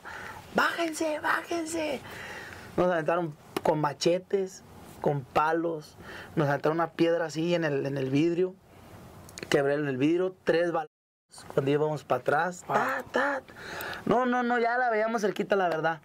¡Bájense, 0.53 1.19
bájense! 1.19 2.01
Nos 2.77 2.91
aventaron 2.91 3.35
con 3.63 3.81
machetes, 3.81 4.63
con 5.01 5.21
palos, 5.21 5.97
nos 6.35 6.47
aventaron 6.47 6.77
una 6.77 6.91
piedra 6.91 7.25
así 7.25 7.55
en 7.55 7.63
el, 7.63 7.85
en 7.85 7.97
el 7.97 8.09
vidrio, 8.09 8.53
quebré 9.49 9.73
en 9.75 9.87
el 9.87 9.97
vidrio, 9.97 10.35
tres 10.43 10.71
balas 10.71 10.94
cuando 11.53 11.71
íbamos 11.71 12.03
para 12.03 12.21
atrás. 12.21 12.63
ta, 12.67 13.03
ta. 13.11 13.41
No, 14.05 14.25
no, 14.25 14.43
no, 14.43 14.59
ya 14.59 14.77
la 14.77 14.89
veíamos 14.89 15.21
cerquita, 15.21 15.55
la 15.55 15.67
verdad. 15.69 16.01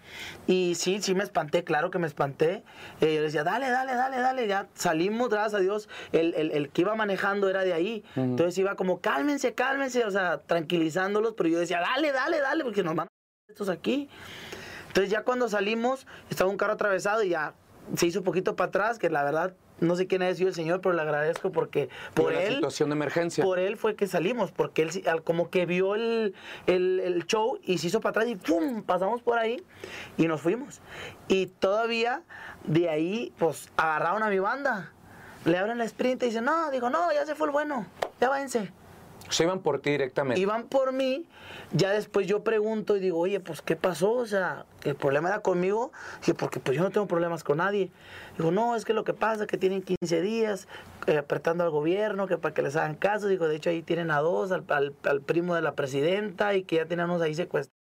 Y 0.46 0.74
sí, 0.74 1.00
sí 1.02 1.14
me 1.14 1.22
espanté, 1.22 1.62
claro 1.64 1.90
que 1.90 1.98
me 1.98 2.06
espanté. 2.06 2.64
Eh, 3.00 3.14
yo 3.14 3.20
le 3.20 3.20
decía, 3.22 3.44
dale, 3.44 3.70
dale, 3.70 3.94
dale, 3.94 4.18
dale. 4.18 4.46
Ya 4.48 4.66
salimos, 4.74 5.28
gracias 5.28 5.54
a 5.54 5.58
Dios. 5.58 5.88
El, 6.12 6.34
el- 6.34 6.50
el 6.52 6.70
que 6.70 6.82
iba 6.82 6.94
manejando 6.94 7.48
era 7.48 7.62
de 7.64 7.72
ahí. 7.72 8.04
Entonces 8.16 8.56
iba 8.58 8.74
como, 8.74 9.00
cálmense, 9.00 9.54
cálmense, 9.54 10.04
o 10.04 10.10
sea, 10.10 10.38
tranquilizándolos. 10.38 11.34
Pero 11.36 11.48
yo 11.48 11.58
decía, 11.58 11.80
dale, 11.80 12.12
dale, 12.12 12.40
dale, 12.40 12.64
porque 12.64 12.82
nos 12.82 12.94
van 12.96 13.06
a 13.06 13.10
estos 13.52 13.68
aquí. 13.68 14.08
Entonces 14.88 15.10
ya 15.10 15.22
cuando 15.22 15.48
salimos, 15.48 16.06
estaba 16.30 16.50
un 16.50 16.56
carro 16.56 16.72
atravesado 16.72 17.22
y 17.22 17.28
ya 17.30 17.54
se 17.96 18.06
hizo 18.06 18.20
un 18.20 18.24
poquito 18.24 18.56
para 18.56 18.68
atrás, 18.68 18.98
que 18.98 19.10
la 19.10 19.22
verdad 19.24 19.54
no 19.80 19.96
sé 19.96 20.06
quién 20.06 20.22
ha 20.22 20.34
sido 20.34 20.48
el 20.48 20.54
señor, 20.54 20.80
pero 20.80 20.94
le 20.94 21.02
agradezco 21.02 21.50
porque 21.52 21.88
por 22.14 22.32
él 22.32 22.54
situación 22.56 22.90
de 22.90 22.94
emergencia. 22.96 23.42
por 23.44 23.58
él 23.58 23.76
fue 23.76 23.96
que 23.96 24.06
salimos, 24.06 24.52
porque 24.52 24.82
él 24.82 24.90
como 25.24 25.50
que 25.50 25.66
vio 25.66 25.94
el, 25.94 26.34
el- 26.66 27.00
el 27.00 27.26
show 27.26 27.58
y 27.62 27.78
se 27.78 27.88
hizo 27.88 28.00
para 28.00 28.10
atrás 28.10 28.28
y 28.28 28.36
¡pum! 28.36 28.82
Pasamos 28.82 29.22
por 29.22 29.38
ahí 29.38 29.62
y 30.16 30.26
nos 30.28 30.40
fuimos. 30.40 30.80
Y 31.28 31.46
todavía 31.46 32.22
de 32.64 32.88
ahí, 32.90 33.32
pues 33.38 33.70
agarraron 33.76 34.22
a 34.22 34.28
mi 34.28 34.38
banda. 34.38 34.92
Le 35.44 35.56
abren 35.56 35.78
la 35.78 35.84
sprint 35.84 36.22
y 36.22 36.26
dicen, 36.26 36.44
no, 36.44 36.70
digo, 36.70 36.90
no, 36.90 37.10
ya 37.12 37.24
se 37.24 37.34
fue 37.34 37.46
el 37.46 37.52
bueno, 37.52 37.86
ya 38.20 38.28
váyanse. 38.28 38.70
Se 39.30 39.44
iban 39.44 39.60
por 39.60 39.80
ti 39.80 39.90
directamente. 39.90 40.40
Iban 40.40 40.68
por 40.68 40.92
mí, 40.92 41.26
ya 41.72 41.90
después 41.90 42.26
yo 42.26 42.44
pregunto 42.44 42.96
y 42.96 43.00
digo, 43.00 43.18
oye, 43.18 43.40
pues 43.40 43.62
¿qué 43.62 43.76
pasó? 43.76 44.12
O 44.12 44.26
sea, 44.26 44.66
el 44.84 44.94
problema 44.96 45.28
era 45.28 45.40
conmigo, 45.40 45.92
Dije, 46.20 46.34
porque 46.34 46.60
pues 46.60 46.76
yo 46.76 46.82
no 46.82 46.90
tengo 46.90 47.06
problemas 47.06 47.42
con 47.44 47.58
nadie. 47.58 47.90
Digo, 48.36 48.50
no, 48.50 48.76
es 48.76 48.84
que 48.84 48.92
lo 48.92 49.04
que 49.04 49.14
pasa 49.14 49.44
es 49.44 49.48
que 49.48 49.56
tienen 49.56 49.82
15 49.82 50.20
días 50.20 50.68
eh, 51.06 51.16
apretando 51.18 51.64
al 51.64 51.70
gobierno, 51.70 52.26
que 52.26 52.36
para 52.38 52.52
que 52.54 52.62
les 52.62 52.76
hagan 52.76 52.94
caso, 52.96 53.28
digo, 53.28 53.48
de 53.48 53.56
hecho 53.56 53.70
ahí 53.70 53.82
tienen 53.82 54.10
a 54.10 54.18
dos, 54.18 54.52
al, 54.52 54.64
al- 54.68 55.20
primo 55.22 55.54
de 55.54 55.62
la 55.62 55.74
presidenta 55.74 56.54
y 56.54 56.64
que 56.64 56.76
ya 56.76 56.86
tenemos 56.86 57.22
ahí 57.22 57.34
secuestrados. 57.34 57.79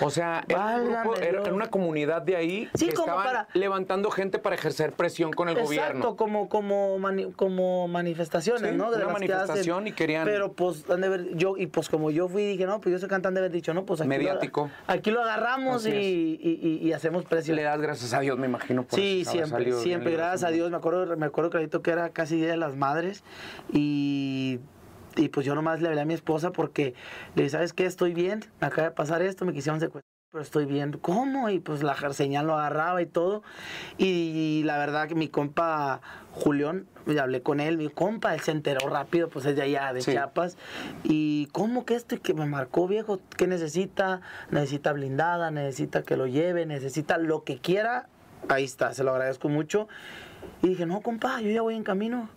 O 0.00 0.08
sea, 0.10 0.44
era, 0.46 0.76
un 0.76 0.84
grupo- 0.84 1.10
Válgame 1.10 1.26
era 1.28 1.52
una 1.52 1.66
comunidad 1.68 2.22
de 2.22 2.36
ahí 2.36 2.68
Sí, 2.74 2.86
que 2.86 2.94
como 2.94 3.08
estaban 3.08 3.24
para- 3.24 3.48
levantando 3.54 4.08
gente 4.12 4.38
para 4.38 4.54
ejercer 4.54 4.92
presión 4.92 5.32
con 5.32 5.48
el 5.48 5.54
Exacto, 5.58 5.66
gobierno. 5.66 6.16
como, 6.16 6.48
como, 6.48 6.96
mani- 7.00 7.32
como 7.34 7.88
manifestaciones, 7.88 8.70
Sí, 8.70 8.76
¿no? 8.76 8.86
una 8.88 8.98
las 8.98 9.06
que 9.08 9.12
manifestación 9.12 9.86
y 9.88 9.92
querían- 9.92 10.24
Pero 10.26 10.52
pues, 10.52 10.88
han 10.88 11.00
de 11.00 11.06
haber- 11.08 11.34
yo, 11.36 11.56
y 11.56 11.66
pues 11.66 11.88
como 11.88 12.12
yo 12.12 12.28
fui, 12.28 12.44
dije, 12.44 12.66
no, 12.66 12.80
pues 12.80 12.92
yo 12.92 12.98
soy 13.00 13.08
cantante, 13.08 13.40
de 13.40 13.46
haber 13.46 13.52
dicho, 13.52 13.74
no, 13.74 13.84
pues 13.84 14.00
aquí, 14.00 14.08
Mediático. 14.08 14.70
Lo, 14.86 14.94
aquí 14.94 15.10
lo 15.10 15.22
agarramos 15.22 15.86
y, 15.86 15.90
y- 15.90 16.38
y- 16.62 16.88
y 16.88 16.92
hacemos 16.92 17.24
presión. 17.24 17.56
Le 17.56 17.64
das 17.64 17.80
gracias 17.80 18.14
a 18.14 18.20
Dios, 18.20 18.38
me 18.38 18.46
imagino. 18.46 18.84
por 18.84 18.96
Sí, 18.96 19.22
eso 19.22 19.32
siempre, 19.32 19.72
siempre, 19.72 20.12
gracias 20.12 20.44
a. 20.44 20.52
Dios. 20.52 20.70
Me 20.70 20.76
acuerdo, 20.76 21.16
me 21.16 21.26
acuerdo 21.26 21.50
clarito 21.50 21.82
que 21.82 21.90
era 21.90 22.10
casi 22.10 22.36
Día 22.36 22.48
de 22.50 22.56
las 22.56 22.76
Madres 22.76 23.24
y, 23.72 24.60
y 25.18 25.28
pues 25.28 25.44
yo 25.44 25.54
nomás 25.54 25.80
le 25.80 25.88
hablé 25.88 26.00
a 26.00 26.04
mi 26.04 26.14
esposa 26.14 26.52
porque 26.52 26.94
le 27.34 27.42
dije, 27.42 27.50
¿sabes 27.50 27.72
qué? 27.72 27.84
Estoy 27.84 28.14
bien, 28.14 28.44
me 28.60 28.68
acaba 28.68 28.88
de 28.88 28.94
pasar 28.94 29.20
esto, 29.22 29.44
me 29.44 29.52
quisieron 29.52 29.80
secuestrar. 29.80 30.04
pero 30.30 30.42
estoy 30.42 30.64
bien. 30.64 30.92
¿Cómo? 30.92 31.50
Y 31.50 31.58
pues 31.58 31.82
la 31.82 31.96
señal 32.12 32.46
lo 32.46 32.54
agarraba 32.54 33.02
y 33.02 33.06
todo. 33.06 33.42
Y, 33.98 34.62
la 34.64 34.78
verdad 34.78 35.08
que 35.08 35.14
mi 35.14 35.28
compa 35.28 36.00
Julián, 36.32 36.86
hablé 37.20 37.42
con 37.42 37.58
él, 37.58 37.78
mi 37.78 37.88
compa, 37.88 38.34
él 38.34 38.40
se 38.40 38.52
enteró 38.52 38.88
rápido, 38.88 39.28
pues 39.28 39.44
es 39.46 39.56
de 39.56 39.62
allá, 39.62 39.92
de 39.92 40.00
Chiapas. 40.00 40.56
Y 41.02 41.46
¿cómo 41.52 41.84
que 41.84 41.94
esto 41.94 42.20
que 42.20 42.34
me 42.34 42.46
marcó, 42.46 42.86
viejo? 42.86 43.20
¿Qué 43.36 43.46
necesita? 43.46 44.20
Necesita 44.50 44.92
blindada, 44.92 45.50
necesita 45.50 46.02
que 46.02 46.16
lo 46.16 46.26
lleve, 46.26 46.64
necesita 46.64 47.18
lo 47.18 47.42
que 47.42 47.58
quiera. 47.58 48.08
Ahí 48.48 48.64
está, 48.64 48.94
se 48.94 49.02
lo 49.02 49.10
agradezco 49.10 49.48
mucho. 49.48 49.88
Y 50.62 50.68
dije, 50.68 50.86
no, 50.86 51.00
compa, 51.00 51.40
yo 51.40 51.50
ya 51.50 51.62
voy 51.62 51.74
en 51.74 51.82
camino. 51.82 52.28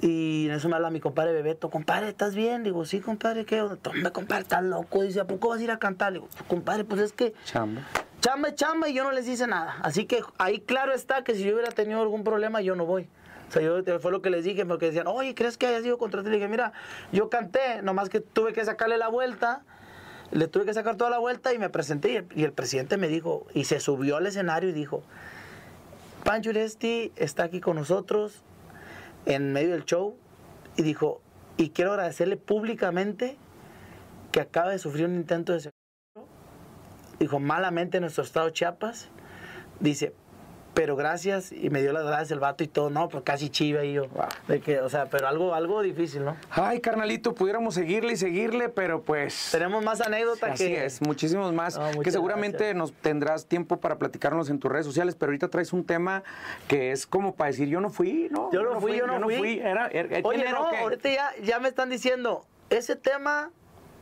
Y 0.00 0.46
en 0.46 0.52
eso 0.52 0.68
me 0.68 0.76
habla 0.76 0.90
mi 0.90 1.00
compadre 1.00 1.32
Bebeto, 1.32 1.70
compadre, 1.70 2.08
¿estás 2.08 2.34
bien? 2.34 2.62
Digo, 2.62 2.84
sí, 2.84 3.00
compadre, 3.00 3.44
¿qué? 3.44 3.64
Toma, 3.82 4.10
compadre, 4.10 4.42
estás 4.42 4.62
loco. 4.62 5.02
Dice, 5.02 5.20
¿a 5.20 5.26
poco 5.26 5.48
vas 5.48 5.60
a 5.60 5.62
ir 5.64 5.70
a 5.70 5.78
cantar? 5.78 6.12
Digo, 6.12 6.28
compadre, 6.46 6.84
pues 6.84 7.00
es 7.00 7.12
que... 7.12 7.34
Chamba. 7.44 7.82
Chamba, 8.20 8.54
chamba, 8.54 8.88
y 8.88 8.94
yo 8.94 9.04
no 9.04 9.12
les 9.12 9.26
hice 9.28 9.46
nada. 9.46 9.76
Así 9.82 10.04
que 10.04 10.22
ahí 10.38 10.60
claro 10.60 10.92
está 10.92 11.22
que 11.24 11.34
si 11.34 11.44
yo 11.44 11.54
hubiera 11.54 11.70
tenido 11.70 12.00
algún 12.00 12.24
problema, 12.24 12.60
yo 12.60 12.76
no 12.76 12.84
voy. 12.84 13.08
O 13.48 13.52
sea, 13.52 13.62
yo 13.62 13.82
fue 14.00 14.12
lo 14.12 14.22
que 14.22 14.30
les 14.30 14.44
dije, 14.44 14.66
porque 14.66 14.86
decían, 14.86 15.06
oye, 15.06 15.34
¿crees 15.34 15.56
que 15.56 15.66
haya 15.66 15.80
sido 15.80 15.98
contra 15.98 16.22
ti? 16.22 16.28
Le 16.28 16.36
dije, 16.36 16.48
mira, 16.48 16.72
yo 17.12 17.30
canté, 17.30 17.82
nomás 17.82 18.08
que 18.08 18.20
tuve 18.20 18.52
que 18.52 18.64
sacarle 18.64 18.98
la 18.98 19.08
vuelta, 19.08 19.62
le 20.30 20.48
tuve 20.48 20.66
que 20.66 20.74
sacar 20.74 20.96
toda 20.96 21.10
la 21.10 21.18
vuelta 21.18 21.54
y 21.54 21.58
me 21.58 21.70
presenté. 21.70 22.26
Y 22.34 22.44
el, 22.44 22.52
presidente 22.52 22.98
me 22.98 23.08
dijo, 23.08 23.46
y 23.54 23.64
se 23.64 23.80
subió 23.80 24.16
al 24.16 24.26
escenario 24.26 24.68
y 24.68 24.72
dijo, 24.72 25.02
Pancho 26.24 26.50
Uresti 26.50 27.12
está 27.16 27.44
aquí 27.44 27.60
con 27.60 27.76
nosotros 27.76 28.42
en 29.28 29.52
medio 29.52 29.72
del 29.72 29.84
show 29.84 30.16
y 30.76 30.82
dijo, 30.82 31.20
y 31.56 31.70
quiero 31.70 31.92
agradecerle 31.92 32.36
públicamente 32.36 33.36
que 34.32 34.40
acaba 34.40 34.70
de 34.70 34.78
sufrir 34.78 35.06
un 35.06 35.16
intento 35.16 35.52
de 35.52 35.60
secuestro. 35.60 36.34
Dijo, 37.20 37.38
malamente 37.38 37.98
en 37.98 38.02
nuestro 38.02 38.24
estado 38.24 38.50
Chiapas. 38.50 39.08
Dice, 39.80 40.14
pero 40.78 40.94
gracias 40.94 41.50
y 41.50 41.70
me 41.70 41.82
dio 41.82 41.92
las 41.92 42.04
gracias 42.04 42.30
el 42.30 42.38
vato 42.38 42.62
y 42.62 42.68
todo, 42.68 42.88
no, 42.88 43.08
pues 43.08 43.24
casi 43.24 43.50
chiva 43.50 43.84
y 43.84 43.94
yo, 43.94 44.06
de 44.46 44.60
que, 44.60 44.78
o 44.78 44.88
sea, 44.88 45.06
pero 45.06 45.26
algo, 45.26 45.52
algo 45.52 45.82
difícil, 45.82 46.24
¿no? 46.24 46.36
Ay, 46.50 46.78
carnalito, 46.78 47.34
pudiéramos 47.34 47.74
seguirle 47.74 48.12
y 48.12 48.16
seguirle, 48.16 48.68
pero 48.68 49.02
pues... 49.02 49.48
Tenemos 49.50 49.82
más 49.82 50.00
anécdotas 50.00 50.52
así 50.52 50.72
es, 50.72 51.02
muchísimos 51.02 51.52
más, 51.52 51.76
que 52.04 52.12
seguramente 52.12 52.74
nos 52.74 52.92
tendrás 52.92 53.46
tiempo 53.46 53.78
para 53.78 53.98
platicarnos 53.98 54.50
en 54.50 54.60
tus 54.60 54.70
redes 54.70 54.86
sociales, 54.86 55.16
pero 55.16 55.30
ahorita 55.30 55.48
traes 55.48 55.72
un 55.72 55.82
tema 55.82 56.22
que 56.68 56.92
es 56.92 57.08
como 57.08 57.34
para 57.34 57.50
decir, 57.50 57.66
yo 57.66 57.80
no 57.80 57.90
fui, 57.90 58.28
¿no? 58.30 58.52
Yo 58.52 58.62
no, 58.62 58.80
fui, 58.80 58.96
yo 58.96 59.08
no 59.08 59.28
fui. 59.28 59.58
Era, 59.58 59.90
Oye, 60.22 60.48
no, 60.48 60.64
ahorita 60.64 61.10
ya, 61.10 61.32
ya 61.42 61.58
me 61.58 61.66
están 61.66 61.90
diciendo, 61.90 62.44
ese 62.70 62.94
tema 62.94 63.50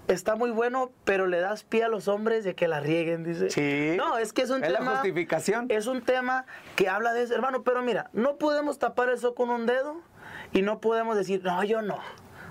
está 0.09 0.37
muy 0.37 0.51
bueno, 0.51 0.91
pero 1.05 1.27
le 1.27 1.41
das 1.41 1.65
pie 1.65 1.85
a 1.85 1.89
los 1.89 2.09
hombres 2.09 2.45
de 2.45 2.55
que 2.55 2.69
la 2.69 2.81
rieguen, 2.81 3.25
dice. 3.25 3.51
Sí. 3.51 3.97
No, 3.97 4.19
es 4.19 4.33
que 4.33 4.43
es 4.43 4.51
un 4.51 4.63
¿Es 4.63 4.73
tema. 4.73 4.85
la 4.85 4.97
justificación. 4.99 5.67
Es 5.69 5.87
un 5.87 6.03
tema 6.03 6.47
que 6.77 6.89
habla 6.89 7.13
de 7.13 7.23
eso, 7.23 7.35
hermano. 7.35 7.63
Pero 7.63 7.83
mira, 7.83 8.11
no 8.13 8.37
podemos 8.37 8.79
tapar 8.79 9.11
eso 9.11 9.35
con 9.35 9.51
un 9.51 9.67
dedo 9.67 10.01
y 10.53 10.63
no 10.63 10.81
podemos 10.81 11.17
decir, 11.17 11.43
no, 11.45 11.63
yo 11.65 11.83
no. 11.83 11.99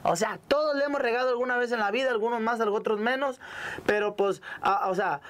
O 0.04 0.16
sea, 0.16 0.40
todos 0.48 0.76
le 0.76 0.86
hemos 0.86 1.02
regado 1.02 1.30
alguna 1.30 1.58
vez 1.58 1.72
en 1.72 1.80
la 1.80 1.90
vida, 1.90 2.12
algunos 2.12 2.40
más, 2.40 2.60
otros 2.60 3.00
menos, 3.00 3.42
pero 3.88 4.16
pues, 4.16 4.42
o 4.86 4.94
sea, 4.94 5.22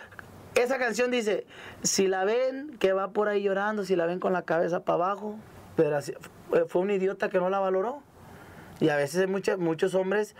esa 0.56 0.78
canción 0.78 1.12
dice, 1.12 1.48
si 1.82 2.08
la 2.08 2.26
ven 2.26 2.76
que 2.78 2.92
va 2.92 3.12
por 3.12 3.30
ahí 3.30 3.42
llorando, 3.42 3.86
si 3.86 3.96
la 3.96 4.06
ven 4.06 4.20
con 4.20 4.34
la 4.34 4.42
cabeza 4.42 4.84
para 4.84 4.96
abajo, 4.96 5.38
pero 5.78 6.00
fue 6.68 6.82
un 6.82 6.92
idiota 6.92 7.30
que 7.30 7.40
no 7.40 7.50
la 7.50 7.60
valoró. 7.60 8.02
Y 8.82 8.90
a 8.90 8.98
veces 8.98 9.22
hay 9.22 9.28
muchos 9.58 9.96
hombres 9.96 10.36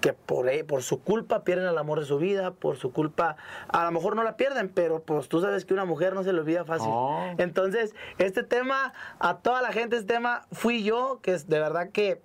que 0.00 0.12
por, 0.12 0.48
e, 0.48 0.64
por 0.64 0.82
su 0.82 1.02
culpa 1.02 1.44
pierden 1.44 1.66
el 1.66 1.78
amor 1.78 2.00
de 2.00 2.06
su 2.06 2.18
vida, 2.18 2.52
por 2.52 2.76
su 2.76 2.92
culpa, 2.92 3.36
a 3.68 3.84
lo 3.84 3.90
mejor 3.92 4.16
no 4.16 4.22
la 4.22 4.36
pierden, 4.36 4.68
pero 4.68 5.02
pues 5.02 5.28
tú 5.28 5.40
sabes 5.40 5.64
que 5.64 5.74
una 5.74 5.84
mujer 5.84 6.14
no 6.14 6.22
se 6.22 6.32
le 6.32 6.40
olvida 6.40 6.64
fácil. 6.64 6.90
Entonces, 7.38 7.94
este 8.18 8.42
tema, 8.42 8.92
a 9.18 9.38
toda 9.38 9.62
la 9.62 9.72
gente, 9.72 9.96
este 9.96 10.14
tema, 10.14 10.46
fui 10.52 10.82
yo, 10.82 11.20
que 11.22 11.34
es 11.34 11.48
de 11.48 11.58
verdad 11.58 11.90
que 11.90 12.20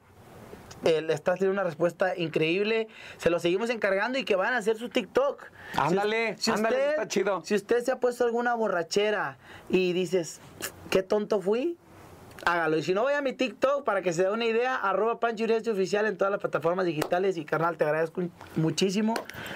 él 0.83 1.09
está 1.09 1.33
teniendo 1.33 1.53
una 1.53 1.63
respuesta 1.63 2.15
increíble. 2.15 2.87
Se 3.17 3.29
lo 3.29 3.39
seguimos 3.39 3.69
encargando 3.69 4.19
y 4.19 4.23
que 4.23 4.35
van 4.35 4.53
a 4.53 4.57
hacer 4.57 4.77
su 4.77 4.89
TikTok. 4.89 5.43
Ándale, 5.77 6.35
si, 6.37 6.51
ándale, 6.51 6.89
está 6.89 7.07
chido. 7.07 7.41
Si 7.43 7.55
usted 7.55 7.83
se 7.83 7.91
ha 7.91 7.99
puesto 7.99 8.23
alguna 8.23 8.53
borrachera 8.53 9.37
y 9.69 9.93
dices, 9.93 10.39
qué 10.89 11.01
tonto 11.01 11.41
fui, 11.41 11.77
hágalo. 12.45 12.77
Y 12.77 12.83
si 12.83 12.93
no, 12.93 13.01
voy 13.01 13.13
a 13.13 13.21
mi 13.21 13.33
TikTok 13.33 13.83
para 13.83 14.01
que 14.01 14.13
se 14.13 14.23
dé 14.23 14.29
una 14.29 14.45
idea, 14.45 14.75
arroba 14.75 15.19
Pancho 15.19 15.45
Oficial 15.45 16.05
en 16.05 16.17
todas 16.17 16.31
las 16.31 16.39
plataformas 16.39 16.85
digitales. 16.85 17.37
Y 17.37 17.45
carnal, 17.45 17.77
te 17.77 17.83
agradezco 17.83 18.21
muchísimo, 18.55 19.13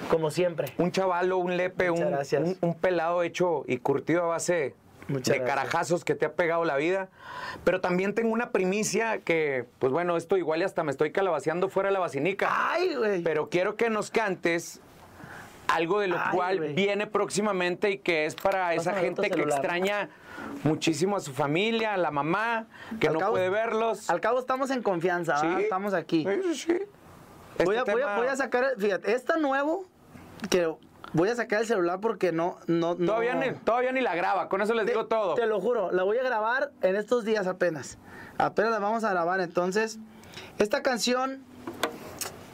como 0.10 0.32
siempre. 0.32 0.74
Un 0.78 0.92
chavalo, 0.92 1.38
un 1.38 1.56
lepe, 1.56 1.90
un, 1.92 2.58
un, 2.62 2.76
pelado 2.76 3.24
hecho 3.24 3.64
y 3.68 3.78
curtido 3.78 4.24
a 4.24 4.28
base 4.28 4.76
de 5.08 5.44
carajazos 5.44 6.04
que 6.04 6.16
te 6.16 6.26
ha 6.26 6.34
pegado 6.34 6.66
la 6.66 6.76
vida. 6.76 7.10
Pero 7.64 7.82
también 7.82 8.14
tengo 8.14 8.32
una 8.32 8.52
primicia 8.52 9.20
que, 9.20 9.66
pues 9.80 9.92
bueno, 9.92 10.18
esto 10.18 10.38
igual 10.38 10.62
y 10.62 10.64
hasta 10.64 10.84
me 10.84 10.92
estoy 10.92 11.12
calabaceando 11.12 11.70
fuera 11.70 11.90
de 11.90 11.94
la 11.94 12.00
vacinica. 12.00 12.50
¡Ay, 12.52 12.96
güey! 12.96 13.24
Pero 13.24 13.50
quiero 13.50 13.76
que 13.76 13.90
nos 13.90 14.12
cantes 14.12 14.82
algo 15.68 16.00
de 16.00 16.08
lo 16.08 16.18
cual 16.32 16.60
viene 16.74 17.06
próximamente 17.06 17.92
y 17.92 17.98
que 18.00 18.26
es 18.26 18.36
para 18.36 18.74
esa 18.74 18.94
gente 18.94 19.30
que 19.30 19.42
extraña 19.42 20.10
muchísimo 20.64 21.16
a 21.16 21.20
su 21.20 21.34
familia, 21.34 21.94
a 21.94 21.98
la 21.98 22.12
mamá, 22.12 22.68
que 23.00 23.10
no 23.10 23.20
puede 23.20 23.50
verlos. 23.50 24.10
Al 24.10 24.22
cabo 24.22 24.40
estamos 24.40 24.70
en 24.72 24.82
confianza, 24.82 25.60
estamos 25.60 25.94
aquí. 25.94 26.26
Sí, 26.26 26.56
sí. 26.56 26.78
voy, 27.64 27.76
a, 27.76 27.84
voy, 27.84 28.28
a, 28.28 28.36
sacar, 28.36 28.74
fíjate, 28.78 29.14
está 29.14 29.38
nuevo, 29.38 29.86
que 30.50 30.74
voy 31.14 31.30
a 31.30 31.36
sacar 31.36 31.62
el 31.62 31.68
celular 31.68 32.00
porque 32.00 32.32
no... 32.32 32.58
no, 32.68 32.96
Todavía, 32.96 33.36
Ni, 33.36 33.52
todavía 33.54 33.92
ni 33.92 34.02
la 34.02 34.16
graba, 34.16 34.50
con 34.50 34.62
eso 34.62 34.74
les 34.74 34.86
digo 34.86 35.08
todo. 35.08 35.36
Te 35.36 35.46
lo 35.46 35.60
juro, 35.60 35.92
la 35.92 36.04
voy 36.04 36.18
a 36.18 36.24
grabar 36.24 36.72
en 36.82 36.96
estos 36.96 37.26
días 37.26 37.48
apenas. 37.48 37.98
Apenas 38.38 38.72
la 38.72 38.80
vamos 38.80 39.04
a 39.04 39.10
grabar, 39.10 39.42
entonces, 39.42 40.00
esta 40.58 40.82
canción 40.82 41.44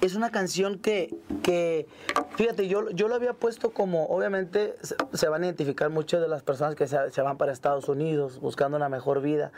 es 0.05 0.15
una 0.15 0.31
canción 0.31 0.77
que, 0.77 1.15
que 1.43 1.87
fíjate, 2.35 2.67
yo, 2.67 2.89
yo 2.91 3.07
lo 3.07 3.15
había 3.15 3.33
puesto 3.33 3.71
como, 3.71 4.05
obviamente 4.05 4.75
se, 5.13 5.27
van 5.27 5.43
a 5.43 5.45
identificar 5.47 5.89
muchas 5.89 6.21
de 6.21 6.27
las 6.27 6.43
personas 6.43 6.75
que 6.75 6.87
se, 6.87 7.21
van 7.21 7.37
para 7.37 7.51
Estados 7.51 7.89
Unidos 7.89 8.39
buscando 8.39 8.77
una 8.77 8.89
mejor 8.89 9.21
vida, 9.21 9.51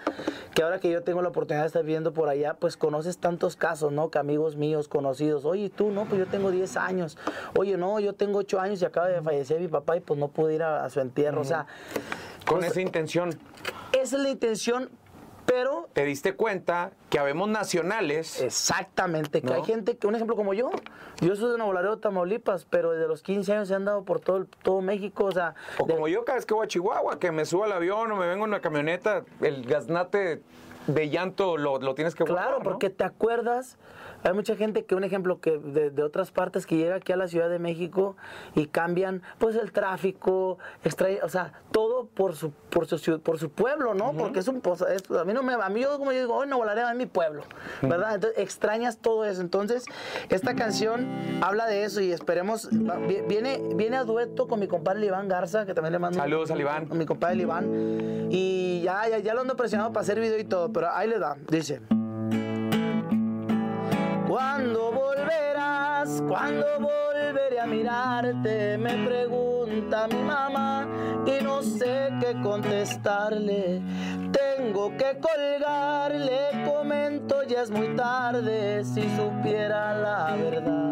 que 0.55 0.63
ahora 0.63 0.79
que 0.79 0.89
yo 0.89 1.03
tengo 1.03 1.21
la 1.21 1.29
oportunidad 1.29 1.63
de 1.63 1.67
estar 1.67 1.83
viendo 1.83 2.13
por 2.13 2.29
allá, 2.29 2.55
pues 2.55 2.77
conoces 2.77 3.17
tantos 3.17 3.55
casos, 3.55 3.91
¿no? 3.91 4.09
Que 4.09 4.19
amigos 4.19 4.55
míos, 4.55 4.87
conocidos, 4.87 5.45
oye, 5.45 5.69
tú, 5.69 5.91
no, 5.91 6.05
pues 6.05 6.19
yo 6.19 6.27
tengo 6.27 6.51
10 6.51 6.77
años, 6.77 7.17
oye, 7.57 7.77
no, 7.77 7.99
yo 7.99 8.13
tengo 8.13 8.39
8 8.39 8.59
años 8.59 8.81
y 8.81 8.85
acaba 8.85 9.07
de 9.07 9.21
fallecer 9.21 9.59
mi 9.59 9.67
papá 9.67 9.97
y 9.97 9.99
pues 9.99 10.19
no 10.19 10.29
pude 10.29 10.55
ir 10.55 10.63
a, 10.63 10.89
su 10.89 10.99
entierro, 10.99 11.41
o 11.41 11.45
sea... 11.45 11.67
Con 12.45 12.59
pues, 12.59 12.71
esa 12.71 12.79
intención. 12.79 13.31
Esa 13.91 14.15
es 14.15 14.23
la 14.23 14.29
intención, 14.29 14.89
pero... 15.47 15.87
Te 15.93 16.03
diste 16.03 16.35
cuenta 16.35 16.91
que 17.09 17.17
habemos 17.17 17.49
nacionales. 17.49 18.39
Exactamente, 18.41 19.41
que 19.41 19.53
hay 19.53 19.63
gente 19.63 19.97
que, 19.97 20.05
un 20.05 20.13
ejemplo 20.13 20.35
como 20.35 20.53
yo, 20.53 20.69
yo 21.21 21.35
soy 21.35 21.51
de 21.51 21.57
Nuevo 21.57 21.73
Laredo, 21.73 21.97
Tamaulipas, 21.97 22.65
pero 22.65 22.91
desde 22.91 23.07
los 23.07 23.23
15 23.23 23.53
años 23.53 23.67
se 23.69 23.73
han 23.73 23.85
dado 23.85 24.03
por 24.03 24.19
todo, 24.19 24.45
todo 24.61 24.81
México, 24.81 25.25
o 25.25 25.31
sea... 25.31 25.55
O 25.79 25.87
como 25.87 26.07
yo 26.07 26.23
cada 26.25 26.35
vez 26.35 26.45
que 26.45 26.53
voy 26.53 26.65
a 26.65 26.67
Chihuahua, 26.67 27.17
que 27.17 27.31
me 27.31 27.45
subo 27.45 27.63
al 27.63 27.71
avión 27.71 28.11
o 28.11 28.15
me 28.17 28.27
vengo 28.27 28.43
en 28.43 28.51
una 28.51 28.61
camioneta, 28.61 29.23
el 29.41 29.65
gaznate 29.65 30.43
de 30.87 31.09
llanto 31.09 31.57
lo, 31.57 31.79
lo 31.79 31.95
tienes 31.95 32.15
que 32.15 32.23
Claro, 32.23 32.59
porque 32.63 32.89
te 32.89 33.03
acuerdas 33.03 33.77
hay 34.23 34.33
mucha 34.33 34.55
gente 34.55 34.85
que, 34.85 34.95
un 34.95 35.03
ejemplo, 35.03 35.39
que 35.39 35.57
de, 35.57 36.03
otras 36.03 36.31
partes 36.31 36.65
que 36.65 36.77
llega 36.77 36.95
aquí 36.95 37.11
a 37.11 37.17
la 37.17 37.27
Ciudad 37.27 37.49
de 37.49 37.59
México 37.59 38.15
y 38.55 38.67
cambian, 38.67 39.21
pues, 39.37 39.55
el 39.55 39.71
tráfico, 39.71 40.57
extrae, 40.83 41.19
o 41.23 41.29
sea, 41.29 41.53
todo 41.71 42.07
por 42.07 42.35
su, 42.35 42.51
por 42.69 42.87
su, 42.87 43.19
por 43.21 43.39
su 43.39 43.49
pueblo, 43.49 43.93
¿no? 43.93 44.13
Porque 44.13 44.39
es 44.39 44.47
un, 44.47 44.61
es, 44.89 45.09
a 45.11 45.23
mí 45.23 45.33
no 45.33 45.43
me, 45.43 45.53
a 45.53 45.69
mí 45.69 45.81
yo 45.81 45.97
como 45.97 46.11
yo 46.11 46.19
digo, 46.19 46.35
hoy 46.35 46.47
no 46.47 46.57
volaré 46.57 46.81
en 46.81 46.97
mi 46.97 47.05
pueblo, 47.05 47.43
¿verdad? 47.81 48.15
Entonces, 48.15 48.39
extrañas 48.39 48.97
todo 48.97 49.25
eso. 49.25 49.41
Entonces, 49.41 49.85
esta 50.29 50.55
canción 50.55 51.07
habla 51.41 51.67
de 51.67 51.83
eso 51.83 52.01
y 52.01 52.11
esperemos, 52.11 52.69
viene, 53.27 53.61
viene 53.75 53.97
a 53.97 54.03
dueto 54.03 54.47
con 54.47 54.59
mi 54.59 54.67
compadre 54.67 55.05
Iván 55.05 55.27
Garza, 55.27 55.65
que 55.65 55.73
también 55.73 55.93
le 55.93 55.99
mando... 55.99 56.17
Saludos 56.17 56.51
al 56.51 56.59
Iván. 56.59 56.89
mi 56.91 57.05
compadre 57.05 57.37
Iván. 57.37 58.27
Y 58.29 58.81
ya, 58.83 59.07
ya, 59.09 59.19
ya 59.19 59.33
lo 59.33 59.41
ando 59.41 59.55
presionado 59.55 59.91
para 59.91 60.01
hacer 60.01 60.19
video 60.19 60.39
y 60.39 60.43
todo, 60.43 60.71
pero 60.71 60.91
ahí 60.91 61.07
le 61.07 61.19
da, 61.19 61.37
dice... 61.49 61.81
¿Cuándo 64.27 64.91
volverás? 64.91 66.21
¿Cuándo 66.27 66.65
volveré 66.79 67.61
a 67.61 67.65
mirarte? 67.65 68.77
Me 68.77 69.05
pregunta 69.05 70.07
mi 70.07 70.21
mamá 70.21 70.85
y 71.25 71.41
no 71.43 71.63
sé 71.63 72.09
qué 72.19 72.35
contestarle. 72.43 73.81
Tengo 74.33 74.91
que 74.97 75.17
colgarle, 75.21 76.65
comento 76.65 77.43
ya 77.43 77.61
es 77.61 77.71
muy 77.71 77.95
tarde. 77.95 78.83
Si 78.83 79.03
supiera 79.15 79.97
la 79.97 80.35
verdad, 80.35 80.91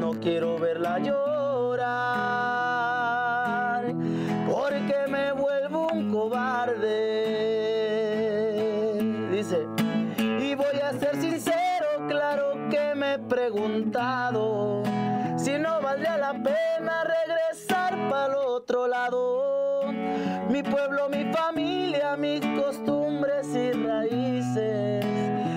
no 0.00 0.10
quiero 0.20 0.58
verla 0.58 0.98
llorar 0.98 1.54
porque 4.50 5.06
me 5.08 5.32
vuelvo 5.32 5.86
un 5.92 6.10
cobarde. 6.10 7.14
Dice, 9.30 9.68
preguntado 13.28 14.82
si 15.36 15.58
no 15.58 15.80
valdría 15.80 16.16
la 16.18 16.32
pena 16.32 17.04
regresar 17.04 17.96
para 18.08 18.26
el 18.26 18.34
otro 18.34 18.86
lado. 18.86 19.92
Mi 20.48 20.62
pueblo, 20.62 21.08
mi 21.08 21.24
familia, 21.32 22.16
mis 22.16 22.40
costumbres 22.58 23.46
y 23.54 23.72
raíces. 23.72 25.04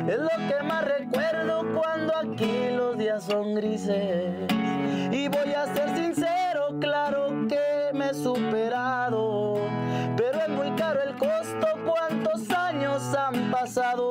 Es 0.07 0.19
lo 0.19 0.29
que 0.47 0.63
más 0.63 0.85
recuerdo 0.85 1.63
cuando 1.73 2.15
aquí 2.15 2.69
los 2.71 2.97
días 2.97 3.23
son 3.23 3.55
grises. 3.55 4.33
Y 5.11 5.27
voy 5.27 5.53
a 5.53 5.73
ser 5.73 5.95
sincero, 5.95 6.77
claro 6.79 7.47
que 7.47 7.91
me 7.93 8.09
he 8.09 8.13
superado. 8.13 9.55
Pero 10.15 10.39
es 10.39 10.49
muy 10.49 10.71
caro 10.71 11.01
el 11.01 11.15
costo, 11.17 11.67
cuántos 11.85 12.49
años 12.51 13.03
han 13.15 13.51
pasado. 13.51 14.06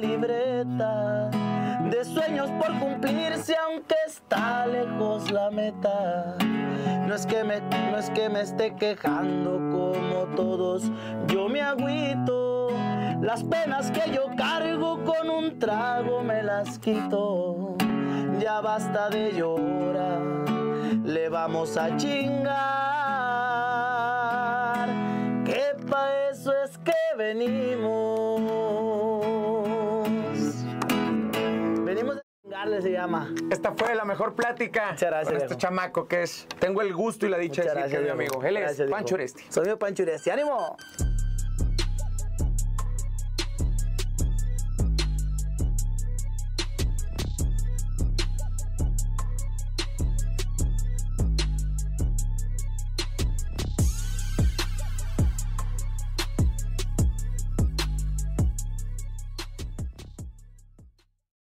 Libreta 0.00 1.30
de 1.90 2.04
sueños 2.04 2.50
por 2.52 2.78
cumplirse 2.78 3.54
aunque 3.56 3.94
está 4.06 4.66
lejos 4.66 5.30
la 5.30 5.50
meta. 5.50 6.36
No 7.06 7.14
es 7.14 7.26
que 7.26 7.44
me, 7.44 7.60
no 7.90 7.98
es 7.98 8.10
que 8.10 8.28
me 8.28 8.40
esté 8.40 8.74
quejando 8.74 9.58
como 9.70 10.34
todos, 10.36 10.90
yo 11.26 11.48
me 11.48 11.60
agüito. 11.60 12.68
Las 13.20 13.44
penas 13.44 13.90
que 13.90 14.10
yo 14.12 14.26
cargo 14.36 15.04
con 15.04 15.28
un 15.28 15.58
trago 15.58 16.22
me 16.22 16.42
las 16.42 16.78
quito. 16.78 17.76
Ya 18.38 18.60
basta 18.60 19.10
de 19.10 19.32
llorar, 19.32 20.22
le 21.04 21.28
vamos 21.28 21.76
a 21.76 21.94
chingar. 21.96 22.54
Que 25.44 25.74
pa' 25.90 26.30
eso 26.30 26.52
es 26.64 26.78
que 26.78 26.94
venimos. 27.18 28.40
Chingarle, 32.50 32.82
se 32.82 32.90
llama. 32.90 33.32
Esta 33.48 33.72
fue 33.76 33.94
la 33.94 34.04
mejor 34.04 34.34
plática 34.34 34.90
Muchas 34.90 35.08
gracias, 35.08 35.26
con 35.28 35.36
este 35.36 35.46
viejo. 35.46 35.60
chamaco 35.60 36.08
que 36.08 36.22
es. 36.24 36.48
Tengo 36.58 36.82
el 36.82 36.92
gusto 36.92 37.24
y 37.26 37.28
la 37.28 37.38
dicha 37.38 37.62
Muchas 37.62 37.76
de 37.76 37.82
decir 37.82 37.98
que 37.98 38.08
es 38.08 38.14
mi 38.16 38.22
amigo. 38.24 38.42
Él 38.42 38.56
es 38.56 38.62
Gracias. 38.64 38.90
Pancho 38.90 39.14
Oresti. 39.14 39.44
Soy 39.48 39.68
mi 39.68 39.76
Pancho 39.76 40.02
Uresti. 40.02 40.30
¡Ánimo! 40.30 40.76